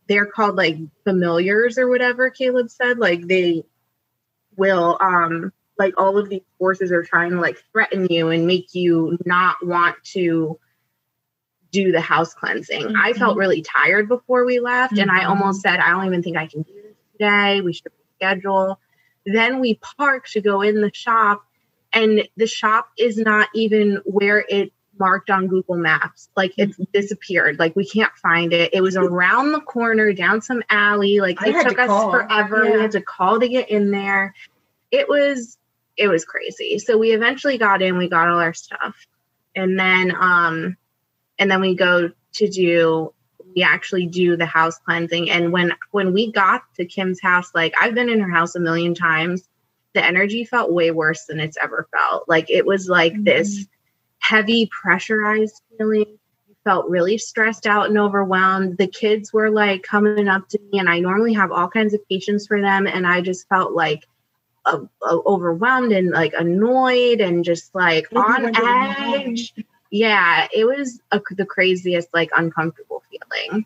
they're 0.07 0.25
called 0.25 0.55
like 0.55 0.77
familiars 1.03 1.77
or 1.77 1.87
whatever 1.87 2.29
caleb 2.29 2.69
said. 2.69 2.97
Like 2.97 3.27
they 3.27 3.63
will 4.55 4.97
um 4.99 5.51
like 5.79 5.93
all 5.97 6.17
of 6.17 6.29
these 6.29 6.43
forces 6.59 6.91
are 6.91 7.03
trying 7.03 7.31
to 7.31 7.39
like 7.39 7.57
threaten 7.71 8.07
you 8.09 8.29
and 8.29 8.45
make 8.45 8.75
you 8.75 9.17
not 9.25 9.55
want 9.65 9.95
to 10.03 10.59
do 11.71 11.91
the 11.91 12.01
house 12.01 12.33
cleansing. 12.33 12.81
Mm-hmm. 12.81 12.97
I 12.97 13.13
felt 13.13 13.37
really 13.37 13.61
tired 13.61 14.07
before 14.07 14.45
we 14.45 14.59
left, 14.59 14.93
mm-hmm. 14.93 15.03
and 15.03 15.11
I 15.11 15.25
almost 15.25 15.61
said, 15.61 15.79
I 15.79 15.91
don't 15.91 16.05
even 16.05 16.21
think 16.21 16.37
I 16.37 16.47
can 16.47 16.63
do 16.63 16.73
this 16.73 16.95
today. 17.13 17.61
We 17.61 17.73
should 17.73 17.91
schedule. 18.15 18.79
Then 19.25 19.59
we 19.59 19.79
parked 19.97 20.33
to 20.33 20.41
go 20.41 20.61
in 20.61 20.81
the 20.81 20.91
shop, 20.93 21.43
and 21.93 22.27
the 22.35 22.47
shop 22.47 22.89
is 22.97 23.17
not 23.17 23.47
even 23.55 24.01
where 24.05 24.43
it 24.47 24.73
marked 24.99 25.29
on 25.29 25.47
Google 25.47 25.77
Maps. 25.77 26.29
Like 26.35 26.53
it's 26.57 26.73
mm-hmm. 26.73 26.91
disappeared. 26.91 27.59
Like 27.59 27.75
we 27.75 27.85
can't 27.85 28.13
find 28.17 28.51
it. 28.51 28.73
It 28.73 28.81
was 28.81 28.97
around 28.97 29.53
the 29.53 29.61
corner, 29.61 30.11
down 30.11 30.41
some 30.41 30.61
alley. 30.69 31.21
Like 31.21 31.41
it 31.41 31.53
took 31.63 31.77
to 31.77 31.83
us 31.83 31.87
call. 31.87 32.11
forever. 32.11 32.65
Yeah. 32.65 32.71
We 32.75 32.81
had 32.81 32.91
to 32.91 33.01
call 33.01 33.39
to 33.39 33.47
get 33.47 33.69
in 33.69 33.91
there. 33.91 34.33
It 34.91 35.07
was 35.07 35.58
it 35.99 36.07
was 36.07 36.23
crazy. 36.23 36.79
So 36.79 36.97
we 36.97 37.11
eventually 37.11 37.57
got 37.57 37.81
in. 37.81 37.97
We 37.97 38.07
got 38.07 38.29
all 38.29 38.39
our 38.39 38.53
stuff, 38.53 38.95
and 39.55 39.77
then 39.77 40.15
um 40.17 40.77
and 41.37 41.51
then 41.51 41.61
we 41.61 41.75
go 41.75 42.09
to 42.33 42.49
do 42.49 43.13
we 43.55 43.63
actually 43.63 44.05
do 44.05 44.37
the 44.37 44.45
house 44.45 44.77
cleansing 44.77 45.29
and 45.29 45.51
when 45.51 45.73
when 45.91 46.13
we 46.13 46.31
got 46.31 46.61
to 46.75 46.85
kim's 46.85 47.19
house 47.19 47.49
like 47.55 47.73
i've 47.81 47.95
been 47.95 48.09
in 48.09 48.19
her 48.19 48.29
house 48.29 48.55
a 48.55 48.59
million 48.59 48.93
times 48.93 49.49
the 49.93 50.05
energy 50.05 50.45
felt 50.45 50.71
way 50.71 50.91
worse 50.91 51.25
than 51.25 51.39
it's 51.39 51.57
ever 51.57 51.87
felt 51.91 52.29
like 52.29 52.49
it 52.49 52.65
was 52.65 52.87
like 52.87 53.13
mm-hmm. 53.13 53.23
this 53.23 53.67
heavy 54.19 54.67
pressurized 54.67 55.61
feeling 55.77 56.19
felt 56.63 56.87
really 56.89 57.17
stressed 57.17 57.65
out 57.65 57.87
and 57.87 57.97
overwhelmed 57.97 58.77
the 58.77 58.87
kids 58.87 59.33
were 59.33 59.49
like 59.49 59.81
coming 59.81 60.27
up 60.27 60.47
to 60.47 60.59
me 60.71 60.77
and 60.77 60.89
i 60.89 60.99
normally 60.99 61.33
have 61.33 61.51
all 61.51 61.67
kinds 61.67 61.93
of 61.93 62.07
patience 62.07 62.45
for 62.45 62.61
them 62.61 62.85
and 62.85 63.07
i 63.07 63.19
just 63.19 63.47
felt 63.49 63.73
like 63.73 64.05
uh, 64.73 65.17
overwhelmed 65.25 65.91
and 65.91 66.11
like 66.11 66.33
annoyed 66.37 67.21
and 67.21 67.43
just 67.43 67.73
like 67.73 68.07
on 68.15 68.51
edge 68.55 69.53
yeah, 69.91 70.47
it 70.53 70.65
was 70.65 71.01
a, 71.11 71.21
the 71.31 71.45
craziest, 71.45 72.09
like 72.13 72.29
uncomfortable 72.35 73.03
feeling. 73.09 73.65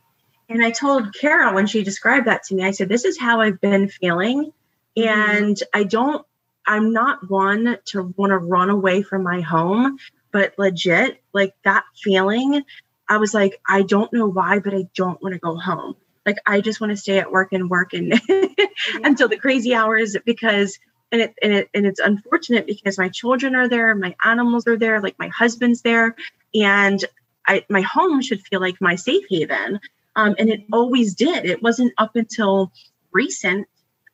And 0.49 0.63
I 0.63 0.71
told 0.71 1.13
Kara 1.13 1.53
when 1.53 1.67
she 1.67 1.83
described 1.83 2.27
that 2.27 2.43
to 2.45 2.55
me, 2.55 2.63
I 2.63 2.71
said, 2.71 2.89
This 2.89 3.05
is 3.05 3.19
how 3.19 3.41
I've 3.41 3.59
been 3.61 3.89
feeling. 3.89 4.51
Mm-hmm. 4.97 5.09
And 5.09 5.57
I 5.73 5.83
don't, 5.83 6.25
I'm 6.65 6.93
not 6.93 7.29
one 7.29 7.77
to 7.85 8.13
want 8.15 8.31
to 8.31 8.37
run 8.37 8.69
away 8.69 9.01
from 9.01 9.23
my 9.23 9.41
home, 9.41 9.97
but 10.31 10.53
legit, 10.57 11.21
like 11.33 11.53
that 11.65 11.83
feeling, 12.01 12.63
I 13.09 13.17
was 13.17 13.33
like, 13.33 13.59
I 13.67 13.81
don't 13.81 14.13
know 14.13 14.27
why, 14.27 14.59
but 14.59 14.73
I 14.73 14.87
don't 14.95 15.21
want 15.21 15.33
to 15.33 15.39
go 15.39 15.57
home. 15.57 15.95
Like, 16.25 16.37
I 16.45 16.61
just 16.61 16.79
want 16.79 16.91
to 16.91 16.97
stay 16.97 17.19
at 17.19 17.33
work 17.33 17.51
and 17.51 17.69
work 17.69 17.93
and 17.93 18.13
until 19.03 19.27
the 19.27 19.37
crazy 19.37 19.73
hours 19.73 20.15
because 20.25 20.79
and 21.13 21.21
it 21.21 21.35
and 21.41 21.53
it 21.53 21.69
and 21.73 21.85
it's 21.85 21.99
unfortunate 21.99 22.65
because 22.65 22.97
my 22.97 23.07
children 23.07 23.55
are 23.55 23.69
there, 23.69 23.95
my 23.95 24.15
animals 24.25 24.67
are 24.67 24.77
there, 24.77 24.99
like 24.99 25.17
my 25.19 25.29
husband's 25.29 25.83
there, 25.83 26.15
and 26.53 27.05
I 27.47 27.63
my 27.69 27.81
home 27.81 28.21
should 28.21 28.41
feel 28.41 28.59
like 28.59 28.81
my 28.81 28.95
safe 28.95 29.23
haven. 29.29 29.79
Um, 30.15 30.35
and 30.37 30.49
it 30.49 30.65
always 30.71 31.15
did. 31.15 31.45
It 31.45 31.63
wasn't 31.63 31.93
up 31.97 32.15
until 32.15 32.71
recent 33.11 33.67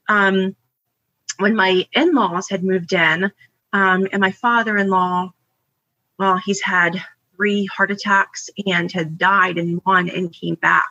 um, 0.07 0.55
when 1.37 1.55
my 1.55 1.87
in-laws 1.93 2.49
had 2.49 2.63
moved 2.63 2.93
in, 2.93 3.31
um, 3.73 4.07
and 4.11 4.19
my 4.19 4.31
father-in-law, 4.31 5.31
well, 6.17 6.37
he's 6.37 6.61
had 6.61 7.01
three 7.35 7.65
heart 7.65 7.91
attacks 7.91 8.49
and 8.65 8.91
had 8.91 9.17
died 9.17 9.57
in 9.57 9.75
one 9.85 10.09
and 10.09 10.33
came 10.33 10.55
back, 10.55 10.89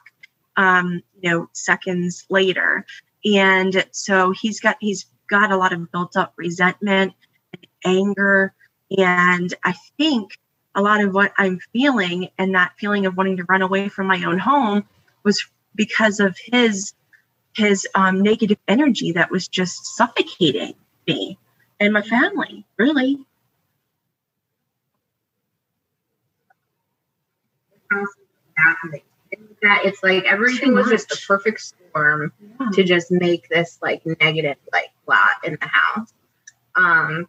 um, 0.56 1.02
you 1.20 1.30
know, 1.30 1.50
seconds 1.52 2.24
later. 2.30 2.86
And 3.24 3.84
so 3.90 4.30
he's 4.30 4.60
got 4.60 4.76
he's 4.80 5.06
got 5.28 5.52
a 5.52 5.56
lot 5.56 5.72
of 5.72 5.90
built 5.92 6.16
up 6.16 6.34
resentment 6.36 7.14
and 7.54 7.66
anger. 7.98 8.54
And 8.96 9.52
I 9.64 9.74
think 9.98 10.38
a 10.74 10.82
lot 10.82 11.02
of 11.02 11.14
what 11.14 11.32
I'm 11.38 11.60
feeling 11.72 12.30
and 12.38 12.54
that 12.54 12.72
feeling 12.78 13.06
of 13.06 13.16
wanting 13.16 13.38
to 13.38 13.44
run 13.44 13.62
away 13.62 13.88
from 13.88 14.06
my 14.06 14.22
own 14.24 14.38
home 14.38 14.84
was 15.24 15.44
because 15.74 16.20
of 16.20 16.36
his 16.42 16.94
his 17.54 17.86
um, 17.94 18.22
negative 18.22 18.58
energy 18.68 19.12
that 19.12 19.30
was 19.30 19.48
just 19.48 19.96
suffocating 19.96 20.74
me 21.06 21.38
and 21.80 21.92
my 21.92 22.02
family, 22.02 22.64
really. 22.78 23.18
That 29.62 29.82
it's 29.84 30.02
like 30.02 30.24
everything 30.24 30.74
was 30.74 30.88
just 30.88 31.12
a 31.12 31.26
perfect 31.26 31.60
storm 31.60 32.32
yeah. 32.60 32.68
to 32.72 32.84
just 32.84 33.10
make 33.10 33.48
this 33.48 33.78
like 33.82 34.02
negative 34.20 34.56
like 34.72 34.90
lot 35.06 35.44
in 35.44 35.58
the 35.60 35.66
house. 35.66 36.12
Um, 36.76 37.28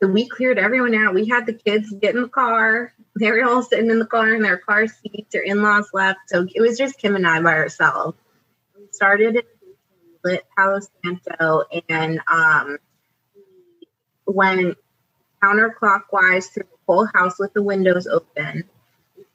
so 0.00 0.08
we 0.08 0.28
cleared 0.28 0.58
everyone 0.58 0.94
out. 0.94 1.14
We 1.14 1.26
had 1.26 1.46
the 1.46 1.52
kids 1.52 1.92
get 1.92 2.14
in 2.14 2.22
the 2.22 2.28
car. 2.28 2.92
They 3.18 3.30
were 3.30 3.44
all 3.44 3.62
sitting 3.62 3.90
in 3.90 3.98
the 3.98 4.06
car 4.06 4.32
in 4.34 4.42
their 4.42 4.58
car 4.58 4.86
seats. 4.86 5.32
Their 5.32 5.42
in-laws 5.42 5.90
left, 5.92 6.20
so 6.26 6.46
it 6.52 6.60
was 6.60 6.78
just 6.78 6.98
Kim 6.98 7.16
and 7.16 7.26
I 7.26 7.40
by 7.40 7.54
ourselves. 7.54 8.16
We 8.76 8.86
started 8.90 9.36
at 9.36 9.44
lit 10.24 10.44
Palo 10.56 10.80
Santo 11.04 11.64
and 11.88 12.20
um, 12.30 12.78
we 14.26 14.34
went 14.34 14.78
counterclockwise 15.42 16.52
through 16.52 16.64
the 16.64 16.78
whole 16.86 17.08
house 17.14 17.38
with 17.38 17.52
the 17.52 17.62
windows 17.62 18.06
open. 18.06 18.64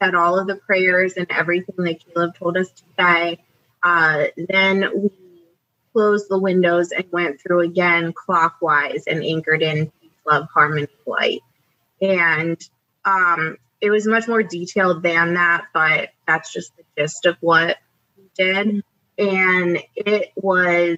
Said 0.04 0.16
all 0.16 0.38
of 0.38 0.48
the 0.48 0.56
prayers 0.56 1.14
and 1.14 1.28
everything 1.30 1.76
that 1.86 2.04
Caleb 2.06 2.36
told 2.36 2.58
us 2.58 2.70
to 2.70 2.84
say. 3.00 3.40
Uh, 3.82 4.26
then 4.50 4.90
we 4.96 5.10
closed 5.94 6.28
the 6.30 6.40
windows 6.40 6.92
and 6.92 7.06
went 7.12 7.40
through 7.40 7.62
again 7.62 8.12
clockwise 8.12 9.06
and 9.08 9.24
anchored 9.24 9.62
in 9.62 9.92
peace, 10.02 10.12
love, 10.26 10.48
harmony, 10.54 10.88
light. 11.06 11.42
And 12.02 12.60
um, 13.06 13.58
it 13.80 13.92
was 13.92 14.06
much 14.06 14.28
more 14.28 14.44
detailed 14.44 15.04
than 15.04 15.36
that, 15.36 15.68
but 15.74 16.10
that's 16.28 16.52
just 16.52 16.76
the 16.76 16.84
gist 16.98 17.26
of 17.26 17.38
what 17.40 17.78
we 18.18 18.30
did. 18.36 18.84
And 19.18 19.80
it 19.96 20.32
was 20.36 20.98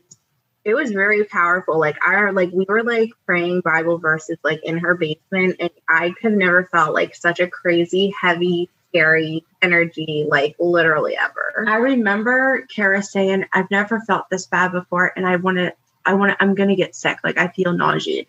it 0.63 0.73
was 0.73 0.91
very 0.91 1.25
powerful. 1.25 1.79
Like 1.79 1.97
I 2.03 2.31
like 2.31 2.49
we 2.51 2.65
were 2.67 2.83
like 2.83 3.11
praying 3.27 3.61
Bible 3.61 3.99
verses 3.99 4.37
like 4.43 4.63
in 4.63 4.79
her 4.79 4.95
basement, 4.95 5.57
and 5.59 5.69
I 5.87 6.15
have 6.23 6.33
never 6.33 6.67
felt 6.71 6.93
like 6.93 7.13
such 7.13 7.39
a 7.39 7.47
crazy, 7.47 8.13
heavy, 8.19 8.69
scary 8.99 9.43
energy, 9.61 10.25
like 10.27 10.55
literally 10.59 11.17
ever. 11.17 11.65
I 11.67 11.75
remember 11.75 12.65
Kara 12.73 13.03
saying, 13.03 13.45
"I've 13.53 13.69
never 13.69 13.99
felt 14.01 14.29
this 14.29 14.47
bad 14.47 14.71
before, 14.71 15.11
and 15.15 15.27
I 15.27 15.35
want 15.35 15.57
to, 15.57 15.73
I 16.05 16.13
want 16.13 16.31
to, 16.31 16.41
I'm 16.43 16.55
gonna 16.55 16.75
get 16.75 16.95
sick. 16.95 17.17
Like 17.23 17.37
I 17.37 17.49
feel 17.49 17.73
nauseated." 17.73 18.27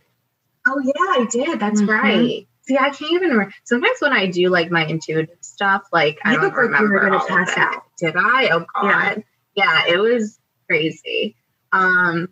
Oh 0.66 0.80
yeah, 0.80 0.92
I 0.96 1.26
did. 1.30 1.60
That's 1.60 1.82
Mhm. 1.82 1.88
right. 1.88 2.48
See, 2.62 2.76
I 2.76 2.90
can't 2.90 3.12
even 3.12 3.30
remember. 3.30 3.52
Sometimes 3.64 4.00
when 4.00 4.12
I 4.12 4.26
do 4.26 4.48
like 4.48 4.70
my 4.72 4.84
intuitive 4.84 5.38
stuff, 5.40 5.82
like 5.92 6.18
I 6.24 6.32
You 6.32 6.40
don't 6.40 6.44
like 6.46 6.52
you 6.52 6.56
were 6.56 6.62
remember 6.66 7.00
gonna 7.00 7.16
all 7.18 7.22
of 7.22 7.28
pass 7.28 7.52
it. 7.52 7.58
out. 7.58 7.82
Did 7.98 8.16
I? 8.16 8.48
Oh 8.52 8.66
Yeah. 8.82 9.14
god. 9.14 9.24
Yeah. 9.54 9.82
it 9.88 9.98
was 9.98 10.38
crazy. 10.68 11.36
Um, 11.72 12.28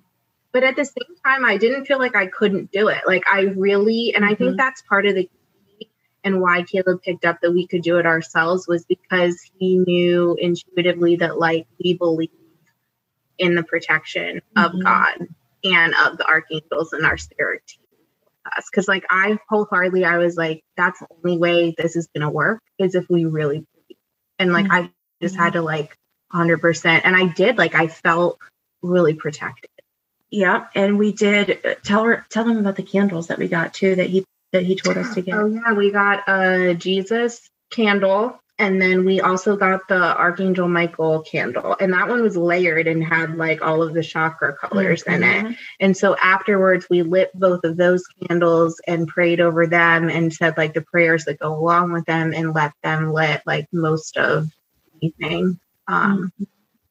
but 0.52 0.64
at 0.64 0.74
the 0.76 0.84
same 0.84 1.16
time, 1.24 1.44
I 1.44 1.56
didn't 1.56 1.84
feel 1.86 1.98
like 1.98 2.16
I 2.16 2.26
couldn't 2.26 2.70
do 2.72 2.88
it. 2.88 3.02
Like 3.06 3.22
I 3.32 3.42
really, 3.42 4.12
and 4.14 4.24
I 4.24 4.34
think 4.34 4.54
Mhm. 4.54 4.56
that's 4.56 4.82
part 4.82 5.06
of 5.06 5.14
the 5.14 5.28
and 6.24 6.40
why 6.40 6.64
Caleb 6.64 7.02
picked 7.02 7.26
up 7.26 7.38
that 7.42 7.52
we 7.52 7.68
could 7.68 7.82
do 7.82 7.98
it 7.98 8.06
ourselves 8.06 8.66
was 8.68 8.86
because 8.86 9.40
he 9.58 9.78
knew 9.78 10.36
intuitively 10.40 11.16
that 11.18 11.38
like 11.38 11.66
we 11.82 11.94
believe 11.98 12.30
in 13.38 13.56
the 13.56 13.64
protection 13.64 14.40
of 14.56 14.72
Mhm. 14.72 14.84
God 14.84 15.28
and 15.64 15.94
of 16.06 16.18
the 16.18 16.26
archangels 16.26 16.92
and 16.94 17.06
our 17.06 17.18
spirit 17.18 17.62
team 17.68 17.78
us 18.56 18.68
because 18.70 18.88
like 18.88 19.04
i 19.10 19.38
wholeheartedly 19.48 20.04
i 20.04 20.18
was 20.18 20.36
like 20.36 20.62
that's 20.76 21.00
the 21.00 21.08
only 21.24 21.38
way 21.38 21.74
this 21.78 21.96
is 21.96 22.08
going 22.14 22.22
to 22.26 22.30
work 22.30 22.60
is 22.78 22.94
if 22.94 23.06
we 23.10 23.24
really 23.26 23.58
believe. 23.58 23.98
and 24.40 24.52
like 24.52 24.66
i 24.70 24.90
just 25.22 25.36
had 25.36 25.54
to 25.54 25.62
like 25.62 25.96
100% 26.34 27.02
and 27.04 27.16
i 27.16 27.26
did 27.26 27.58
like 27.58 27.74
i 27.74 27.88
felt 27.88 28.38
really 28.82 29.14
protected 29.14 29.70
Yeah, 30.30 30.66
and 30.74 30.98
we 30.98 31.12
did 31.12 31.60
uh, 31.66 31.74
tell 31.84 32.04
her, 32.04 32.26
tell 32.30 32.44
them 32.44 32.58
about 32.58 32.76
the 32.76 32.84
candles 32.84 33.28
that 33.28 33.38
we 33.38 33.48
got 33.48 33.74
too 33.74 33.96
that 33.96 34.10
he 34.10 34.24
that 34.54 34.62
he 34.64 34.74
told 34.76 34.96
us 34.96 35.14
to 35.14 35.20
get. 35.20 35.34
oh 35.34 35.46
yeah 35.46 35.72
we 35.72 35.90
got 35.90 36.22
a 36.28 36.74
jesus 36.74 37.50
candle 37.70 38.38
and 38.58 38.80
then 38.80 39.04
we 39.04 39.20
also 39.20 39.56
got 39.56 39.80
the 39.88 40.16
archangel 40.16 40.68
michael 40.68 41.20
candle 41.22 41.76
and 41.80 41.92
that 41.92 42.08
one 42.08 42.22
was 42.22 42.36
layered 42.36 42.86
and 42.86 43.02
had 43.02 43.36
like 43.36 43.60
all 43.62 43.82
of 43.82 43.94
the 43.94 44.02
chakra 44.02 44.54
colors 44.56 45.02
in 45.02 45.22
it 45.24 45.44
Mhm. 45.44 45.56
And 45.80 45.96
so 45.96 46.16
afterwards, 46.22 46.86
we 46.88 47.02
lit 47.02 47.30
both 47.34 47.64
of 47.64 47.76
those 47.76 48.04
candles 48.28 48.80
and 48.86 49.08
prayed 49.08 49.40
over 49.40 49.66
them 49.66 50.08
and 50.08 50.32
said 50.32 50.56
like 50.56 50.72
the 50.72 50.82
prayers 50.82 51.24
that 51.24 51.40
go 51.40 51.52
along 51.52 51.92
with 51.92 52.04
them 52.06 52.32
and 52.32 52.54
let 52.54 52.72
them 52.82 53.12
lit 53.12 53.42
like 53.44 53.66
most 53.72 54.16
of 54.16 54.46
the 55.00 55.08
evening. 55.08 55.58
Um, 55.88 56.32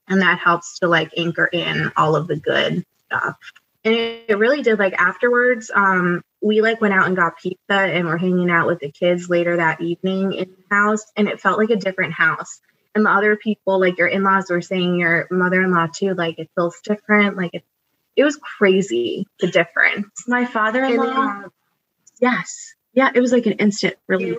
And 0.10 0.22
that 0.22 0.38
helps 0.38 0.80
to 0.80 0.88
like 0.88 1.12
anchor 1.18 1.46
in 1.48 1.92
all 1.96 2.16
of 2.18 2.28
the 2.28 2.36
good 2.36 2.84
stuff. 3.08 3.38
And 3.86 3.94
it, 3.96 4.26
it 4.28 4.38
really 4.38 4.62
did 4.62 4.78
like 4.80 4.94
afterwards, 5.00 5.72
um, 5.74 6.22
we 6.44 6.62
like 6.62 6.82
went 6.82 6.94
out 6.94 7.08
and 7.08 7.16
got 7.16 7.38
pizza 7.38 7.58
and 7.70 8.06
we're 8.06 8.18
hanging 8.18 8.52
out 8.52 8.68
with 8.68 8.80
the 8.80 8.92
kids 8.92 9.30
later 9.30 9.56
that 9.56 9.80
evening 9.80 10.34
in 10.34 10.50
the 10.50 10.76
house 10.76 11.06
and 11.16 11.30
it 11.30 11.40
felt 11.40 11.58
like 11.58 11.70
a 11.70 11.78
different 11.78 12.14
house. 12.14 12.60
And 12.94 13.06
the 13.06 13.10
other 13.10 13.38
people, 13.38 13.80
like 13.80 13.98
your 13.98 14.08
in-laws 14.08 14.50
were 14.50 14.62
saying 14.62 15.00
your 15.00 15.28
mother-in-law 15.32 15.88
too, 15.96 16.14
like 16.14 16.38
it 16.38 16.50
feels 16.54 16.80
different. 16.84 17.38
Like 17.38 17.52
it 17.54 17.64
it 18.16 18.24
was 18.24 18.36
crazy 18.36 19.26
the 19.40 19.48
difference. 19.48 20.28
My 20.28 20.46
father-in-law. 20.46 21.04
um, 21.06 21.52
yes. 22.20 22.76
yeah, 22.94 23.10
it 23.16 23.22
was 23.22 23.32
like 23.32 23.48
an 23.48 23.54
instant 23.54 23.96
relief. 24.08 24.38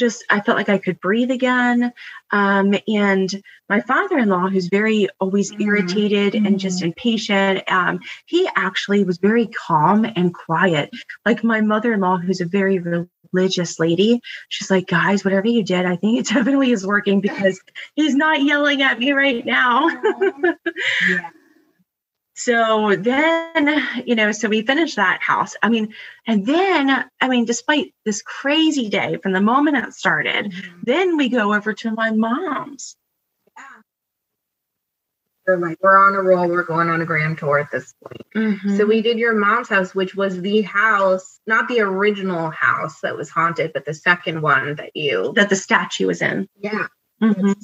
Just 0.00 0.24
I 0.30 0.40
felt 0.40 0.56
like 0.56 0.70
I 0.70 0.78
could 0.78 0.98
breathe 1.00 1.30
again. 1.30 1.92
Um, 2.32 2.74
and 2.88 3.30
my 3.68 3.80
father-in-law, 3.80 4.48
who's 4.48 4.68
very 4.68 5.08
always 5.20 5.52
Mhm. 5.52 5.66
irritated 5.66 6.34
and 6.34 6.58
just 6.58 6.82
impatient, 6.82 7.70
um, 7.70 8.00
he 8.24 8.48
actually 8.56 9.04
was 9.04 9.18
very 9.18 9.46
calm 9.46 10.06
and 10.16 10.32
quiet. 10.34 10.90
Like 11.26 11.44
my 11.44 11.60
mother-in-law, 11.60 12.18
who's 12.18 12.40
a 12.40 12.46
very 12.46 12.78
religious 13.32 13.78
lady, 13.78 14.20
she's 14.48 14.70
like, 14.70 14.86
guys, 14.86 15.24
whatever 15.24 15.46
you 15.48 15.62
did, 15.62 15.84
I 15.84 15.96
think 15.96 16.18
it 16.18 16.26
definitely 16.34 16.72
is 16.72 16.86
working 16.86 17.20
because 17.20 17.60
he's 17.94 18.14
not 18.14 18.42
yelling 18.42 18.82
at 18.82 18.98
me 18.98 19.12
right 19.12 19.44
now. 19.44 19.88
yeah. 19.88 21.30
So 22.42 22.96
then, 22.96 23.86
you 24.06 24.14
know, 24.14 24.32
so 24.32 24.48
we 24.48 24.62
finished 24.62 24.96
that 24.96 25.20
house. 25.20 25.54
I 25.62 25.68
mean, 25.68 25.92
and 26.26 26.46
then, 26.46 27.04
I 27.20 27.28
mean, 27.28 27.44
despite 27.44 27.92
this 28.06 28.22
crazy 28.22 28.88
day 28.88 29.18
from 29.22 29.32
the 29.32 29.42
moment 29.42 29.76
it 29.76 29.92
started, 29.92 30.50
then 30.82 31.18
we 31.18 31.28
go 31.28 31.52
over 31.52 31.74
to 31.74 31.90
my 31.90 32.10
mom's. 32.12 32.96
We're 35.46 35.56
like, 35.58 35.78
we're 35.82 35.98
on 35.98 36.14
a 36.14 36.22
roll. 36.22 36.48
We're 36.48 36.62
going 36.62 36.88
on 36.88 37.02
a 37.02 37.04
grand 37.04 37.36
tour 37.38 37.58
at 37.58 37.70
this 37.70 37.92
point. 38.02 38.22
So 38.78 38.86
we 38.86 39.02
did 39.02 39.18
your 39.18 39.34
mom's 39.34 39.68
house, 39.68 39.94
which 39.94 40.14
was 40.14 40.40
the 40.40 40.62
house, 40.62 41.40
not 41.46 41.68
the 41.68 41.80
original 41.80 42.50
house 42.50 43.00
that 43.00 43.16
was 43.16 43.28
haunted, 43.28 43.72
but 43.74 43.84
the 43.84 43.92
second 43.94 44.40
one 44.40 44.76
that 44.76 44.92
you. 44.94 45.32
that 45.36 45.50
the 45.50 45.56
statue 45.56 46.06
was 46.06 46.22
in. 46.22 46.48
Yeah. 46.58 46.86
Mhm. 47.20 47.54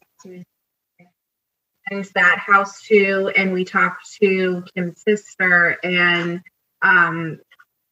That 1.90 2.38
house 2.38 2.82
too. 2.82 3.30
And 3.36 3.52
we 3.52 3.64
talked 3.64 4.18
to 4.20 4.64
Kim's 4.74 5.02
sister, 5.02 5.78
and 5.84 6.42
um, 6.82 7.38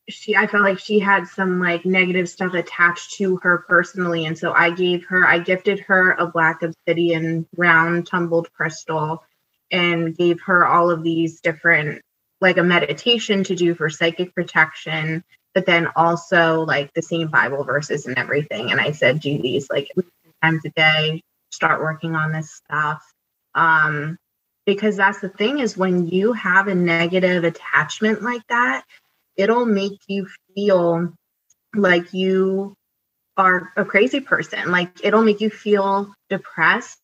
she, 0.09 0.35
I 0.35 0.49
felt 0.49 0.65
like 0.65 0.81
she 0.81 0.99
had 0.99 1.29
some 1.29 1.61
like 1.61 1.85
negative 1.85 2.29
stuff 2.29 2.55
attached 2.55 3.15
to 3.19 3.37
her 3.39 3.59
personally, 3.69 4.27
and 4.27 4.37
so 4.37 4.53
I 4.53 4.71
gave 4.71 5.07
her, 5.07 5.27
I 5.27 5.39
gifted 5.39 5.81
her 5.81 6.13
a 6.13 6.27
black 6.27 6.63
obsidian 6.63 7.47
round 7.57 8.07
tumbled 8.09 8.53
crystal, 8.53 9.23
and 9.71 10.17
gave 10.17 10.41
her 10.43 10.67
all 10.67 10.91
of 10.91 11.03
these 11.03 11.41
different 11.41 12.03
like 12.41 12.59
a 12.59 12.63
meditation 12.63 13.45
to 13.45 13.55
do 13.55 13.75
for 13.75 13.89
psychic 13.89 14.35
protection 14.35 15.25
but 15.55 15.67
then 15.67 15.89
also 15.97 16.63
like 16.65 16.93
the 16.95 17.03
same 17.03 17.29
bible 17.29 17.65
verses 17.65 18.07
and 18.07 18.19
everything 18.19 18.71
and 18.71 18.81
i 18.81 18.93
said 18.93 19.21
do 19.21 19.41
these 19.41 19.69
like 19.71 19.91
times 20.43 20.63
a 20.65 20.71
day 20.71 21.23
start 21.51 21.81
working 21.81 22.15
on 22.15 22.33
this 22.33 22.53
stuff 22.53 23.14
um 23.55 24.19
because 24.67 24.97
that's 24.97 25.21
the 25.21 25.29
thing 25.29 25.59
is 25.59 25.77
when 25.77 26.07
you 26.07 26.33
have 26.33 26.69
a 26.69 26.75
negative 26.75 27.45
attachment 27.45 28.23
like 28.23 28.47
that 28.49 28.85
it'll 29.37 29.67
make 29.67 30.01
you 30.07 30.27
feel 30.55 31.13
like 31.75 32.13
you 32.13 32.75
are 33.37 33.73
a 33.77 33.85
crazy 33.85 34.21
person 34.21 34.71
like 34.71 34.91
it'll 35.03 35.23
make 35.23 35.41
you 35.41 35.51
feel 35.51 36.15
depressed 36.29 36.99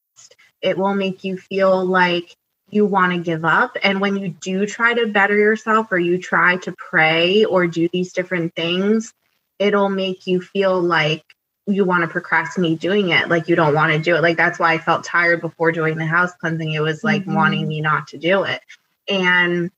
it 0.62 0.76
will 0.76 0.94
make 0.94 1.24
you 1.24 1.36
feel 1.36 1.84
like 1.84 2.36
you 2.70 2.86
want 2.86 3.12
to 3.12 3.18
give 3.18 3.44
up. 3.44 3.76
And 3.82 4.00
when 4.00 4.16
you 4.16 4.28
do 4.28 4.66
try 4.66 4.94
to 4.94 5.06
better 5.06 5.36
yourself 5.36 5.90
or 5.90 5.98
you 5.98 6.18
try 6.18 6.56
to 6.58 6.74
pray 6.76 7.44
or 7.44 7.66
do 7.66 7.88
these 7.92 8.12
different 8.12 8.54
things, 8.54 9.12
it'll 9.58 9.88
make 9.88 10.26
you 10.26 10.40
feel 10.40 10.80
like 10.80 11.24
you 11.66 11.84
want 11.84 12.02
to 12.02 12.08
procrastinate 12.08 12.80
doing 12.80 13.10
it. 13.10 13.28
Like 13.28 13.48
you 13.48 13.56
don't 13.56 13.74
want 13.74 13.92
to 13.92 13.98
do 13.98 14.16
it. 14.16 14.22
Like 14.22 14.36
that's 14.36 14.58
why 14.58 14.72
I 14.72 14.78
felt 14.78 15.04
tired 15.04 15.40
before 15.40 15.72
doing 15.72 15.96
the 15.96 16.06
house 16.06 16.32
cleansing. 16.40 16.72
It 16.72 16.80
was 16.80 17.04
like 17.04 17.24
Mhm. 17.24 17.34
wanting 17.34 17.68
me 17.68 17.80
not 17.80 18.08
to 18.08 18.18
do 18.18 18.44
it. 18.44 18.60
And 19.08 19.70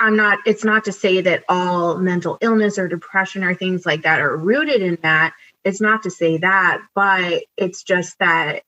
I'm 0.00 0.16
not, 0.16 0.40
it's 0.46 0.64
not 0.64 0.84
to 0.84 0.92
say 0.92 1.20
that 1.22 1.44
all 1.48 1.98
mental 1.98 2.38
illness 2.40 2.78
or 2.78 2.88
depression 2.88 3.44
or 3.44 3.54
things 3.54 3.86
like 3.86 4.02
that 4.02 4.20
are 4.20 4.36
rooted 4.36 4.82
in 4.82 4.98
that. 5.02 5.34
It's 5.64 5.80
not 5.80 6.02
to 6.02 6.10
say 6.10 6.38
that, 6.38 6.82
but 6.94 7.44
it's 7.56 7.82
just 7.82 8.18
that 8.18 8.62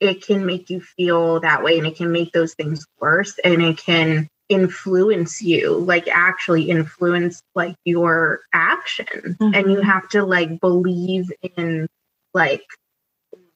it 0.00 0.22
can 0.24 0.46
make 0.46 0.70
you 0.70 0.80
feel 0.80 1.40
that 1.40 1.62
way 1.62 1.78
and 1.78 1.86
it 1.86 1.96
can 1.96 2.10
make 2.10 2.32
those 2.32 2.54
things 2.54 2.86
worse 2.98 3.38
and 3.44 3.62
it 3.62 3.76
can 3.78 4.28
influence 4.48 5.40
you 5.40 5.74
like 5.76 6.08
actually 6.08 6.64
influence 6.70 7.40
like 7.54 7.76
your 7.84 8.40
action 8.52 9.36
and 9.40 9.70
you 9.70 9.78
Mhm. 9.78 9.84
have 9.84 10.08
to 10.08 10.24
like 10.24 10.60
believe 10.60 11.30
in 11.56 11.86
like 12.34 12.64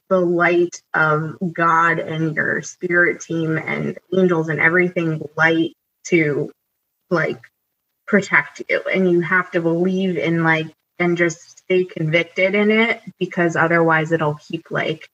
the 0.09 0.21
light 0.21 0.83
of 0.93 1.37
god 1.53 1.99
and 1.99 2.37
your 2.37 2.63
spirit 2.63 3.21
team 3.21 3.59
and 3.59 3.99
angels 4.17 4.49
and 4.49 4.61
everything 4.61 5.23
light 5.37 5.73
to 6.05 6.51
like 7.11 7.41
protect 8.07 8.63
you 8.69 8.83
and 8.93 9.11
you 9.11 9.21
have 9.21 9.51
to 9.51 9.61
believe 9.61 10.17
in 10.19 10.45
like 10.45 10.67
and 10.99 11.17
just 11.17 11.59
stay 11.59 11.85
convicted 11.85 12.55
in 12.55 12.71
it 12.71 13.01
because 13.19 13.57
otherwise 13.57 14.13
it'll 14.13 14.35
keep 14.35 14.71
like 14.71 15.09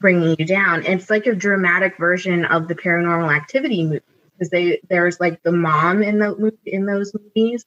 bringing 0.00 0.36
you 0.38 0.46
down. 0.46 0.84
It's 0.84 1.10
like 1.10 1.26
a 1.26 1.34
dramatic 1.34 1.96
version 1.98 2.44
of 2.44 2.68
the 2.68 2.74
paranormal 2.74 3.34
activity 3.34 3.84
movie 3.84 4.00
because 4.32 4.50
they 4.50 4.80
there's 4.88 5.18
like 5.20 5.42
the 5.42 5.52
mom 5.52 6.02
in 6.02 6.18
the 6.18 6.52
in 6.64 6.86
those 6.86 7.12
movies. 7.14 7.64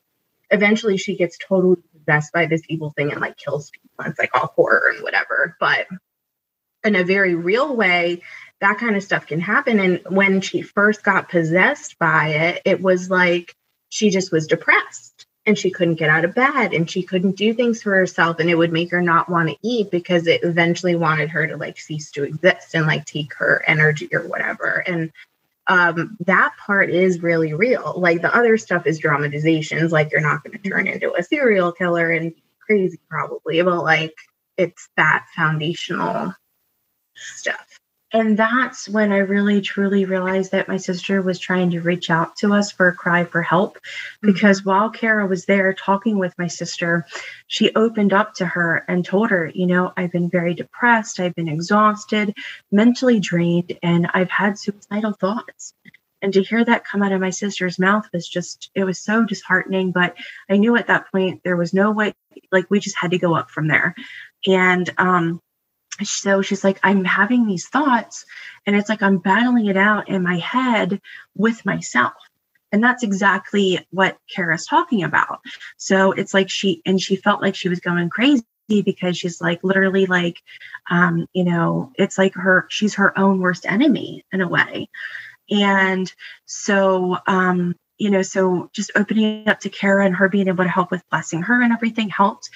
Eventually, 0.50 0.98
she 0.98 1.16
gets 1.16 1.38
totally 1.38 1.82
possessed 2.06 2.34
by 2.34 2.46
this 2.46 2.62
evil 2.68 2.92
thing 2.92 3.12
and 3.12 3.22
like 3.22 3.38
kills 3.38 3.72
people. 3.72 4.12
It's 4.12 4.20
like 4.20 4.36
all 4.36 4.54
horror 4.56 4.94
and 4.94 5.04
whatever, 5.04 5.56
but 5.60 5.88
in 6.84 6.96
a 6.96 7.04
very 7.04 7.36
real 7.36 7.76
way, 7.76 8.22
that 8.60 8.78
kind 8.78 8.96
of 8.96 9.04
stuff 9.04 9.28
can 9.28 9.40
happen. 9.40 9.80
And 9.80 10.02
when 10.10 10.42
she 10.42 10.62
first 10.62 11.04
got 11.04 11.30
possessed 11.30 11.98
by 12.00 12.30
it, 12.30 12.62
it 12.66 12.82
was 12.82 13.10
like 13.10 13.56
she 13.90 14.10
just 14.10 14.32
was 14.32 14.48
depressed 14.48 15.26
and 15.46 15.58
she 15.58 15.72
couldn't 15.72 15.96
get 15.96 16.10
out 16.10 16.26
of 16.26 16.36
bed 16.36 16.74
and 16.74 16.90
she 16.90 17.04
couldn't 17.04 17.36
do 17.36 17.54
things 17.54 17.82
for 17.82 17.96
herself 17.96 18.40
and 18.40 18.50
it 18.50 18.58
would 18.58 18.72
make 18.72 18.92
her 18.92 19.02
not 19.02 19.30
want 19.30 19.50
to 19.50 19.58
eat 19.64 19.90
because 19.90 20.28
it 20.28 20.44
eventually 20.44 20.96
wanted 20.96 21.30
her 21.30 21.48
to 21.48 21.58
like 21.58 21.80
cease 21.80 22.12
to 22.12 22.24
exist 22.24 22.76
and 22.76 22.86
like 22.86 23.06
take 23.06 23.34
her 23.36 23.64
energy 23.66 24.08
or 24.14 24.28
whatever 24.28 24.84
and 24.86 25.12
um, 25.72 26.18
that 26.26 26.54
part 26.58 26.90
is 26.90 27.24
really 27.24 27.54
real. 27.54 27.94
Like 27.96 28.22
the 28.22 28.36
other 28.36 28.58
stuff 28.58 28.86
is 28.86 29.00
dramatizations. 29.00 29.94
Like 29.94 30.12
you're 30.12 30.20
not 30.20 30.44
going 30.44 30.60
to 30.60 30.70
turn 30.70 30.86
into 30.86 31.14
a 31.14 31.24
serial 31.24 31.72
killer 31.72 32.12
and 32.12 32.34
crazy, 32.60 33.00
probably, 33.10 33.62
but 33.62 33.82
like 33.82 34.14
it's 34.58 34.90
that 34.98 35.28
foundational 35.34 36.36
stuff. 37.16 37.80
And 38.14 38.38
that's 38.38 38.90
when 38.90 39.14
I 39.14 39.20
really 39.20 39.62
truly 39.62 40.04
realized 40.04 40.52
that 40.52 40.68
my 40.68 40.78
sister 40.78 41.22
was 41.22 41.40
trying 41.40 41.70
to 41.72 41.82
reach 41.82 42.10
out 42.10 42.36
to 42.38 42.54
us 42.54 42.72
for 42.72 42.90
a 42.90 42.96
cry 42.96 43.24
for 43.24 43.42
help. 43.42 43.78
Mm-hmm. 43.78 44.34
Because 44.34 44.66
while 44.66 44.90
Kara 44.90 45.26
was 45.26 45.46
there 45.46 45.74
talking 45.74 46.18
with 46.18 46.38
my 46.38 46.48
sister, 46.48 47.06
she 47.48 47.74
opened 47.74 48.12
up 48.12 48.34
to 48.36 48.46
her 48.46 48.84
and 48.88 49.06
told 49.06 49.30
her, 49.30 49.50
you 49.54 49.66
know, 49.66 49.94
I've 49.96 50.12
been 50.12 50.30
very 50.30 50.54
depressed, 50.54 51.20
I've 51.20 51.36
been 51.36 51.48
exhausted, 51.48 52.36
mentally 52.72 53.20
drained, 53.20 53.78
and 53.82 54.08
I've 54.14 54.30
had 54.30 54.60
suicidal 54.60 55.14
thoughts. 55.14 55.74
And 56.22 56.34
to 56.34 56.44
hear 56.44 56.64
that 56.64 56.86
come 56.86 57.02
out 57.02 57.14
of 57.14 57.22
my 57.22 57.32
sister's 57.32 57.80
mouth 57.80 58.08
was 58.14 58.28
just, 58.28 58.70
it 58.76 58.84
was 58.84 59.00
so 59.00 59.26
disheartening. 59.26 59.92
But 59.92 60.16
I 60.50 60.58
knew 60.58 60.76
at 60.76 60.88
that 60.88 61.12
point 61.12 61.42
there 61.44 61.58
was 61.58 61.74
no 61.74 61.92
way, 61.92 62.14
like, 62.52 62.70
we 62.70 62.80
just 62.80 62.98
had 62.98 63.12
to 63.12 63.18
go 63.18 63.36
up 63.36 63.50
from 63.50 63.68
there. 63.68 63.96
And, 64.46 64.88
um, 64.98 65.42
so 66.04 66.42
she's 66.42 66.64
like, 66.64 66.80
I'm 66.84 67.04
having 67.04 67.46
these 67.46 67.68
thoughts, 67.68 68.26
and 68.66 68.76
it's 68.76 68.90
like 68.90 69.02
I'm 69.02 69.18
battling 69.18 69.68
it 69.68 69.78
out 69.78 70.10
in 70.10 70.24
my 70.24 70.38
head 70.38 71.02
with 71.36 71.66
myself. 71.66 72.14
And 72.72 72.84
that's 72.84 73.04
exactly 73.04 73.86
what 73.92 74.18
Kara's 74.34 74.66
talking 74.66 75.04
about. 75.04 75.42
So 75.78 76.14
it's 76.14 76.34
like 76.34 76.50
she, 76.50 76.82
and 76.86 77.02
she 77.02 77.18
felt 77.18 77.42
like 77.42 77.56
she 77.56 77.68
was 77.68 77.82
going 77.82 78.10
crazy 78.10 78.46
because 78.70 79.18
she's 79.18 79.42
like 79.42 79.60
literally 79.62 80.06
like, 80.06 80.42
um, 80.90 81.28
you 81.34 81.44
know, 81.44 81.92
it's 81.96 82.18
like 82.18 82.34
her, 82.36 82.68
she's 82.70 82.96
her 82.96 83.18
own 83.20 83.40
worst 83.40 83.66
enemy 83.66 84.24
in 84.32 84.40
a 84.40 84.48
way. 84.48 84.88
And 85.50 86.12
so, 86.46 87.18
um, 87.28 87.76
you 87.98 88.10
know, 88.10 88.22
so 88.22 88.70
just 88.74 88.92
opening 88.96 89.48
up 89.48 89.60
to 89.60 89.70
Kara 89.70 90.06
and 90.06 90.16
her 90.16 90.30
being 90.30 90.48
able 90.48 90.64
to 90.64 90.70
help 90.70 90.90
with 90.90 91.08
blessing 91.12 91.44
her 91.44 91.62
and 91.62 91.74
everything 91.74 92.10
helped. 92.10 92.50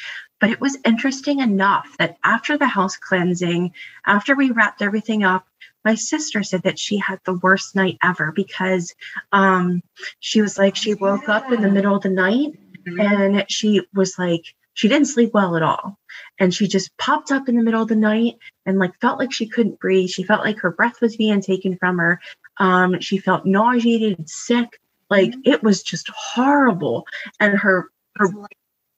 But 0.46 0.52
it 0.52 0.62
was 0.62 0.78
interesting 0.86 1.40
enough 1.40 1.96
that 1.98 2.20
after 2.24 2.56
the 2.56 2.68
house 2.68 2.98
cleansing, 2.98 3.74
after 4.06 4.36
we 4.36 4.52
wrapped 4.52 4.84
everything 4.84 5.24
up, 5.24 5.48
my 5.84 5.96
sister 5.96 6.44
said 6.44 6.62
that 6.62 6.78
she 6.78 6.98
had 6.98 7.20
the 7.26 7.34
worst 7.34 7.76
night 7.76 7.98
ever 8.04 8.32
because 8.32 8.94
um, 9.32 9.82
she 10.20 10.44
was 10.44 10.60
like, 10.60 10.76
she 10.76 10.94
woke 10.94 11.30
up 11.30 11.52
in 11.52 11.64
the 11.64 11.72
middle 11.72 11.96
of 11.96 12.04
the 12.04 12.12
night 12.12 12.60
mm-hmm. 12.88 13.02
and 13.02 13.46
she 13.50 13.88
was 13.96 14.20
like, 14.20 14.44
she 14.76 14.88
didn't 14.88 15.08
sleep 15.08 15.34
well 15.34 15.56
at 15.56 15.64
all. 15.64 15.98
And 16.38 16.54
she 16.54 16.68
just 16.68 16.96
popped 17.00 17.32
up 17.32 17.50
in 17.50 17.56
the 17.56 17.64
middle 17.64 17.82
of 17.82 17.88
the 17.88 17.96
night 17.96 18.36
and 18.68 18.78
like 18.78 19.02
felt 19.02 19.18
like 19.18 19.34
she 19.34 19.48
couldn't 19.48 19.80
breathe. 19.80 20.10
She 20.10 20.22
felt 20.22 20.46
like 20.46 20.60
her 20.60 20.70
breath 20.70 21.02
was 21.02 21.16
being 21.16 21.42
taken 21.42 21.76
from 21.76 21.98
her. 21.98 22.22
Um, 22.58 23.00
she 23.00 23.18
felt 23.18 23.48
nauseated, 23.48 24.30
sick. 24.30 24.80
Like 25.10 25.32
mm-hmm. 25.32 25.52
it 25.52 25.64
was 25.64 25.82
just 25.82 26.08
horrible. 26.10 27.08
And 27.40 27.58
her, 27.58 27.90
her 28.18 28.28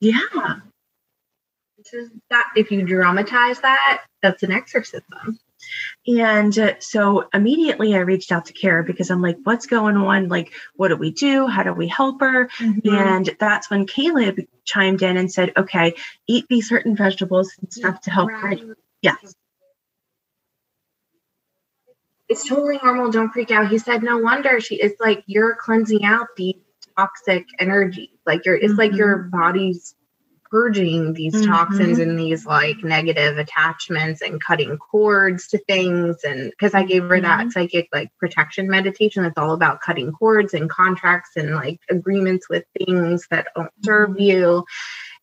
yeah 0.02 0.58
is 1.94 2.10
that 2.30 2.52
if 2.56 2.72
you 2.72 2.84
dramatize 2.86 3.60
that, 3.62 4.04
that's 4.22 4.44
an 4.44 4.52
exorcism. 4.52 5.40
And 6.06 6.58
uh, 6.58 6.74
so 6.80 7.28
immediately 7.34 7.96
I 7.96 8.00
reached 8.00 8.32
out 8.32 8.46
to 8.46 8.54
Kara 8.54 8.84
because 8.84 9.10
I'm 9.10 9.22
like, 9.22 9.38
what's 9.44 9.66
going 9.66 9.98
on? 9.98 10.30
Like, 10.30 10.54
what 10.76 10.90
do 10.90 10.96
we 10.96 11.12
do? 11.12 11.48
How 11.48 11.64
do 11.64 11.74
we 11.74 11.88
help 11.88 12.22
her? 12.22 12.48
Mm-hmm. 12.60 12.90
And 12.90 13.36
that's 13.40 13.70
when 13.70 13.86
Caleb 13.86 14.40
chimed 14.64 15.02
in 15.02 15.18
and 15.18 15.32
said, 15.32 15.52
okay, 15.58 15.96
eat 16.28 16.46
these 16.50 16.70
certain 16.70 16.96
vegetables 16.96 17.52
and 17.60 17.72
stuff 17.74 18.02
to 18.02 18.12
help 18.12 18.32
her. 18.32 18.56
Yes. 19.02 19.34
It's 22.30 22.48
totally 22.48 22.80
normal. 22.84 23.12
Don't 23.12 23.32
freak 23.32 23.52
out. 23.52 23.70
He 23.70 23.78
said, 23.78 24.04
no 24.04 24.18
wonder 24.18 24.60
she, 24.60 24.76
it's 24.76 25.00
like 25.00 25.24
you're 25.28 25.56
cleansing 25.56 26.06
out 26.06 26.28
the 26.38 26.58
toxic 26.98 27.46
energy. 27.60 28.12
Like 28.26 28.46
you're, 28.46 28.56
it's 28.56 28.68
mm-hmm. 28.68 28.78
like 28.78 28.94
your 28.94 29.18
body's 29.18 29.96
purging 30.50 31.14
these 31.14 31.34
mm-hmm. 31.34 31.52
toxins 31.52 32.00
and 32.00 32.18
these 32.18 32.45
like 32.45 32.84
negative 32.84 33.38
attachments 33.38 34.22
and 34.22 34.43
cutting 34.43 34.78
cords 34.78 35.48
to 35.48 35.58
things 35.60 36.24
and 36.24 36.52
because 36.52 36.74
i 36.74 36.84
gave 36.84 37.04
her 37.04 37.20
that 37.20 37.39
mm-hmm. 37.41 37.50
psychic 37.50 37.88
like 37.93 38.10
protection 38.18 38.70
meditation 38.70 39.24
that's 39.24 39.38
all 39.38 39.54
about 39.54 39.82
cutting 39.82 40.12
cords 40.12 40.54
and 40.54 40.70
contracts 40.70 41.32
and 41.36 41.54
like 41.54 41.80
agreements 41.89 42.50
with 42.50 42.64
things 42.78 43.28
that 43.30 43.48
don't 43.56 43.72
serve 43.84 44.12
mm-hmm. 44.12 44.22
you 44.22 44.66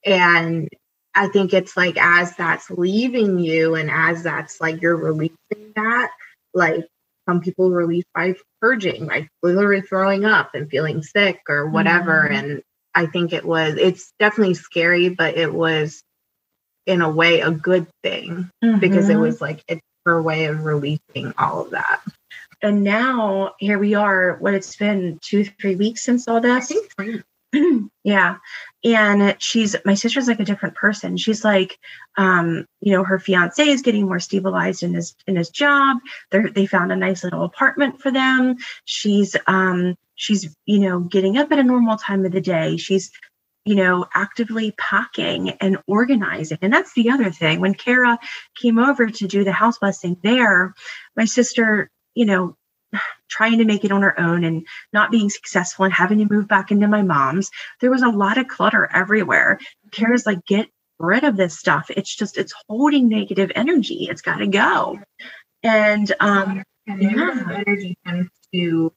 and 0.04 0.68
i 1.14 1.28
think 1.28 1.52
it's 1.52 1.76
like 1.76 1.96
as 1.98 2.34
that's 2.36 2.70
leaving 2.70 3.38
you 3.38 3.74
and 3.74 3.90
as 3.90 4.22
that's 4.22 4.60
like 4.60 4.80
you're 4.80 4.96
releasing 4.96 5.72
that 5.74 6.10
like 6.52 6.86
some 7.28 7.40
people 7.40 7.70
release 7.70 8.04
by 8.14 8.34
purging 8.60 9.06
like 9.06 9.28
literally 9.42 9.80
throwing 9.80 10.24
up 10.24 10.50
and 10.54 10.70
feeling 10.70 11.02
sick 11.02 11.40
or 11.48 11.68
whatever 11.68 12.28
mm-hmm. 12.28 12.34
and 12.34 12.62
I 12.94 13.06
think 13.06 13.32
it 13.32 13.44
was, 13.44 13.76
it's 13.76 14.12
definitely 14.18 14.54
scary, 14.54 15.08
but 15.08 15.36
it 15.36 15.52
was 15.52 16.02
in 16.86 17.00
a 17.00 17.10
way 17.10 17.40
a 17.40 17.50
good 17.50 17.86
thing 18.02 18.50
mm-hmm. 18.62 18.78
because 18.78 19.08
it 19.08 19.14
mm-hmm. 19.14 19.22
was 19.22 19.40
like 19.40 19.64
it's 19.68 19.80
her 20.04 20.20
way 20.22 20.46
of 20.46 20.64
releasing 20.64 21.32
all 21.38 21.62
of 21.62 21.70
that. 21.70 22.00
And 22.62 22.82
now 22.82 23.54
here 23.58 23.78
we 23.78 23.94
are, 23.94 24.36
what 24.36 24.54
it's 24.54 24.76
been 24.76 25.18
two, 25.22 25.44
three 25.44 25.76
weeks 25.76 26.02
since 26.02 26.28
all 26.28 26.40
this. 26.40 26.50
I 26.52 26.74
think 26.74 26.92
three. 26.94 27.22
yeah. 28.04 28.36
And 28.84 29.36
she's 29.38 29.76
my 29.84 29.94
sister's 29.94 30.28
like 30.28 30.40
a 30.40 30.44
different 30.44 30.74
person. 30.74 31.16
She's 31.16 31.44
like, 31.44 31.78
um, 32.16 32.66
you 32.80 32.92
know, 32.92 33.04
her 33.04 33.18
fiance 33.18 33.66
is 33.66 33.82
getting 33.82 34.06
more 34.06 34.20
stabilized 34.20 34.82
in 34.82 34.94
his 34.94 35.14
in 35.26 35.36
his 35.36 35.50
job. 35.50 35.98
They 36.30 36.40
they 36.40 36.66
found 36.66 36.92
a 36.92 36.96
nice 36.96 37.24
little 37.24 37.44
apartment 37.44 38.00
for 38.00 38.10
them. 38.10 38.56
She's 38.84 39.36
um 39.46 39.96
she's, 40.14 40.54
you 40.66 40.80
know, 40.80 41.00
getting 41.00 41.36
up 41.38 41.50
at 41.52 41.58
a 41.58 41.64
normal 41.64 41.96
time 41.96 42.24
of 42.24 42.32
the 42.32 42.40
day. 42.40 42.76
She's 42.76 43.10
you 43.64 43.74
know, 43.74 44.06
actively 44.12 44.72
packing 44.72 45.50
and 45.50 45.78
organizing. 45.86 46.58
And 46.60 46.72
that's 46.72 46.92
the 46.94 47.10
other 47.10 47.30
thing. 47.30 47.60
When 47.60 47.74
Kara 47.74 48.18
came 48.60 48.78
over 48.78 49.08
to 49.08 49.26
do 49.26 49.42
the 49.42 49.52
house 49.52 49.78
blessing 49.78 50.18
there, 50.22 50.74
my 51.16 51.24
sister, 51.24 51.90
you 52.14 52.26
know, 52.26 52.56
trying 53.30 53.58
to 53.58 53.64
make 53.64 53.84
it 53.84 53.90
on 53.90 54.02
her 54.02 54.18
own 54.20 54.44
and 54.44 54.66
not 54.92 55.10
being 55.10 55.30
successful 55.30 55.86
and 55.86 55.94
having 55.94 56.18
to 56.18 56.32
move 56.32 56.46
back 56.46 56.70
into 56.70 56.88
my 56.88 57.02
mom's, 57.02 57.50
there 57.80 57.90
was 57.90 58.02
a 58.02 58.08
lot 58.08 58.38
of 58.38 58.48
clutter 58.48 58.88
everywhere. 58.92 59.58
Kara's 59.90 60.26
like, 60.26 60.44
get 60.46 60.68
rid 60.98 61.24
of 61.24 61.36
this 61.36 61.58
stuff. 61.58 61.90
It's 61.90 62.14
just, 62.14 62.36
it's 62.36 62.54
holding 62.68 63.08
negative 63.08 63.50
energy. 63.54 64.06
It's 64.10 64.22
got 64.22 64.36
to 64.36 64.46
go. 64.46 64.98
And, 65.62 66.12
um, 66.20 66.62
yeah. 66.86 67.62
energy 67.66 67.96
tends 68.06 68.30
to 68.52 68.92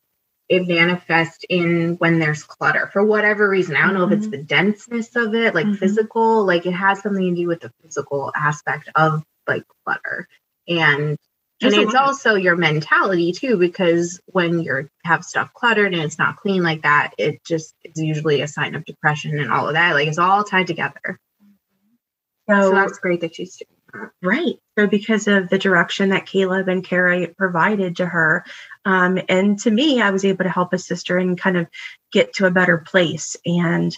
it 0.49 0.67
manifests 0.67 1.43
in 1.49 1.95
when 1.97 2.19
there's 2.19 2.43
clutter 2.43 2.89
for 2.93 3.03
whatever 3.03 3.49
reason. 3.49 3.75
I 3.75 3.81
don't 3.81 3.93
know 3.93 4.05
mm-hmm. 4.05 4.13
if 4.13 4.17
it's 4.19 4.27
mm-hmm. 4.27 4.37
the 4.37 4.43
denseness 4.43 5.15
of 5.15 5.35
it, 5.35 5.53
like 5.53 5.65
mm-hmm. 5.65 5.75
physical, 5.75 6.45
like 6.45 6.65
it 6.65 6.71
has 6.71 7.01
something 7.01 7.35
to 7.35 7.41
do 7.41 7.47
with 7.47 7.61
the 7.61 7.71
physical 7.81 8.31
aspect 8.35 8.89
of 8.95 9.23
like 9.47 9.63
clutter. 9.83 10.27
And 10.67 11.17
and 11.59 11.73
it's 11.73 11.95
also 11.95 12.35
your 12.35 12.55
mentality 12.55 13.31
too, 13.31 13.57
because 13.57 14.19
when 14.27 14.59
you 14.59 14.89
have 15.03 15.23
stuff 15.23 15.51
cluttered 15.53 15.93
and 15.93 16.03
it's 16.03 16.19
not 16.19 16.35
clean 16.37 16.61
like 16.61 16.83
that, 16.83 17.13
it 17.17 17.43
just 17.43 17.73
is 17.83 17.99
usually 18.01 18.41
a 18.41 18.47
sign 18.47 18.75
of 18.75 18.85
depression 18.85 19.39
and 19.39 19.51
all 19.51 19.67
of 19.67 19.73
that. 19.73 19.93
Like 19.93 20.07
it's 20.07 20.19
all 20.19 20.43
tied 20.43 20.67
together. 20.67 21.19
So, 22.47 22.61
so 22.61 22.71
that's 22.71 22.99
great 22.99 23.21
that 23.21 23.35
she's 23.35 23.57
doing. 23.57 23.76
Right. 24.21 24.55
So 24.77 24.87
because 24.87 25.27
of 25.27 25.49
the 25.49 25.57
direction 25.57 26.09
that 26.09 26.25
Caleb 26.25 26.67
and 26.67 26.83
Kara 26.83 27.27
provided 27.27 27.97
to 27.97 28.05
her, 28.05 28.45
um, 28.85 29.19
and 29.29 29.57
to 29.59 29.71
me, 29.71 30.01
I 30.01 30.11
was 30.11 30.25
able 30.25 30.43
to 30.43 30.49
help 30.49 30.73
a 30.73 30.77
sister 30.77 31.17
and 31.17 31.39
kind 31.39 31.57
of 31.57 31.67
get 32.11 32.33
to 32.33 32.45
a 32.45 32.51
better 32.51 32.77
place. 32.77 33.35
And 33.45 33.97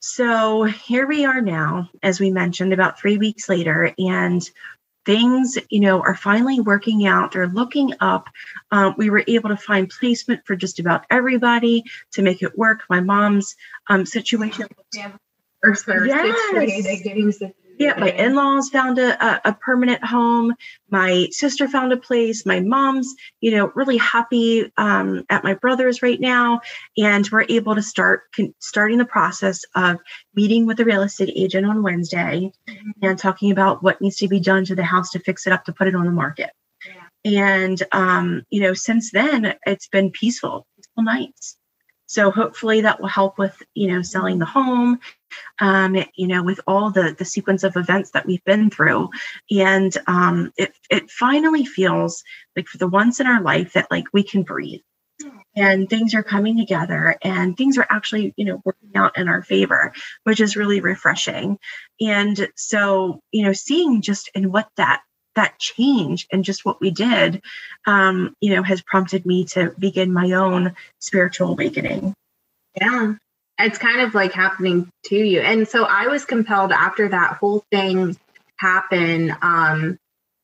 so 0.00 0.64
here 0.64 1.06
we 1.06 1.24
are 1.24 1.40
now, 1.40 1.90
as 2.02 2.20
we 2.20 2.30
mentioned, 2.30 2.72
about 2.72 2.98
three 2.98 3.18
weeks 3.18 3.48
later, 3.48 3.94
and 3.98 4.48
things 5.04 5.58
you 5.70 5.80
know 5.80 6.00
are 6.00 6.14
finally 6.14 6.60
working 6.60 7.06
out. 7.06 7.32
They're 7.32 7.48
looking 7.48 7.94
up. 8.00 8.28
Um, 8.70 8.94
we 8.96 9.10
were 9.10 9.24
able 9.26 9.50
to 9.50 9.56
find 9.56 9.88
placement 9.88 10.46
for 10.46 10.56
just 10.56 10.78
about 10.80 11.04
everybody 11.10 11.84
to 12.12 12.22
make 12.22 12.42
it 12.42 12.56
work. 12.58 12.82
My 12.88 13.00
mom's 13.00 13.56
um, 13.88 14.06
situation 14.06 14.66
yes 17.32 17.52
yeah 17.78 17.94
my 17.98 18.10
in-laws 18.10 18.68
found 18.68 18.98
a, 18.98 19.48
a, 19.48 19.54
permanent 19.54 20.04
home. 20.04 20.54
My 20.90 21.28
sister 21.30 21.68
found 21.68 21.92
a 21.92 21.96
place. 21.96 22.44
My 22.46 22.60
mom's 22.60 23.14
you 23.40 23.50
know 23.52 23.72
really 23.74 23.96
happy 23.96 24.72
um, 24.76 25.24
at 25.30 25.44
my 25.44 25.54
brother's 25.54 26.02
right 26.02 26.20
now. 26.20 26.60
And 26.96 27.28
we're 27.30 27.46
able 27.48 27.74
to 27.74 27.82
start 27.82 28.22
con- 28.34 28.54
starting 28.60 28.98
the 28.98 29.04
process 29.04 29.64
of 29.74 29.98
meeting 30.34 30.66
with 30.66 30.80
a 30.80 30.84
real 30.84 31.02
estate 31.02 31.32
agent 31.34 31.66
on 31.66 31.82
wednesday 31.82 32.52
mm-hmm. 32.68 32.90
and 33.02 33.18
talking 33.18 33.50
about 33.50 33.82
what 33.82 34.00
needs 34.00 34.16
to 34.16 34.28
be 34.28 34.40
done 34.40 34.64
to 34.66 34.74
the 34.74 34.84
house 34.84 35.10
to 35.10 35.18
fix 35.18 35.46
it 35.46 35.52
up 35.52 35.64
to 35.64 35.72
put 35.72 35.88
it 35.88 35.94
on 35.94 36.04
the 36.04 36.10
market. 36.10 36.50
Yeah. 37.24 37.56
and 37.58 37.82
um, 37.92 38.42
you 38.50 38.60
know 38.60 38.74
since 38.74 39.12
then 39.12 39.54
it's 39.66 39.88
been 39.88 40.10
peaceful 40.10 40.66
peaceful 40.76 41.02
nights 41.04 41.56
so 42.12 42.30
hopefully 42.30 42.82
that 42.82 43.00
will 43.00 43.08
help 43.08 43.38
with, 43.38 43.56
you 43.74 43.88
know, 43.88 44.02
selling 44.02 44.38
the 44.38 44.44
home, 44.44 44.98
um, 45.60 45.96
you 46.14 46.26
know, 46.26 46.42
with 46.42 46.60
all 46.66 46.90
the 46.90 47.14
the 47.18 47.24
sequence 47.24 47.64
of 47.64 47.74
events 47.76 48.10
that 48.10 48.26
we've 48.26 48.44
been 48.44 48.68
through, 48.68 49.08
and 49.50 49.96
um, 50.06 50.52
it 50.58 50.74
it 50.90 51.10
finally 51.10 51.64
feels 51.64 52.22
like 52.54 52.66
for 52.68 52.76
the 52.76 52.86
once 52.88 53.18
in 53.18 53.26
our 53.26 53.40
life 53.42 53.72
that 53.72 53.90
like 53.90 54.04
we 54.12 54.22
can 54.22 54.42
breathe. 54.42 54.82
and 55.56 55.88
things 55.88 56.14
are 56.14 56.22
coming 56.22 56.58
together 56.58 57.16
and 57.22 57.56
things 57.56 57.78
are 57.78 57.86
actually 57.90 58.34
you 58.36 58.44
know 58.44 58.60
working 58.64 58.90
out 58.94 59.16
in 59.18 59.28
our 59.28 59.42
favor 59.42 59.92
which 60.24 60.40
is 60.40 60.56
really 60.56 60.80
refreshing 60.80 61.58
and 62.00 62.48
so 62.56 63.20
you 63.32 63.44
know 63.44 63.52
seeing 63.52 64.02
just 64.02 64.30
in 64.34 64.50
what 64.52 64.68
that 64.76 65.02
that 65.34 65.58
change 65.58 66.26
and 66.30 66.44
just 66.44 66.64
what 66.64 66.80
we 66.80 66.90
did 66.90 67.42
um 67.86 68.34
you 68.40 68.54
know 68.54 68.62
has 68.62 68.82
prompted 68.82 69.24
me 69.24 69.44
to 69.44 69.72
begin 69.78 70.12
my 70.12 70.32
own 70.32 70.74
spiritual 70.98 71.50
awakening. 71.50 72.14
Yeah. 72.80 73.14
It's 73.58 73.78
kind 73.78 74.00
of 74.00 74.14
like 74.14 74.32
happening 74.32 74.88
to 75.06 75.16
you. 75.16 75.40
And 75.40 75.68
so 75.68 75.84
i 75.84 76.06
was 76.08 76.24
compelled 76.24 76.72
after 76.72 77.08
that 77.08 77.36
whole 77.36 77.64
thing 77.70 78.16
happened 78.56 79.36
um 79.42 79.98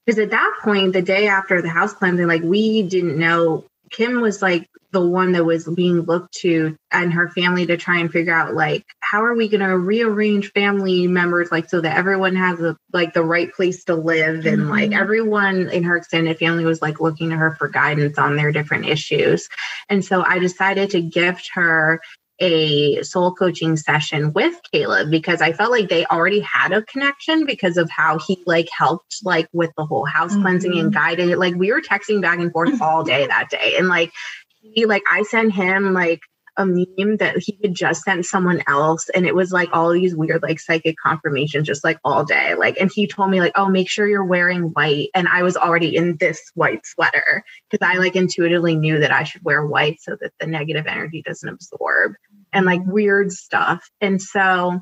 because 0.05 0.18
at 0.18 0.30
that 0.30 0.59
point 0.62 0.93
the 0.93 1.03
day 1.03 1.28
after 1.28 1.62
the 1.62 1.68
house 1.68 1.93
cleansing 1.93 2.26
like 2.26 2.43
we 2.43 2.82
didn't 2.82 3.18
know 3.18 3.64
Kim 3.91 4.20
was 4.20 4.43
like 4.43 4.68
the 4.91 5.07
one 5.07 5.32
that 5.32 5.45
was 5.45 5.66
being 5.66 6.01
looked 6.03 6.34
to 6.34 6.76
and 6.91 7.12
her 7.12 7.28
family 7.28 7.66
to 7.66 7.76
try 7.76 7.99
and 7.99 8.11
figure 8.11 8.34
out 8.34 8.55
like 8.55 8.86
how 9.01 9.22
are 9.22 9.34
we 9.34 9.49
going 9.49 9.61
to 9.61 9.76
rearrange 9.76 10.51
family 10.53 11.07
members 11.07 11.53
like 11.53 11.68
so 11.68 11.80
that 11.80 11.97
everyone 11.97 12.34
has 12.36 12.59
a 12.61 12.76
like 12.93 13.12
the 13.12 13.22
right 13.22 13.53
place 13.53 13.84
to 13.84 13.95
live 13.95 14.47
and 14.47 14.62
mm-hmm. 14.62 14.70
like 14.70 14.93
everyone 14.93 15.68
in 15.68 15.84
her 15.84 15.97
extended 15.97 16.39
family 16.39 16.64
was 16.64 16.80
like 16.80 17.01
looking 17.01 17.30
to 17.30 17.36
her 17.36 17.55
for 17.57 17.68
guidance 17.68 18.18
on 18.18 18.36
their 18.36 18.51
different 18.51 18.86
issues 18.86 19.49
and 19.91 20.05
so 20.05 20.22
i 20.22 20.39
decided 20.39 20.91
to 20.91 21.03
gift 21.03 21.51
her 21.53 22.01
a 22.41 23.03
soul 23.03 23.34
coaching 23.34 23.76
session 23.76 24.32
with 24.32 24.55
Caleb 24.72 25.11
because 25.11 25.41
I 25.41 25.53
felt 25.53 25.70
like 25.70 25.89
they 25.89 26.05
already 26.07 26.41
had 26.41 26.72
a 26.72 26.82
connection 26.82 27.47
because 27.47 27.76
of 27.76 27.91
how 27.91 28.18
he 28.18 28.43
like 28.47 28.68
helped 28.76 29.16
like 29.24 29.49
with 29.53 29.70
the 29.76 29.84
whole 29.84 30.05
house 30.05 30.32
mm-hmm. 30.32 30.43
cleansing 30.43 30.78
and 30.78 30.93
guided 30.93 31.30
it. 31.30 31.39
Like 31.39 31.55
we 31.55 31.72
were 31.72 31.80
texting 31.80 32.22
back 32.22 32.39
and 32.39 32.53
forth 32.53 32.80
all 32.82 33.03
day 33.03 33.26
that 33.26 33.51
day. 33.51 33.74
And 33.78 33.89
like 33.89 34.12
he 34.61 34.86
like 34.86 35.03
I 35.11 35.22
sent 35.22 35.53
him 35.53 35.93
like 35.93 36.20
a 36.59 36.66
meme 36.66 37.16
that 37.18 37.38
he 37.38 37.59
had 37.62 37.74
just 37.74 38.02
sent 38.02 38.26
someone 38.26 38.62
else 38.66 39.09
and 39.11 39.26
it 39.26 39.34
was 39.34 39.52
like 39.52 39.70
all 39.72 39.90
these 39.92 40.14
weird 40.14 40.42
like 40.42 40.61
psychic 40.61 40.96
confirmations 41.02 41.66
just 41.66 41.84
like 41.84 41.98
all 42.04 42.24
day. 42.24 42.54
Like 42.54 42.76
and 42.78 42.90
he 42.92 43.06
told 43.06 43.30
me 43.30 43.40
like 43.40 43.52
oh 43.56 43.68
make 43.68 43.88
sure 43.88 44.06
you're 44.06 44.24
wearing 44.24 44.64
white 44.64 45.09
and 45.14 45.28
i 45.28 45.42
was 45.42 45.56
already 45.56 45.96
in 45.96 46.16
this 46.16 46.50
white 46.54 46.84
sweater 46.84 47.44
because 47.70 47.86
i 47.86 47.98
like 47.98 48.16
intuitively 48.16 48.76
knew 48.76 48.98
that 48.98 49.12
i 49.12 49.24
should 49.24 49.44
wear 49.44 49.64
white 49.64 50.00
so 50.00 50.16
that 50.20 50.32
the 50.40 50.46
negative 50.46 50.86
energy 50.86 51.22
doesn't 51.22 51.48
absorb 51.48 52.12
and 52.52 52.66
like 52.66 52.80
mm-hmm. 52.80 52.92
weird 52.92 53.32
stuff. 53.32 53.88
And 54.00 54.20
so 54.20 54.80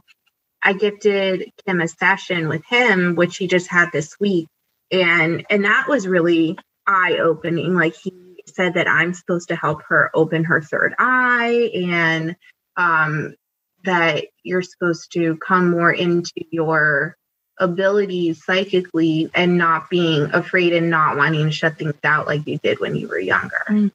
i 0.63 0.73
gifted 0.73 1.51
kim 1.67 1.81
a 1.81 1.89
session 1.89 2.49
with 2.49 2.65
him 2.67 3.15
which 3.15 3.37
he 3.37 3.47
just 3.47 3.69
had 3.69 3.91
this 3.93 4.19
week 4.19 4.49
and 4.91 5.45
and 5.51 5.65
that 5.65 5.87
was 5.89 6.09
really 6.09 6.59
eye 6.87 7.19
opening 7.21 7.75
like 7.75 7.95
he 7.95 8.13
said 8.57 8.75
that 8.75 8.89
I'm 8.89 9.15
supposed 9.15 9.49
to 9.49 9.57
help 9.57 9.83
her 9.89 10.11
open 10.15 10.45
her 10.45 10.61
third 10.61 10.95
eye 10.99 11.71
and 11.75 12.35
um, 12.77 13.35
that 13.85 14.25
you're 14.43 14.63
supposed 14.63 15.13
to 15.13 15.37
come 15.37 15.71
more 15.71 15.93
into 15.93 16.33
your 16.51 17.17
abilities 17.59 18.45
psychically 18.45 19.31
and 19.35 19.57
not 19.57 19.89
being 19.89 20.25
afraid 20.33 20.73
and 20.73 20.91
not 20.91 21.17
wanting 21.17 21.45
to 21.45 21.51
shut 21.51 21.79
things 21.79 21.95
out 22.05 22.27
like 22.27 22.47
you 22.47 22.59
did 22.59 22.81
when 22.81 22.97
you 22.97 23.09
were 23.09 23.19
younger. 23.19 23.63
Mm-hmm. 23.69 23.89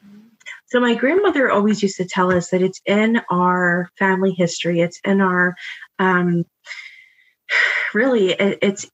So 0.67 0.79
my 0.79 0.95
grandmother 0.95 1.51
always 1.51 1.83
used 1.83 1.97
to 1.97 2.05
tell 2.05 2.31
us 2.31 2.49
that 2.51 2.61
it's 2.61 2.81
in 2.85 3.21
our 3.29 3.89
family 3.99 4.31
history. 4.31 4.79
It's 4.79 5.01
in 5.03 5.19
our 5.19 5.55
um, 5.99 6.45
really 7.93 8.31
it, 8.31 8.59
it's 8.61 8.89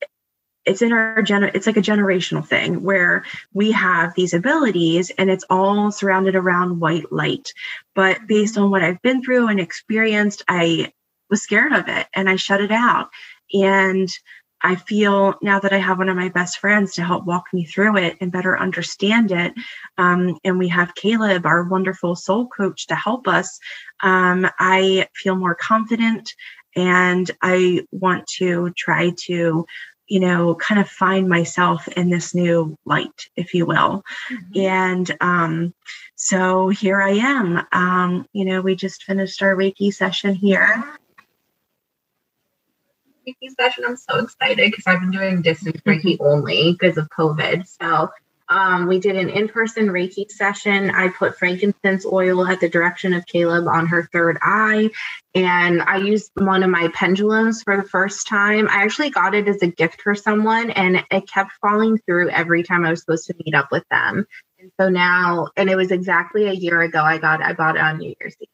it's 0.68 0.82
in 0.82 0.92
our 0.92 1.22
gen 1.22 1.46
it's 1.46 1.66
like 1.66 1.78
a 1.78 1.82
generational 1.82 2.46
thing 2.46 2.84
where 2.84 3.24
we 3.54 3.72
have 3.72 4.14
these 4.14 4.34
abilities 4.34 5.10
and 5.18 5.32
it's 5.32 5.46
all 5.50 5.92
surrounded 5.92 6.36
around 6.36 6.80
white 6.80 7.12
light. 7.12 7.54
But 7.96 8.28
based 8.28 8.58
on 8.58 8.70
what 8.70 8.84
i've 8.84 9.02
been 9.02 9.24
through 9.24 9.48
and 9.48 9.60
experienced 9.60 10.44
i 10.48 10.92
was 11.30 11.42
scared 11.42 11.74
of 11.74 11.88
it 11.88 12.08
and 12.14 12.30
i 12.30 12.36
shut 12.36 12.62
it 12.62 12.72
out. 12.72 13.10
And 13.54 14.10
i 14.62 14.76
feel 14.76 15.36
now 15.42 15.60
that 15.60 15.72
i 15.72 15.78
have 15.78 16.00
one 16.00 16.10
of 16.10 16.18
my 16.18 16.30
best 16.30 16.58
friends 16.60 16.96
to 16.96 17.04
help 17.04 17.26
walk 17.26 17.46
me 17.54 17.64
through 17.64 17.96
it 17.98 18.18
and 18.20 18.32
better 18.32 18.60
understand 18.60 19.32
it 19.32 19.54
um, 20.00 20.38
and 20.44 20.58
we 20.58 20.68
have 20.68 20.96
caleb 20.96 21.46
our 21.46 21.64
wonderful 21.64 22.16
soul 22.16 22.48
coach 22.48 22.88
to 22.88 22.96
help 22.96 23.28
us 23.28 23.60
um, 24.02 24.48
i 24.60 25.08
feel 25.16 25.36
more 25.36 25.54
confident 25.54 26.34
and 26.78 27.30
I 27.42 27.86
want 27.92 28.28
to 28.38 28.72
try 28.78 29.12
to 29.26 29.66
you 30.08 30.20
know, 30.20 30.56
kind 30.56 30.80
of 30.80 30.90
find 30.90 31.28
myself 31.28 31.88
in 31.90 32.10
this 32.10 32.34
new 32.34 32.78
light, 32.86 33.28
if 33.36 33.54
you 33.54 33.66
will. 33.66 34.04
Mm-hmm. 34.32 34.60
And 34.60 35.18
um, 35.22 35.74
so 36.16 36.70
here 36.70 37.02
I 37.02 37.12
am. 37.12 37.66
Um, 37.72 38.28
you 38.34 38.46
know, 38.46 38.62
we 38.62 38.76
just 38.76 39.04
finished 39.04 39.42
our 39.42 39.56
Reiki 39.56 39.94
session 39.94 40.34
here. 40.34 40.84
Reiki 43.28 43.50
session. 43.60 43.84
I'm 43.86 43.98
so 43.98 44.20
excited 44.20 44.72
because 44.72 44.86
I've 44.88 45.02
been 45.02 45.12
doing 45.12 45.42
distance 45.42 45.82
Reiki 45.82 46.18
only 46.20 46.72
because 46.72 46.98
of 46.98 47.10
COVID. 47.10 47.68
So 47.68 48.10
um, 48.50 48.88
we 48.88 49.00
did 49.00 49.18
an 49.18 49.30
in 49.30 49.50
person 49.50 49.88
Reiki 49.88 50.30
session. 50.32 50.90
I 50.90 51.10
put 51.10 51.38
frankincense 51.38 52.06
oil 52.06 52.48
at 52.48 52.60
the 52.60 52.70
direction 52.70 53.14
of 53.14 53.26
Caleb 53.26 53.68
on 53.68 53.88
her 53.88 54.08
third 54.14 54.38
eye. 54.42 54.90
And 55.36 55.82
I 55.82 55.98
used 55.98 56.32
one 56.36 56.64
of 56.64 56.70
my 56.70 56.90
pendulums 56.94 57.62
for 57.64 57.76
the 57.78 57.88
first 57.88 58.28
time. 58.28 58.68
I 58.70 58.84
actually 58.84 59.10
got 59.10 59.36
it 59.36 59.48
as 59.48 59.62
a 59.62 59.68
gift 59.68 60.02
for 60.02 60.16
someone, 60.16 60.72
and 60.72 61.04
it 61.12 61.30
kept 61.30 61.52
falling 61.62 61.98
through 62.00 62.30
every 62.30 62.64
time 62.64 62.86
I 62.86 62.90
was 62.90 63.02
supposed 63.02 63.28
to 63.28 63.36
meet 63.46 63.54
up 63.54 63.68
with 63.72 63.84
them. 63.92 64.26
And 64.60 64.72
so 64.80 64.90
now, 64.90 65.50
and 65.56 65.70
it 65.70 65.76
was 65.76 65.92
exactly 65.92 66.48
a 66.48 66.54
year 66.54 66.82
ago, 66.82 67.02
I 67.02 67.18
got 67.18 67.44
I 67.44 67.54
bought 67.54 67.76
it 67.76 67.82
on 67.82 67.98
New 67.98 68.16
Year's 68.20 68.36
Eve. 68.40 68.48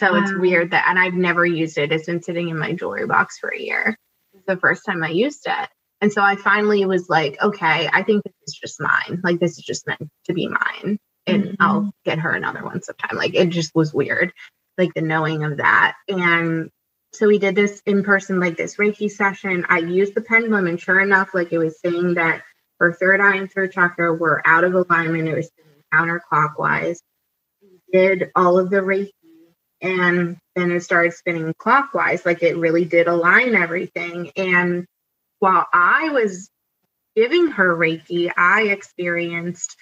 So 0.00 0.12
wow. 0.12 0.22
it's 0.22 0.34
weird 0.34 0.72
that, 0.72 0.86
and 0.88 0.98
I've 0.98 1.14
never 1.14 1.46
used 1.46 1.78
it. 1.78 1.92
It's 1.92 2.06
been 2.06 2.22
sitting 2.22 2.48
in 2.48 2.58
my 2.58 2.72
jewelry 2.72 3.06
box 3.06 3.38
for 3.38 3.54
a 3.54 3.58
year. 3.58 3.96
It's 4.34 4.44
the 4.46 4.56
first 4.56 4.84
time 4.84 5.02
I 5.04 5.10
used 5.10 5.46
it. 5.46 5.68
And 6.04 6.12
so 6.12 6.20
I 6.20 6.36
finally 6.36 6.84
was 6.84 7.08
like, 7.08 7.40
okay, 7.40 7.88
I 7.90 8.02
think 8.02 8.24
this 8.24 8.34
is 8.46 8.52
just 8.60 8.78
mine. 8.78 9.22
Like 9.24 9.40
this 9.40 9.56
is 9.56 9.64
just 9.64 9.86
meant 9.86 10.06
to 10.26 10.34
be 10.34 10.48
mine. 10.48 10.98
And 11.26 11.44
mm-hmm. 11.44 11.54
I'll 11.62 11.94
get 12.04 12.18
her 12.18 12.30
another 12.32 12.62
one 12.62 12.82
sometime. 12.82 13.16
Like 13.16 13.34
it 13.34 13.48
just 13.48 13.74
was 13.74 13.94
weird, 13.94 14.30
like 14.76 14.92
the 14.92 15.00
knowing 15.00 15.44
of 15.44 15.56
that. 15.56 15.94
And 16.06 16.68
so 17.14 17.26
we 17.26 17.38
did 17.38 17.54
this 17.54 17.80
in 17.86 18.04
person, 18.04 18.38
like 18.38 18.58
this 18.58 18.76
Reiki 18.76 19.10
session. 19.10 19.64
I 19.70 19.78
used 19.78 20.14
the 20.14 20.20
pendulum, 20.20 20.66
and 20.66 20.78
sure 20.78 21.00
enough, 21.00 21.32
like 21.32 21.54
it 21.54 21.58
was 21.58 21.80
saying 21.80 22.16
that 22.16 22.42
her 22.80 22.92
third 22.92 23.22
eye 23.22 23.36
and 23.36 23.50
third 23.50 23.72
chakra 23.72 24.12
were 24.12 24.42
out 24.44 24.64
of 24.64 24.74
alignment. 24.74 25.26
It 25.26 25.34
was 25.34 25.46
spinning 25.46 25.84
counterclockwise. 25.90 26.98
We 27.62 27.80
did 27.90 28.30
all 28.36 28.58
of 28.58 28.68
the 28.68 28.82
Reiki, 28.82 29.10
and 29.80 30.36
then 30.54 30.70
it 30.70 30.82
started 30.82 31.14
spinning 31.14 31.54
clockwise. 31.56 32.26
Like 32.26 32.42
it 32.42 32.58
really 32.58 32.84
did 32.84 33.06
align 33.06 33.54
everything. 33.54 34.32
And 34.36 34.84
while 35.38 35.66
I 35.72 36.10
was 36.10 36.50
giving 37.16 37.48
her 37.48 37.76
Reiki, 37.76 38.30
I 38.36 38.62
experienced 38.64 39.76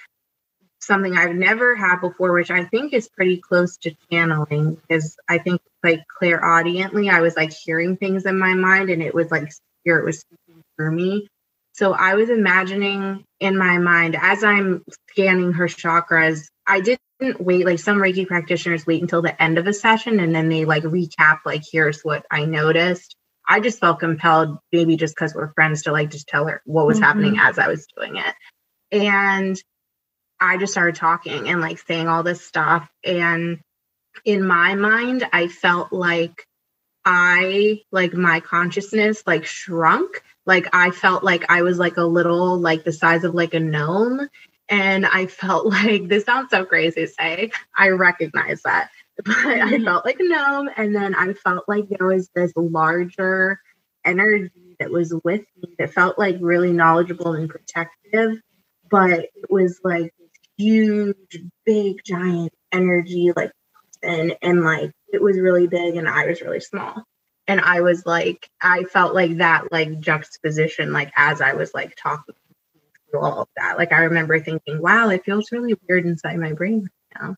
something 0.81 1.17
I've 1.17 1.35
never 1.35 1.77
had 1.77 2.01
before, 2.01 2.33
which 2.33 2.51
I 2.51 2.65
think 2.65 2.93
is 2.93 3.09
pretty 3.09 3.39
close 3.39 3.77
to 3.79 3.95
channeling 4.11 4.75
because 4.75 5.17
I 5.29 5.39
think 5.39 5.61
like 5.83 6.03
clairaudiently, 6.09 7.09
I 7.09 7.21
was 7.21 7.37
like 7.37 7.53
hearing 7.53 7.97
things 7.97 8.27
in 8.27 8.39
my 8.39 8.55
mind 8.55 8.91
and 8.91 9.03
it 9.03 9.15
was 9.15 9.31
like 9.31 9.53
spirit 9.83 10.05
was 10.05 10.21
speaking 10.21 10.63
through 10.77 10.93
me. 10.93 11.29
So 11.75 11.93
I 11.93 12.15
was 12.15 12.31
imagining 12.31 13.25
in 13.41 13.57
my 13.57 13.79
mind 13.79 14.17
as 14.21 14.45
I'm 14.45 14.85
scanning 15.11 15.53
her 15.55 15.67
chakras, 15.67 16.49
I 16.67 16.81
didn't 16.81 17.41
wait 17.41 17.65
like 17.65 17.79
some 17.79 17.99
Reiki 17.99 18.27
practitioners 18.27 18.87
wait 18.87 19.01
until 19.03 19.23
the 19.23 19.41
end 19.41 19.59
of 19.59 19.67
a 19.67 19.73
session 19.73 20.21
and 20.21 20.35
then 20.35 20.49
they 20.49 20.65
like 20.65 20.83
recap, 20.83 21.39
like, 21.47 21.63
here's 21.71 22.03
what 22.03 22.27
I 22.31 22.45
noticed. 22.45 23.17
I 23.53 23.61
just 23.61 23.81
felt 23.81 24.01
compelled, 24.01 24.57
maybe 24.73 24.97
just 24.97 25.15
because 25.15 25.35
we're 25.35 25.53
friends, 25.53 25.83
to 25.83 25.93
like 25.93 26.11
just 26.11 26.27
tell 26.27 26.47
her 26.47 26.63
what 26.65 26.87
was 26.87 26.97
mm-hmm. 26.97 27.05
happening 27.05 27.37
as 27.39 27.59
I 27.59 27.69
was 27.69 27.87
doing 27.95 28.17
it. 28.17 28.35
And 28.91 29.59
I 30.41 30.57
just 30.57 30.73
started 30.73 30.95
talking 30.95 31.51
and 31.51 31.61
like 31.61 31.79
saying 31.79 32.09
all 32.09 32.23
this 32.23 32.43
stuff. 32.43 32.89
And 33.05 33.61
in 34.25 34.47
my 34.47 34.75
mind, 34.75 35.29
I 35.35 35.49
felt 35.49 35.93
like 35.93 36.47
I, 37.05 37.83
like 37.91 38.15
my 38.15 38.41
consciousness, 38.41 39.23
like 39.27 39.45
shrunk. 39.45 40.23
Like 40.47 40.69
I 40.73 40.91
felt 40.91 41.23
like 41.23 41.45
I 41.51 41.61
was 41.61 41.79
like 41.79 41.99
a 41.99 42.05
little, 42.05 42.59
like 42.59 42.85
the 42.85 42.93
size 42.93 43.23
of 43.23 43.35
like 43.35 43.53
a 43.53 43.61
gnome. 43.61 44.31
And 44.71 45.05
I 45.05 45.27
felt 45.27 45.67
like 45.71 46.09
this 46.09 46.25
sounds 46.25 46.49
so 46.51 46.65
crazy 46.65 47.03
to 47.03 47.09
say. 47.09 47.51
I 47.77 47.89
recognize 47.89 48.63
that 48.63 48.89
but 49.25 49.37
I 49.37 49.61
mm-hmm. 49.61 49.85
felt 49.85 50.05
like 50.05 50.21
a 50.21 50.25
gnome. 50.25 50.71
And 50.77 50.95
then 50.95 51.15
I 51.15 51.35
felt 51.35 51.65
like 51.69 51.89
there 51.89 52.07
was 52.07 52.29
this 52.35 52.53
larger 52.57 53.61
energy 54.05 54.77
that 54.79 54.91
was 54.91 55.15
with 55.25 55.43
me 55.57 55.75
that 55.79 55.93
felt 55.93 56.19
like 56.19 56.37
really 56.41 56.73
knowledgeable 56.73 57.35
and 57.35 57.49
protective, 57.49 58.41
but 58.91 59.21
it 59.21 59.51
was 59.51 59.81
like 59.85 60.15
huge, 60.57 61.39
big, 61.65 62.03
giant 62.05 62.53
energy, 62.73 63.33
like, 63.37 63.53
and, 64.03 64.37
and 64.43 64.65
like 64.65 64.93
it 65.13 65.23
was 65.23 65.39
really 65.39 65.67
big 65.67 65.97
and 65.97 66.09
I 66.09 66.27
was 66.27 66.41
really 66.41 66.61
small. 66.61 67.05
And 67.47 67.61
I 67.61 67.83
was 67.83 68.07
like, 68.07 68.49
I 68.63 68.85
felt 68.85 69.15
like 69.15 69.39
that 69.39 69.71
like 69.71 70.01
juxtaposition, 70.01 70.93
like 70.93 71.13
as 71.17 71.41
I 71.41 71.53
was 71.53 71.75
like 71.75 71.97
talking 71.97 72.35
through 73.11 73.21
all 73.21 73.43
of 73.43 73.49
that. 73.57 73.77
Like 73.77 73.93
I 73.93 74.05
remember 74.05 74.41
thinking, 74.41 74.81
wow, 74.81 75.11
it 75.11 75.25
feels 75.25 75.53
really 75.53 75.75
weird 75.87 76.07
inside 76.07 76.39
my 76.39 76.55
brain 76.55 76.89
right 77.15 77.23
now 77.23 77.37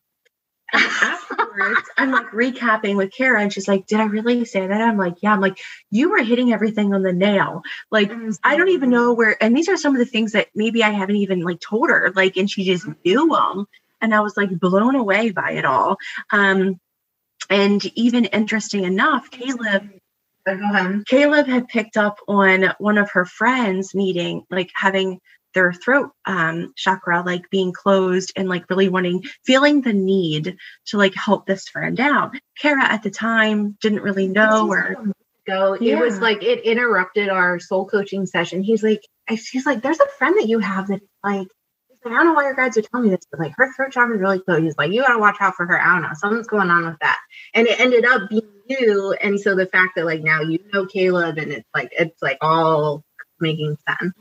And 0.73 0.83
afterwards, 0.83 1.81
I'm 1.97 2.11
like 2.11 2.27
recapping 2.27 2.97
with 2.97 3.13
Kara, 3.13 3.41
and 3.41 3.51
she's 3.51 3.67
like, 3.67 3.87
Did 3.87 3.99
I 3.99 4.05
really 4.05 4.45
say 4.45 4.65
that? 4.67 4.81
I'm 4.81 4.97
like, 4.97 5.15
Yeah. 5.21 5.33
I'm 5.33 5.41
like, 5.41 5.59
You 5.91 6.11
were 6.11 6.23
hitting 6.23 6.51
everything 6.51 6.93
on 6.93 7.03
the 7.03 7.13
nail. 7.13 7.61
Like, 7.91 8.11
I 8.43 8.57
don't 8.57 8.69
even 8.69 8.89
know 8.89 9.13
where, 9.13 9.41
and 9.41 9.55
these 9.55 9.69
are 9.69 9.77
some 9.77 9.93
of 9.93 9.99
the 9.99 10.05
things 10.05 10.33
that 10.33 10.47
maybe 10.55 10.83
I 10.83 10.89
haven't 10.89 11.17
even 11.17 11.41
like 11.41 11.59
told 11.59 11.89
her, 11.89 12.11
like, 12.15 12.37
and 12.37 12.49
she 12.49 12.63
just 12.63 12.87
knew 13.05 13.29
them. 13.29 13.65
And 14.01 14.13
I 14.13 14.19
was 14.21 14.35
like 14.37 14.59
blown 14.59 14.95
away 14.95 15.31
by 15.31 15.51
it 15.51 15.65
all. 15.65 15.97
Um, 16.31 16.79
and 17.49 17.83
even 17.97 18.25
interesting 18.25 18.83
enough, 18.83 19.31
Caleb 19.31 19.89
Go 20.45 20.53
ahead. 20.53 21.05
Caleb 21.07 21.47
had 21.47 21.67
picked 21.67 21.97
up 21.97 22.19
on 22.27 22.73
one 22.77 22.99
of 22.99 23.09
her 23.11 23.25
friends 23.25 23.95
meeting, 23.95 24.43
like 24.51 24.69
having 24.75 25.19
their 25.55 25.73
throat 25.73 26.11
um, 26.25 26.73
chakra 26.75 27.23
like 27.25 27.49
being 27.49 27.71
closed 27.73 28.31
and 28.35 28.47
like 28.47 28.69
really 28.69 28.89
wanting, 28.89 29.23
feeling 29.43 29.81
the 29.81 29.93
need 29.93 30.57
to 30.87 30.97
like 30.97 31.15
help 31.15 31.47
this 31.47 31.67
friend 31.67 31.99
out. 31.99 32.35
Kara 32.59 32.83
at 32.83 33.01
the 33.01 33.09
time 33.09 33.75
didn't 33.81 34.03
really 34.03 34.27
know 34.27 34.67
or 34.69 34.95
go. 35.47 35.73
It 35.73 35.95
was 35.99 36.19
like 36.19 36.43
it 36.43 36.59
interrupted 36.63 37.29
our 37.29 37.59
soul 37.59 37.87
coaching 37.87 38.27
session. 38.27 38.61
He's 38.61 38.83
like, 38.83 39.01
I- 39.27 39.39
he's 39.51 39.65
like, 39.65 39.81
there's 39.81 39.99
a 39.99 40.07
friend 40.19 40.35
that 40.37 40.47
you 40.47 40.59
have 40.59 40.87
that 40.89 41.01
like, 41.23 41.47
like, 42.03 42.13
I 42.13 42.17
don't 42.17 42.25
know 42.27 42.33
why 42.33 42.43
your 42.43 42.53
guides 42.53 42.77
are 42.77 42.83
telling 42.83 43.09
me 43.09 43.15
this, 43.15 43.25
but 43.31 43.39
like 43.39 43.53
her 43.57 43.73
throat 43.73 43.91
chakra 43.91 44.15
is 44.15 44.21
really 44.21 44.39
close. 44.39 44.61
He's 44.61 44.77
like, 44.77 44.91
you 44.91 45.01
gotta 45.01 45.17
watch 45.17 45.37
out 45.39 45.55
for 45.55 45.65
her. 45.65 45.81
I 45.81 45.93
don't 45.93 46.03
know, 46.03 46.09
something's 46.13 46.45
going 46.47 46.69
on 46.69 46.85
with 46.85 46.99
that. 47.01 47.17
And 47.55 47.67
it 47.67 47.79
ended 47.79 48.05
up 48.05 48.29
being 48.29 48.43
you. 48.67 49.13
And 49.21 49.39
so 49.39 49.55
the 49.55 49.65
fact 49.67 49.93
that 49.95 50.05
like 50.05 50.21
now 50.21 50.41
you 50.41 50.59
know 50.73 50.85
Caleb 50.85 51.37
and 51.37 51.51
it's 51.51 51.69
like 51.73 51.89
it's 51.97 52.21
like 52.21 52.37
all 52.41 53.03
making 53.39 53.77
sense. 53.87 54.13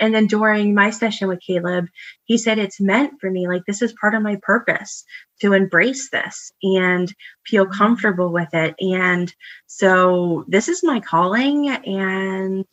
And 0.00 0.14
then 0.14 0.26
during 0.26 0.74
my 0.74 0.90
session 0.90 1.28
with 1.28 1.40
Caleb, 1.40 1.86
he 2.24 2.38
said 2.38 2.58
it's 2.58 2.80
meant 2.80 3.20
for 3.20 3.30
me. 3.30 3.48
Like 3.48 3.62
this 3.66 3.82
is 3.82 3.92
part 4.00 4.14
of 4.14 4.22
my 4.22 4.38
purpose 4.42 5.04
to 5.40 5.52
embrace 5.52 6.10
this 6.10 6.52
and 6.62 7.12
feel 7.46 7.64
mm-hmm. 7.64 7.78
comfortable 7.78 8.32
with 8.32 8.52
it. 8.52 8.74
And 8.80 9.32
so 9.66 10.44
this 10.48 10.68
is 10.68 10.82
my 10.82 11.00
calling. 11.00 11.68
And 11.68 12.64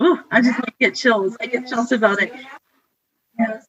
oh, 0.00 0.22
I 0.30 0.40
just 0.40 0.58
like, 0.58 0.78
get 0.78 0.94
chills. 0.94 1.36
I 1.40 1.46
get 1.46 1.66
chills 1.66 1.92
about 1.92 2.22
it. 2.22 2.32
Yes. 3.38 3.66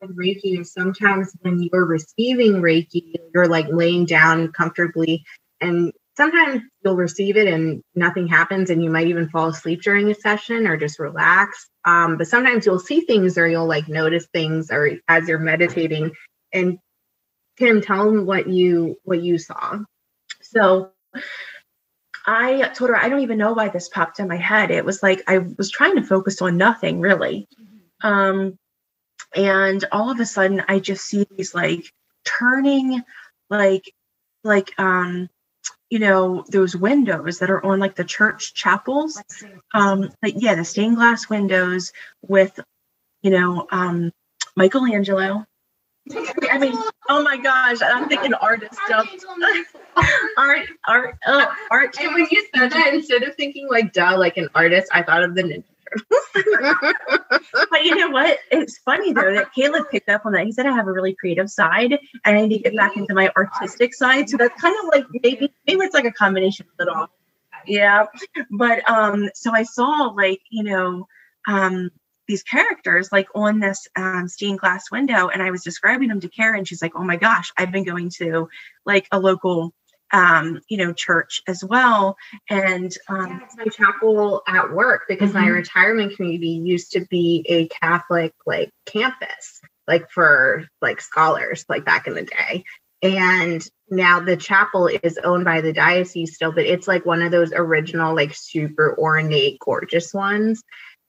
with 0.00 0.16
Reiki 0.16 0.60
is 0.60 0.72
sometimes 0.72 1.32
when 1.40 1.62
you're 1.62 1.86
receiving 1.86 2.54
Reiki, 2.54 3.14
you're 3.34 3.48
like 3.48 3.66
laying 3.70 4.04
down 4.04 4.52
comfortably, 4.52 5.24
and 5.60 5.92
sometimes 6.16 6.62
you'll 6.84 6.96
receive 6.96 7.36
it 7.36 7.48
and 7.48 7.82
nothing 7.94 8.26
happens, 8.26 8.70
and 8.70 8.82
you 8.82 8.90
might 8.90 9.08
even 9.08 9.28
fall 9.28 9.48
asleep 9.48 9.82
during 9.82 10.10
a 10.10 10.14
session 10.14 10.66
or 10.66 10.76
just 10.76 10.98
relax. 10.98 11.68
Um, 11.84 12.16
but 12.16 12.28
sometimes 12.28 12.66
you'll 12.66 12.78
see 12.78 13.02
things 13.02 13.36
or 13.36 13.46
you'll 13.46 13.66
like 13.66 13.88
notice 13.88 14.26
things 14.32 14.70
or 14.70 14.92
as 15.08 15.28
you're 15.28 15.38
meditating. 15.38 16.12
And 16.52 16.78
Kim, 17.56 17.80
tell 17.80 18.04
them 18.04 18.26
what 18.26 18.48
you 18.48 18.96
what 19.04 19.22
you 19.22 19.38
saw. 19.38 19.80
So 20.42 20.90
I 22.26 22.68
told 22.68 22.90
her, 22.90 22.96
I 22.96 23.08
don't 23.08 23.20
even 23.20 23.38
know 23.38 23.52
why 23.52 23.68
this 23.68 23.88
popped 23.88 24.18
in 24.18 24.28
my 24.28 24.36
head. 24.36 24.70
It 24.70 24.84
was 24.84 25.02
like 25.02 25.22
I 25.28 25.38
was 25.38 25.70
trying 25.70 25.96
to 25.96 26.02
focus 26.02 26.40
on 26.40 26.56
nothing 26.56 27.00
really. 27.00 27.46
Um, 28.02 28.58
and 29.34 29.84
all 29.92 30.10
of 30.10 30.20
a 30.20 30.26
sudden 30.26 30.62
I 30.68 30.78
just 30.78 31.04
see 31.04 31.26
these 31.36 31.54
like 31.54 31.84
turning 32.24 33.02
like 33.50 33.84
like 34.42 34.72
um 34.78 35.28
you 35.94 36.00
know 36.00 36.44
those 36.50 36.74
windows 36.74 37.38
that 37.38 37.50
are 37.50 37.64
on 37.64 37.78
like 37.78 37.94
the 37.94 38.02
church 38.02 38.52
chapels 38.52 39.22
um 39.74 40.10
like 40.24 40.34
yeah 40.36 40.56
the 40.56 40.64
stained 40.64 40.96
glass 40.96 41.30
windows 41.30 41.92
with 42.20 42.58
you 43.22 43.30
know 43.30 43.68
um 43.70 44.10
michelangelo 44.56 45.46
i 46.50 46.58
mean 46.58 46.76
oh 47.08 47.22
my 47.22 47.36
gosh 47.36 47.78
i'm 47.80 48.08
thinking 48.08 48.34
artist 48.34 48.74
stuff 48.86 49.08
art 50.36 50.66
art 50.88 51.16
uh, 51.26 51.46
art 51.70 51.96
And 52.00 52.14
when 52.14 52.26
you 52.28 52.44
said 52.54 52.72
that, 52.72 52.94
instead 52.94 53.22
of 53.22 53.36
thinking 53.36 53.68
like 53.70 53.92
duh, 53.92 54.16
like 54.18 54.36
an 54.36 54.48
artist, 54.54 54.88
I 54.92 55.02
thought 55.02 55.22
of 55.22 55.36
the. 55.36 55.62
But 57.70 57.84
you 57.84 57.94
know 57.96 58.10
what? 58.10 58.38
It's 58.50 58.78
funny 58.78 59.12
though 59.12 59.34
that 59.34 59.54
caleb 59.54 59.90
picked 59.90 60.08
up 60.08 60.26
on 60.26 60.32
that. 60.32 60.46
He 60.46 60.52
said 60.52 60.66
i 60.66 60.72
have 60.72 60.86
a 60.86 60.92
really 60.92 61.14
creative 61.14 61.50
side 61.50 61.92
and 62.24 62.38
i 62.38 62.46
need 62.46 62.58
to 62.58 62.62
get 62.64 62.76
back 62.76 62.96
into 62.96 63.14
my 63.14 63.30
artistic 63.36 63.94
side. 63.94 64.28
So 64.28 64.36
that's 64.36 64.60
kind 64.60 64.74
of 64.80 64.86
like 64.92 65.06
maybe 65.22 65.52
maybe 65.66 65.80
it's 65.84 65.94
like 65.94 66.04
a 66.04 66.12
combination 66.12 66.66
of 66.78 66.86
it 66.86 66.94
all. 66.94 67.08
Yeah. 67.66 68.06
But 68.50 68.88
um 68.88 69.30
so 69.34 69.52
i 69.52 69.62
saw 69.62 70.12
like 70.16 70.40
you 70.50 70.64
know 70.64 71.06
um 71.48 71.90
these 72.26 72.42
characters 72.42 73.10
like 73.12 73.28
on 73.34 73.60
this 73.60 73.86
um, 73.96 74.26
stained 74.28 74.58
glass 74.58 74.90
window 74.90 75.28
and 75.28 75.42
i 75.42 75.50
was 75.50 75.62
describing 75.62 76.08
them 76.08 76.20
to 76.20 76.28
Kara. 76.28 76.64
She's 76.64 76.82
like 76.82 76.92
oh 76.94 77.04
my 77.04 77.16
gosh 77.16 77.52
i've 77.58 77.72
been 77.72 77.84
going 77.84 78.10
to 78.18 78.48
like 78.86 79.06
a 79.12 79.18
local 79.18 79.74
um 80.12 80.60
you 80.68 80.76
know 80.76 80.92
church 80.92 81.42
as 81.48 81.64
well 81.64 82.16
and 82.50 82.96
um 83.08 83.40
It's 83.44 83.56
my 83.56 83.64
chapel 83.64 84.42
at 84.46 84.72
work 84.72 85.02
because 85.08 85.32
my 85.34 85.46
Mhm. 85.46 85.54
retirement 85.54 86.16
community 86.16 86.48
used 86.64 86.92
to 86.92 87.00
be 87.06 87.44
a 87.48 87.68
Catholic 87.68 88.32
like 88.46 88.70
campus, 88.86 89.60
like 89.88 90.10
for 90.10 90.66
like 90.80 91.00
scholars, 91.00 91.64
like 91.68 91.84
back 91.84 92.06
in 92.06 92.14
the 92.14 92.22
day. 92.22 92.64
And 93.02 93.66
now 93.90 94.20
the 94.20 94.36
chapel 94.36 94.86
is 95.02 95.18
owned 95.22 95.44
by 95.44 95.60
the 95.60 95.72
diocese 95.74 96.34
still, 96.36 96.52
but 96.52 96.64
it's 96.64 96.88
like 96.88 97.04
one 97.04 97.20
of 97.22 97.30
those 97.32 97.52
original, 97.52 98.14
like 98.14 98.32
super 98.34 98.96
ornate, 98.98 99.58
gorgeous 99.60 100.14
ones. 100.14 100.62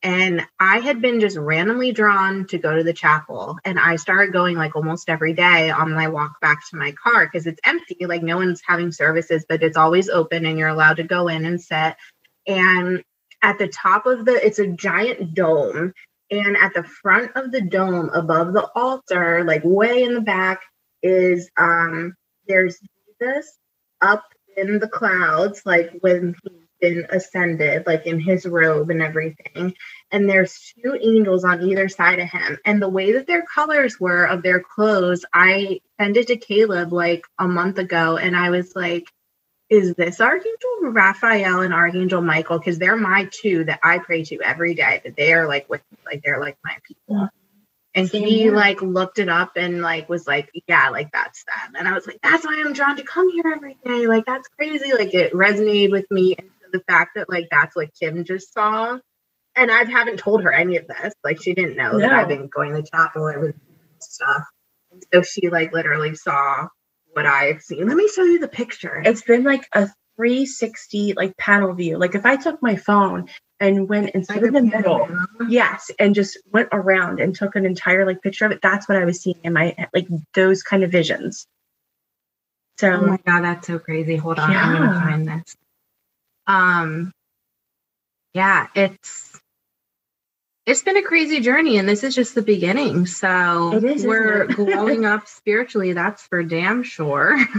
And 0.06 0.46
I 0.60 0.82
had 0.82 1.02
been 1.02 1.20
just 1.20 1.36
randomly 1.36 1.92
drawn 1.92 2.46
to 2.50 2.60
go 2.60 2.76
to 2.76 2.84
the 2.84 2.94
chapel. 2.94 3.58
And 3.66 3.80
I 3.80 3.96
started 3.96 4.32
going 4.32 4.56
like 4.56 4.76
almost 4.76 5.10
every 5.10 5.34
day 5.34 5.72
on 5.72 5.96
my 5.96 6.08
walk 6.10 6.40
back 6.42 6.60
to 6.70 6.78
my 6.78 6.92
car 6.92 7.26
because 7.26 7.48
it's 7.48 7.60
empty. 7.66 8.06
Like 8.06 8.22
no 8.22 8.38
one's 8.38 8.62
having 8.64 8.92
services, 8.92 9.48
but 9.50 9.64
it's 9.64 9.78
always 9.78 10.08
open 10.08 10.46
and 10.46 10.60
you're 10.60 10.68
allowed 10.68 10.98
to 10.98 11.04
go 11.04 11.28
in 11.28 11.44
and 11.44 11.60
sit. 11.60 11.96
And 12.46 13.04
at 13.42 13.58
the 13.58 13.68
top 13.68 14.06
of 14.06 14.26
the, 14.26 14.34
it's 14.46 14.60
a 14.60 14.68
giant 14.68 15.34
dome. 15.34 15.92
And 16.30 16.56
at 16.56 16.76
the 16.76 16.84
front 16.84 17.32
of 17.36 17.52
the 17.52 17.62
dome, 17.62 18.12
above 18.14 18.54
the 18.54 18.70
altar, 18.76 19.44
like 19.44 19.64
way 19.64 20.04
in 20.04 20.14
the 20.14 20.22
back, 20.22 20.62
is 21.02 21.50
um 21.58 22.14
there's 22.48 22.80
Jesus 23.22 23.58
up 24.02 24.24
in 24.56 24.78
the 24.80 24.88
clouds, 24.88 25.64
like 25.66 25.94
when 26.02 26.36
he's 26.44 26.65
been 26.86 27.08
ascended, 27.10 27.88
like 27.88 28.06
in 28.06 28.20
his 28.20 28.46
robe 28.46 28.90
and 28.92 29.02
everything. 29.02 29.74
And 30.12 30.30
there's 30.30 30.74
two 30.84 30.96
angels 31.02 31.44
on 31.44 31.64
either 31.64 31.90
side 31.90 32.20
of 32.20 32.30
him. 32.30 32.60
And 32.64 32.82
the 32.82 32.90
way 32.90 33.14
that 33.14 33.26
their 33.26 33.42
colors 33.44 34.00
were 34.00 34.26
of 34.26 34.44
their 34.44 34.60
clothes, 34.60 35.26
I 35.34 35.82
sent 36.00 36.18
it 36.18 36.28
to 36.28 36.38
Caleb 36.38 36.94
like 36.94 37.24
a 37.40 37.48
month 37.48 37.80
ago, 37.80 38.18
and 38.18 38.36
I 38.36 38.52
was 38.52 38.76
like, 38.76 39.06
is 39.68 39.96
this 39.96 40.22
Archangel 40.22 40.80
Raphael 40.84 41.62
and 41.62 41.74
Archangel 41.74 42.22
Michael? 42.22 42.60
Because 42.60 42.78
they're 42.78 42.96
my 42.96 43.28
two 43.32 43.64
that 43.64 43.80
I 43.84 43.98
pray 43.98 44.24
to 44.26 44.40
every 44.44 44.76
day. 44.76 45.02
That 45.04 45.16
they 45.16 45.34
are 45.34 45.48
like 45.48 45.68
with 45.70 45.82
like 46.06 46.22
they're 46.24 46.40
like 46.40 46.58
my 46.64 46.78
people. 46.88 47.30
And 47.96 48.10
Same 48.10 48.28
he 48.28 48.40
here. 48.40 48.56
like 48.56 48.82
looked 48.82 49.20
it 49.20 49.30
up 49.30 49.54
and 49.56 49.82
like 49.82 50.10
was 50.10 50.28
like, 50.28 50.52
yeah, 50.68 50.90
like 50.90 51.12
that's 51.14 51.46
them. 51.46 51.76
And 51.78 51.88
I 51.88 51.94
was 51.94 52.06
like, 52.06 52.20
that's 52.22 52.46
why 52.46 52.62
I'm 52.64 52.74
drawn 52.74 52.98
to 52.98 53.04
come 53.04 53.32
here 53.32 53.54
every 53.56 53.78
day. 53.86 54.06
Like 54.06 54.26
that's 54.26 54.50
crazy. 54.50 54.94
Like 54.94 55.14
it 55.14 55.34
resonated 55.34 55.92
with 55.92 56.06
me. 56.12 56.36
And 56.38 56.50
the 56.72 56.82
fact 56.88 57.12
that 57.16 57.30
like 57.30 57.48
that's 57.52 57.76
what 57.76 57.90
Kim 58.00 58.24
just 58.26 58.54
saw. 58.54 58.98
And 59.56 59.72
I 59.72 59.84
haven't 59.86 60.18
told 60.18 60.44
her 60.44 60.52
any 60.52 60.78
of 60.78 60.88
this. 60.88 61.14
Like 61.24 61.42
she 61.42 61.54
didn't 61.54 61.78
know 61.78 62.00
that 62.00 62.12
I've 62.14 62.28
been 62.28 62.48
going 62.48 62.74
to 62.74 62.84
chapel 62.90 63.28
and 63.28 63.54
stuff. 64.00 64.44
So 65.14 65.22
she 65.22 65.50
like 65.50 65.74
literally 65.74 66.16
saw 66.16 66.68
what 67.14 67.26
I've 67.26 67.62
seen. 67.62 67.88
Let 67.88 67.98
me 67.98 68.10
show 68.10 68.24
you 68.24 68.40
the 68.40 68.48
picture. 68.48 69.02
it's 69.06 69.22
been 69.22 69.44
like 69.44 69.68
a 69.74 69.90
360 70.18 71.14
like 71.14 71.36
panel 71.36 71.74
view 71.74 71.98
like 71.98 72.16
if 72.16 72.26
i 72.26 72.38
took 72.38 72.64
my 72.64 72.78
phone 72.78 73.28
and 73.60 73.90
went 73.90 74.12
and 74.14 74.24
stood 74.24 74.44
in 74.44 74.54
the 74.54 74.62
middle 74.62 75.10
yes 75.50 75.92
and 76.00 76.16
just 76.16 76.38
went 76.54 76.70
around 76.72 77.20
and 77.20 77.36
took 77.36 77.56
an 77.58 77.66
entire 77.66 78.06
like 78.06 78.22
picture 78.22 78.46
of 78.46 78.52
it 78.54 78.62
that's 78.62 78.88
what 78.88 78.98
i 78.98 79.04
was 79.04 79.22
seeing 79.22 79.36
in 79.44 79.52
my 79.52 79.76
like 79.94 80.08
those 80.34 80.64
kind 80.64 80.84
of 80.86 80.92
visions 80.92 81.48
so 82.80 82.92
Oh 82.94 83.08
my 83.08 83.18
god, 83.26 83.42
that's 83.44 83.68
so 83.68 83.80
crazy. 83.80 84.16
Hold 84.18 84.40
on, 84.40 84.52
I'm 84.52 84.74
gonna 84.74 85.00
find 85.02 85.28
this. 85.28 85.56
Um 86.48 87.12
yeah, 88.34 88.68
it's 88.76 89.40
it's 90.66 90.82
been 90.82 90.98
a 90.98 91.04
crazy 91.04 91.42
journey 91.42 91.78
and 91.78 91.88
this 91.88 92.04
is 92.04 92.16
just 92.16 92.34
the 92.34 92.42
beginning. 92.42 93.06
So 93.06 93.74
It 93.74 93.84
is, 93.84 93.96
isn't 93.98 94.10
we're 94.10 94.48
growing 94.48 95.06
up 95.06 95.28
spiritually, 95.28 95.94
that's 95.94 96.24
for 96.24 96.44
damn 96.44 96.82
sure. 96.84 97.38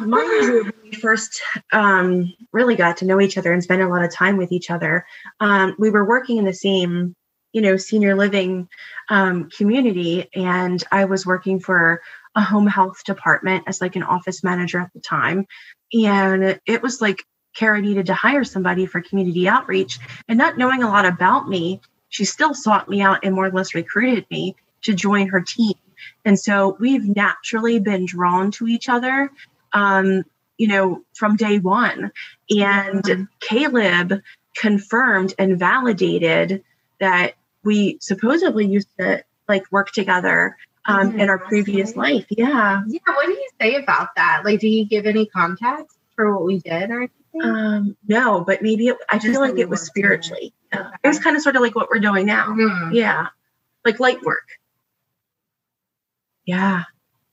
mind 0.00 0.28
you, 0.28 0.62
when 0.64 0.72
we 0.84 0.92
first 0.92 1.42
um, 1.72 2.32
really 2.52 2.76
got 2.76 2.98
to 2.98 3.04
know 3.04 3.20
each 3.20 3.36
other 3.36 3.52
and 3.52 3.62
spend 3.62 3.82
a 3.82 3.88
lot 3.88 4.04
of 4.04 4.12
time 4.12 4.36
with 4.36 4.52
each 4.52 4.70
other, 4.70 5.06
um, 5.40 5.74
we 5.78 5.90
were 5.90 6.06
working 6.06 6.36
in 6.36 6.44
the 6.44 6.54
same, 6.54 7.14
you 7.52 7.62
know, 7.62 7.76
senior 7.76 8.14
living 8.14 8.68
um, 9.10 9.50
community, 9.50 10.28
and 10.32 10.82
I 10.92 11.06
was 11.06 11.26
working 11.26 11.58
for 11.58 12.00
a 12.36 12.42
home 12.42 12.68
health 12.68 13.02
department 13.04 13.64
as 13.66 13.80
like 13.80 13.96
an 13.96 14.02
office 14.04 14.44
manager 14.44 14.78
at 14.78 14.92
the 14.94 15.00
time, 15.00 15.46
and 15.92 16.60
it 16.64 16.80
was 16.80 17.00
like 17.00 17.24
Kara 17.56 17.80
needed 17.80 18.06
to 18.06 18.14
hire 18.14 18.44
somebody 18.44 18.86
for 18.86 19.00
community 19.00 19.48
outreach, 19.48 19.98
and 20.28 20.38
not 20.38 20.58
knowing 20.58 20.82
a 20.82 20.88
lot 20.88 21.06
about 21.06 21.48
me, 21.48 21.80
she 22.08 22.24
still 22.24 22.54
sought 22.54 22.88
me 22.88 23.00
out 23.00 23.20
and 23.24 23.34
more 23.34 23.46
or 23.46 23.50
less 23.50 23.74
recruited 23.74 24.26
me 24.30 24.56
to 24.82 24.94
join 24.94 25.28
her 25.28 25.40
team. 25.40 25.74
And 26.24 26.38
so 26.38 26.76
we've 26.78 27.04
naturally 27.04 27.78
been 27.78 28.04
drawn 28.04 28.50
to 28.52 28.66
each 28.66 28.88
other, 28.88 29.30
um, 29.72 30.24
you 30.58 30.68
know, 30.68 31.02
from 31.14 31.36
day 31.36 31.58
one. 31.58 32.12
And 32.50 33.02
mm-hmm. 33.02 33.22
Caleb 33.40 34.22
confirmed 34.56 35.34
and 35.38 35.58
validated 35.58 36.62
that 37.00 37.34
we 37.64 37.98
supposedly 38.00 38.66
used 38.66 38.88
to 38.98 39.24
like 39.48 39.70
work 39.70 39.90
together 39.92 40.56
um, 40.86 41.10
mm-hmm. 41.10 41.20
in 41.20 41.28
our 41.28 41.38
previous 41.38 41.96
life. 41.96 42.26
Yeah. 42.30 42.82
Yeah. 42.86 43.00
What 43.06 43.26
do 43.26 43.32
you 43.32 43.48
say 43.60 43.74
about 43.76 44.14
that? 44.16 44.42
Like, 44.44 44.60
do 44.60 44.68
you 44.68 44.86
give 44.86 45.06
any 45.06 45.26
context 45.26 45.96
for 46.14 46.34
what 46.34 46.44
we 46.44 46.58
did 46.60 46.90
or 46.90 46.98
anything? 46.98 47.10
Um, 47.42 47.96
no, 48.06 48.44
but 48.44 48.62
maybe 48.62 48.88
it, 48.88 48.96
I 49.08 49.18
feel 49.18 49.40
like 49.40 49.58
it 49.58 49.68
was 49.68 49.82
spiritually. 49.82 50.54
Okay. 50.74 50.88
It 51.04 51.08
was 51.08 51.18
kind 51.18 51.36
of 51.36 51.42
sort 51.42 51.56
of 51.56 51.62
like 51.62 51.74
what 51.74 51.88
we're 51.90 52.00
doing 52.00 52.26
now. 52.26 52.48
Mm-hmm. 52.48 52.94
Yeah. 52.94 53.28
Like 53.84 54.00
light 54.00 54.22
work. 54.22 54.48
Yeah. 56.44 56.84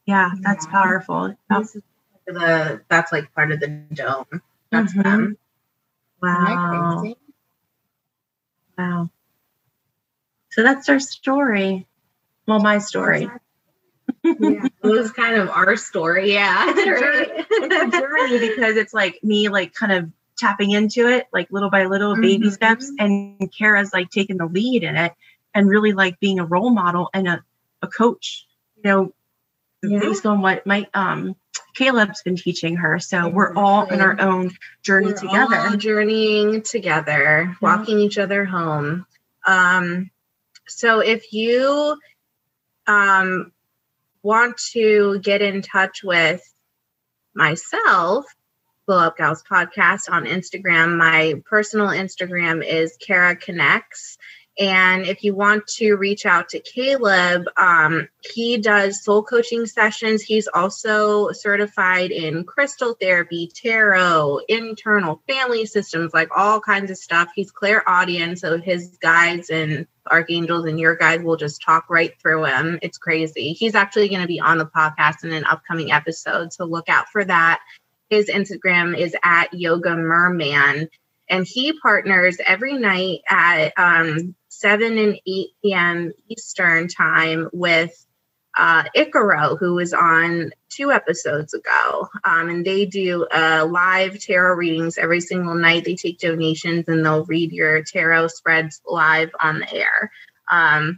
Yeah. 0.05 0.31
That's 0.41 0.65
yeah. 0.65 0.71
powerful. 0.71 1.35
That's 1.49 1.77
the 2.25 2.81
that's 2.89 3.11
like 3.11 3.33
part 3.33 3.51
of 3.51 3.59
the 3.59 3.67
dome. 3.93 4.41
That's 4.71 4.93
mm-hmm. 4.93 5.01
them. 5.01 5.37
Wow. 6.21 7.15
Wow. 8.77 9.09
So 10.51 10.63
that's 10.63 10.89
our 10.89 10.99
story. 10.99 11.87
Well, 12.47 12.59
my 12.59 12.79
story. 12.79 13.29
Yeah, 14.23 14.67
it 14.83 14.87
was 14.87 15.11
kind 15.11 15.35
of 15.35 15.49
our 15.49 15.75
story. 15.75 16.33
Yeah. 16.33 16.65
It's 16.69 16.79
a, 16.79 16.85
journey, 16.85 17.45
it's 17.49 17.95
a 17.95 17.99
journey 17.99 18.39
because 18.49 18.77
it's 18.77 18.93
like 18.93 19.19
me 19.23 19.49
like 19.49 19.73
kind 19.73 19.91
of 19.91 20.11
tapping 20.37 20.71
into 20.71 21.07
it 21.07 21.27
like 21.31 21.51
little 21.51 21.69
by 21.69 21.85
little 21.85 22.15
baby 22.15 22.45
mm-hmm. 22.45 22.49
steps 22.49 22.91
and 22.97 23.51
Kara's 23.55 23.93
like 23.93 24.09
taking 24.09 24.37
the 24.37 24.47
lead 24.47 24.83
in 24.83 24.95
it 24.95 25.13
and 25.53 25.69
really 25.69 25.93
like 25.93 26.19
being 26.19 26.39
a 26.39 26.45
role 26.45 26.71
model 26.71 27.09
and 27.13 27.27
a, 27.27 27.43
a 27.81 27.87
coach, 27.87 28.47
you 28.75 28.83
know, 28.83 29.13
yeah. 29.83 29.99
based 29.99 30.25
on 30.25 30.41
what 30.41 30.65
my 30.65 30.87
um 30.93 31.35
Caleb's 31.75 32.21
been 32.23 32.35
teaching 32.35 32.77
her. 32.77 32.99
So 32.99 33.29
we're 33.29 33.53
all 33.55 33.85
in 33.85 33.99
our 33.99 34.19
own 34.19 34.51
journey 34.83 35.07
we're 35.07 35.17
together. 35.17 35.77
journeying 35.77 36.61
together, 36.61 37.47
mm-hmm. 37.49 37.65
walking 37.65 37.99
each 37.99 38.17
other 38.17 38.45
home. 38.45 39.05
Um, 39.45 40.09
so 40.67 40.99
if 40.99 41.33
you 41.33 41.97
um, 42.87 43.51
want 44.23 44.57
to 44.71 45.19
get 45.19 45.41
in 45.41 45.61
touch 45.61 46.03
with 46.03 46.41
myself, 47.35 48.25
Glow 48.87 48.99
Up 48.99 49.17
Gals 49.17 49.43
podcast 49.49 50.09
on 50.09 50.25
Instagram, 50.25 50.97
my 50.97 51.41
personal 51.45 51.87
Instagram 51.87 52.65
is 52.65 52.97
Kara 52.99 53.35
Connects. 53.35 54.17
And 54.59 55.07
if 55.07 55.23
you 55.23 55.33
want 55.33 55.65
to 55.77 55.95
reach 55.95 56.27
out 56.27 56.49
to 56.49 56.59
Caleb, 56.59 57.45
um, 57.57 58.07
he 58.33 58.57
does 58.57 59.03
soul 59.03 59.23
coaching 59.23 59.65
sessions. 59.65 60.21
He's 60.21 60.47
also 60.47 61.31
certified 61.31 62.11
in 62.11 62.43
crystal 62.43 62.95
therapy, 63.01 63.51
tarot, 63.53 64.41
internal 64.47 65.23
family 65.27 65.65
systems, 65.65 66.13
like 66.13 66.29
all 66.35 66.61
kinds 66.61 66.91
of 66.91 66.97
stuff. 66.97 67.29
He's 67.33 67.51
clairaudient, 67.51 68.39
so 68.39 68.59
his 68.59 68.97
guides 69.01 69.49
and 69.49 69.87
archangels 70.11 70.65
and 70.65 70.79
your 70.79 70.95
guides 70.95 71.23
will 71.23 71.37
just 71.37 71.63
talk 71.63 71.89
right 71.89 72.13
through 72.21 72.45
him. 72.45 72.77
It's 72.83 72.99
crazy. 72.99 73.53
He's 73.53 73.73
actually 73.73 74.09
going 74.09 74.21
to 74.21 74.27
be 74.27 74.39
on 74.39 74.59
the 74.59 74.65
podcast 74.67 75.23
in 75.23 75.31
an 75.31 75.45
upcoming 75.45 75.91
episode, 75.91 76.53
so 76.53 76.65
look 76.65 76.89
out 76.89 77.07
for 77.11 77.25
that. 77.25 77.59
His 78.11 78.29
Instagram 78.29 78.95
is 78.95 79.15
at 79.23 79.51
Yoga 79.51 79.95
Merman 79.95 80.89
and 81.29 81.47
he 81.47 81.73
partners 81.79 82.37
every 82.45 82.73
night 82.73 83.21
at 83.29 83.73
um, 83.77 84.35
7 84.63 84.97
and 84.97 85.19
8 85.27 85.47
p.m. 85.61 86.13
Eastern 86.29 86.87
time 86.87 87.49
with 87.51 88.05
uh, 88.57 88.83
Icaro, 88.95 89.59
who 89.59 89.75
was 89.75 89.93
on 89.93 90.51
two 90.69 90.89
episodes 90.89 91.53
ago. 91.53 92.07
Um, 92.23 92.49
and 92.49 92.65
they 92.65 92.85
do 92.85 93.25
uh, 93.25 93.67
live 93.69 94.19
tarot 94.19 94.55
readings 94.55 94.97
every 94.97 95.19
single 95.19 95.55
night. 95.55 95.83
They 95.83 95.95
take 95.95 96.17
donations 96.17 96.87
and 96.87 97.05
they'll 97.05 97.25
read 97.25 97.51
your 97.51 97.83
tarot 97.83 98.27
spreads 98.27 98.81
live 98.87 99.31
on 99.41 99.59
the 99.59 99.73
air. 99.73 100.11
Um, 100.49 100.97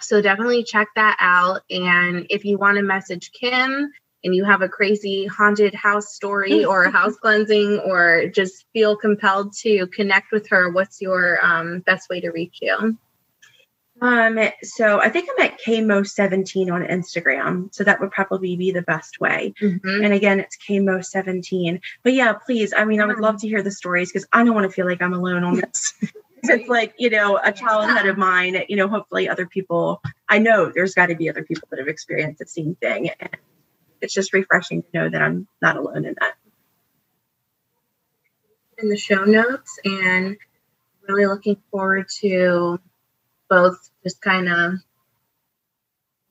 so 0.00 0.20
definitely 0.20 0.62
check 0.62 0.88
that 0.94 1.16
out. 1.20 1.62
And 1.70 2.26
if 2.28 2.44
you 2.44 2.58
want 2.58 2.76
to 2.76 2.82
message 2.82 3.32
Kim, 3.32 3.90
and 4.24 4.34
you 4.34 4.44
have 4.44 4.62
a 4.62 4.68
crazy 4.68 5.26
haunted 5.26 5.74
house 5.74 6.14
story 6.14 6.64
or 6.70 6.84
a 6.84 6.90
house 6.90 7.16
cleansing 7.16 7.80
or 7.80 8.26
just 8.28 8.66
feel 8.72 8.96
compelled 8.96 9.52
to 9.58 9.86
connect 9.88 10.32
with 10.32 10.48
her, 10.48 10.70
what's 10.70 11.00
your 11.00 11.44
um, 11.44 11.80
best 11.80 12.08
way 12.08 12.20
to 12.20 12.30
reach 12.30 12.58
you? 12.60 12.96
Um, 14.02 14.38
so 14.62 14.98
I 14.98 15.10
think 15.10 15.28
I'm 15.30 15.46
at 15.46 15.60
KMO17 15.60 16.72
on 16.72 16.82
Instagram. 16.84 17.74
So 17.74 17.84
that 17.84 18.00
would 18.00 18.10
probably 18.10 18.56
be 18.56 18.70
the 18.70 18.80
best 18.82 19.20
way. 19.20 19.52
Mm-hmm. 19.60 20.04
And 20.04 20.14
again, 20.14 20.40
it's 20.40 20.56
KMO17. 20.66 21.80
But 22.02 22.14
yeah, 22.14 22.32
please. 22.32 22.72
I 22.74 22.86
mean, 22.86 23.02
I 23.02 23.04
would 23.04 23.20
love 23.20 23.40
to 23.42 23.48
hear 23.48 23.62
the 23.62 23.70
stories 23.70 24.10
because 24.10 24.26
I 24.32 24.42
don't 24.42 24.54
want 24.54 24.64
to 24.64 24.72
feel 24.72 24.86
like 24.86 25.02
I'm 25.02 25.12
alone 25.12 25.44
on 25.44 25.56
this. 25.56 25.92
it's 26.44 26.68
like, 26.68 26.94
you 26.98 27.10
know, 27.10 27.38
a 27.42 27.52
childhood 27.52 28.06
of 28.06 28.16
mine, 28.16 28.62
you 28.68 28.76
know, 28.76 28.88
hopefully 28.88 29.28
other 29.28 29.46
people, 29.46 30.00
I 30.28 30.38
know 30.38 30.72
there's 30.74 30.94
got 30.94 31.06
to 31.06 31.14
be 31.14 31.28
other 31.28 31.42
people 31.42 31.68
that 31.70 31.78
have 31.78 31.88
experienced 31.88 32.38
the 32.38 32.46
same 32.46 32.76
thing. 32.76 33.10
And 33.20 33.36
it's 34.00 34.14
just 34.14 34.32
refreshing 34.32 34.82
to 34.82 34.88
know 34.94 35.10
that 35.10 35.22
I'm 35.22 35.46
not 35.60 35.76
alone 35.76 36.04
in 36.04 36.16
that. 36.20 36.34
In 38.78 38.88
the 38.88 38.96
show 38.96 39.24
notes, 39.24 39.78
and 39.84 40.36
really 41.06 41.26
looking 41.26 41.56
forward 41.70 42.06
to 42.20 42.80
both 43.48 43.90
just 44.02 44.22
kind 44.22 44.48
of 44.48 44.74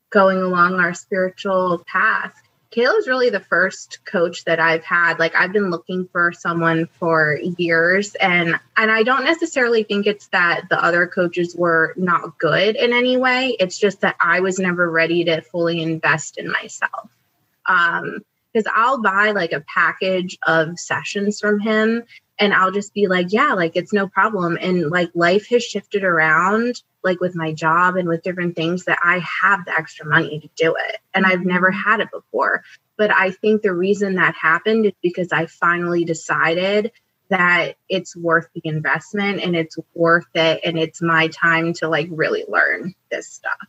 going 0.09 0.39
along 0.39 0.79
our 0.79 0.93
spiritual 0.93 1.83
path. 1.85 2.33
Caleb's 2.71 3.07
really 3.07 3.29
the 3.31 3.39
first 3.39 3.99
coach 4.05 4.45
that 4.45 4.59
I've 4.59 4.83
had. 4.83 5.17
Like 5.17 5.33
I've 5.35 5.51
been 5.51 5.71
looking 5.71 6.07
for 6.11 6.31
someone 6.31 6.87
for 6.99 7.39
years 7.57 8.15
and 8.15 8.59
and 8.77 8.91
I 8.91 9.03
don't 9.03 9.23
necessarily 9.23 9.83
think 9.83 10.05
it's 10.05 10.27
that 10.27 10.69
the 10.69 10.83
other 10.83 11.07
coaches 11.07 11.55
were 11.55 11.93
not 11.97 12.37
good 12.37 12.75
in 12.75 12.93
any 12.93 13.17
way. 13.17 13.55
It's 13.59 13.77
just 13.77 14.01
that 14.01 14.15
I 14.21 14.41
was 14.41 14.59
never 14.59 14.89
ready 14.89 15.23
to 15.25 15.41
fully 15.41 15.81
invest 15.81 16.37
in 16.37 16.51
myself. 16.51 17.09
Um, 17.69 18.19
because 18.53 18.71
I'll 18.75 19.01
buy 19.01 19.31
like 19.31 19.51
a 19.51 19.63
package 19.73 20.37
of 20.47 20.79
sessions 20.79 21.39
from 21.39 21.59
him 21.59 22.03
and 22.39 22.53
I'll 22.53 22.71
just 22.71 22.93
be 22.93 23.07
like, 23.07 23.27
yeah, 23.31 23.53
like 23.53 23.75
it's 23.75 23.93
no 23.93 24.07
problem. 24.07 24.57
And 24.61 24.89
like 24.89 25.11
life 25.13 25.47
has 25.49 25.63
shifted 25.63 26.03
around, 26.03 26.81
like 27.03 27.19
with 27.19 27.35
my 27.35 27.51
job 27.51 27.95
and 27.95 28.07
with 28.07 28.23
different 28.23 28.55
things 28.55 28.85
that 28.85 28.99
I 29.03 29.19
have 29.19 29.65
the 29.65 29.73
extra 29.77 30.05
money 30.05 30.39
to 30.39 30.49
do 30.55 30.75
it. 30.79 30.97
And 31.13 31.25
I've 31.25 31.45
never 31.45 31.69
mm-hmm. 31.69 31.89
had 31.89 31.99
it 31.99 32.11
before. 32.11 32.63
But 32.97 33.11
I 33.11 33.31
think 33.31 33.61
the 33.61 33.73
reason 33.73 34.15
that 34.15 34.35
happened 34.35 34.85
is 34.85 34.93
because 35.01 35.31
I 35.31 35.45
finally 35.45 36.05
decided 36.05 36.91
that 37.29 37.73
it's 37.87 38.15
worth 38.15 38.47
the 38.55 38.61
investment 38.63 39.41
and 39.41 39.55
it's 39.55 39.77
worth 39.93 40.25
it. 40.33 40.61
And 40.63 40.79
it's 40.79 41.01
my 41.01 41.27
time 41.27 41.73
to 41.73 41.87
like 41.87 42.07
really 42.09 42.45
learn 42.47 42.95
this 43.11 43.27
stuff. 43.27 43.59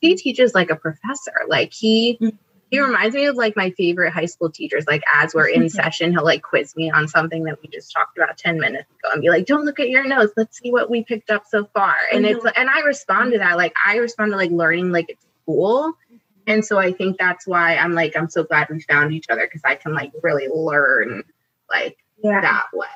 He 0.00 0.16
teaches 0.16 0.54
like 0.54 0.70
a 0.70 0.76
professor. 0.76 1.32
Like 1.48 1.72
he, 1.72 2.18
mm-hmm 2.20 2.36
he 2.72 2.80
reminds 2.80 3.14
me 3.14 3.26
of 3.26 3.36
like 3.36 3.54
my 3.54 3.70
favorite 3.72 4.14
high 4.14 4.24
school 4.24 4.50
teachers. 4.50 4.86
Like 4.86 5.02
as 5.14 5.34
we're 5.34 5.48
in 5.48 5.68
session, 5.68 6.10
he'll 6.12 6.24
like 6.24 6.40
quiz 6.40 6.74
me 6.74 6.90
on 6.90 7.06
something 7.06 7.44
that 7.44 7.60
we 7.60 7.68
just 7.68 7.92
talked 7.92 8.16
about 8.16 8.38
10 8.38 8.58
minutes 8.58 8.88
ago 8.90 9.12
and 9.12 9.20
be 9.20 9.28
like, 9.28 9.44
don't 9.44 9.66
look 9.66 9.78
at 9.78 9.90
your 9.90 10.08
notes. 10.08 10.32
Let's 10.38 10.58
see 10.58 10.72
what 10.72 10.88
we 10.88 11.04
picked 11.04 11.30
up 11.30 11.44
so 11.46 11.66
far. 11.74 11.94
And 12.10 12.24
it's 12.24 12.42
and 12.56 12.70
I 12.70 12.80
respond 12.80 13.32
to 13.32 13.38
that. 13.40 13.58
Like 13.58 13.74
I 13.84 13.96
respond 13.96 14.32
to 14.32 14.38
like 14.38 14.50
learning 14.50 14.90
like 14.90 15.10
it's 15.10 15.26
cool. 15.44 15.92
Mm-hmm. 15.92 16.16
And 16.46 16.64
so 16.64 16.78
I 16.78 16.92
think 16.92 17.18
that's 17.18 17.46
why 17.46 17.76
I'm 17.76 17.92
like, 17.92 18.16
I'm 18.16 18.30
so 18.30 18.42
glad 18.42 18.70
we 18.70 18.80
found 18.80 19.12
each 19.12 19.26
other 19.28 19.46
because 19.46 19.60
I 19.66 19.74
can 19.74 19.92
like 19.92 20.12
really 20.22 20.48
learn 20.48 21.24
like 21.70 21.98
yeah. 22.24 22.40
that 22.40 22.68
way. 22.72 22.86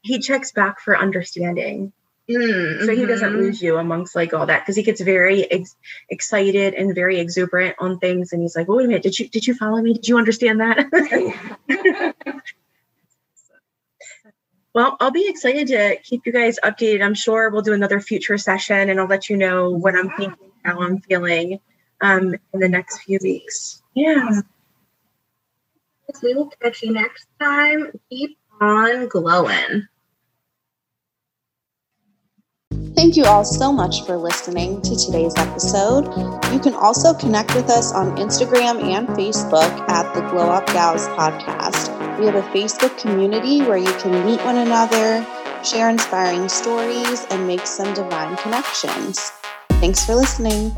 He 0.00 0.18
checks 0.18 0.52
back 0.52 0.80
for 0.80 0.96
understanding. 0.96 1.92
Mm-hmm. 2.28 2.84
So 2.84 2.96
he 2.96 3.06
doesn't 3.06 3.30
mm-hmm. 3.30 3.38
lose 3.38 3.62
you 3.62 3.76
amongst 3.76 4.16
like 4.16 4.34
all 4.34 4.46
that 4.46 4.62
because 4.62 4.74
he 4.74 4.82
gets 4.82 5.00
very 5.00 5.50
ex- 5.50 5.76
excited 6.10 6.74
and 6.74 6.92
very 6.94 7.20
exuberant 7.20 7.76
on 7.78 7.98
things, 8.00 8.32
and 8.32 8.42
he's 8.42 8.56
like, 8.56 8.66
"Wait 8.68 8.84
a 8.84 8.88
minute, 8.88 9.02
did 9.04 9.18
you 9.18 9.28
did 9.28 9.46
you 9.46 9.54
follow 9.54 9.80
me? 9.80 9.94
Did 9.94 10.08
you 10.08 10.18
understand 10.18 10.60
that?" 10.60 10.86
well, 14.74 14.96
I'll 14.98 15.12
be 15.12 15.28
excited 15.28 15.68
to 15.68 15.98
keep 16.02 16.26
you 16.26 16.32
guys 16.32 16.58
updated. 16.64 17.04
I'm 17.04 17.14
sure 17.14 17.48
we'll 17.50 17.62
do 17.62 17.74
another 17.74 18.00
future 18.00 18.38
session, 18.38 18.90
and 18.90 18.98
I'll 18.98 19.06
let 19.06 19.30
you 19.30 19.36
know 19.36 19.70
what 19.70 19.94
I'm 19.94 20.10
thinking, 20.10 20.50
how 20.64 20.80
I'm 20.80 21.00
feeling, 21.02 21.60
um, 22.00 22.34
in 22.52 22.60
the 22.60 22.68
next 22.68 23.02
few 23.02 23.20
weeks. 23.22 23.82
Yeah. 23.94 24.40
We 26.22 26.34
will 26.34 26.50
catch 26.60 26.82
you 26.82 26.92
next 26.92 27.26
time. 27.40 27.92
Keep 28.10 28.38
on 28.60 29.08
glowing. 29.08 29.86
Thank 32.96 33.14
you 33.14 33.26
all 33.26 33.44
so 33.44 33.70
much 33.70 34.06
for 34.06 34.16
listening 34.16 34.80
to 34.80 34.96
today's 34.96 35.34
episode. 35.36 36.06
You 36.50 36.58
can 36.58 36.72
also 36.72 37.12
connect 37.12 37.54
with 37.54 37.68
us 37.68 37.92
on 37.92 38.16
Instagram 38.16 38.82
and 38.82 39.06
Facebook 39.08 39.70
at 39.90 40.14
the 40.14 40.22
Glow 40.30 40.48
Up 40.48 40.66
Gals 40.68 41.06
podcast. 41.08 41.92
We 42.18 42.24
have 42.24 42.36
a 42.36 42.42
Facebook 42.56 42.98
community 42.98 43.60
where 43.60 43.76
you 43.76 43.92
can 43.98 44.24
meet 44.24 44.42
one 44.46 44.56
another, 44.56 45.26
share 45.62 45.90
inspiring 45.90 46.48
stories, 46.48 47.26
and 47.28 47.46
make 47.46 47.66
some 47.66 47.92
divine 47.92 48.34
connections. 48.38 49.30
Thanks 49.72 50.02
for 50.06 50.14
listening. 50.14 50.74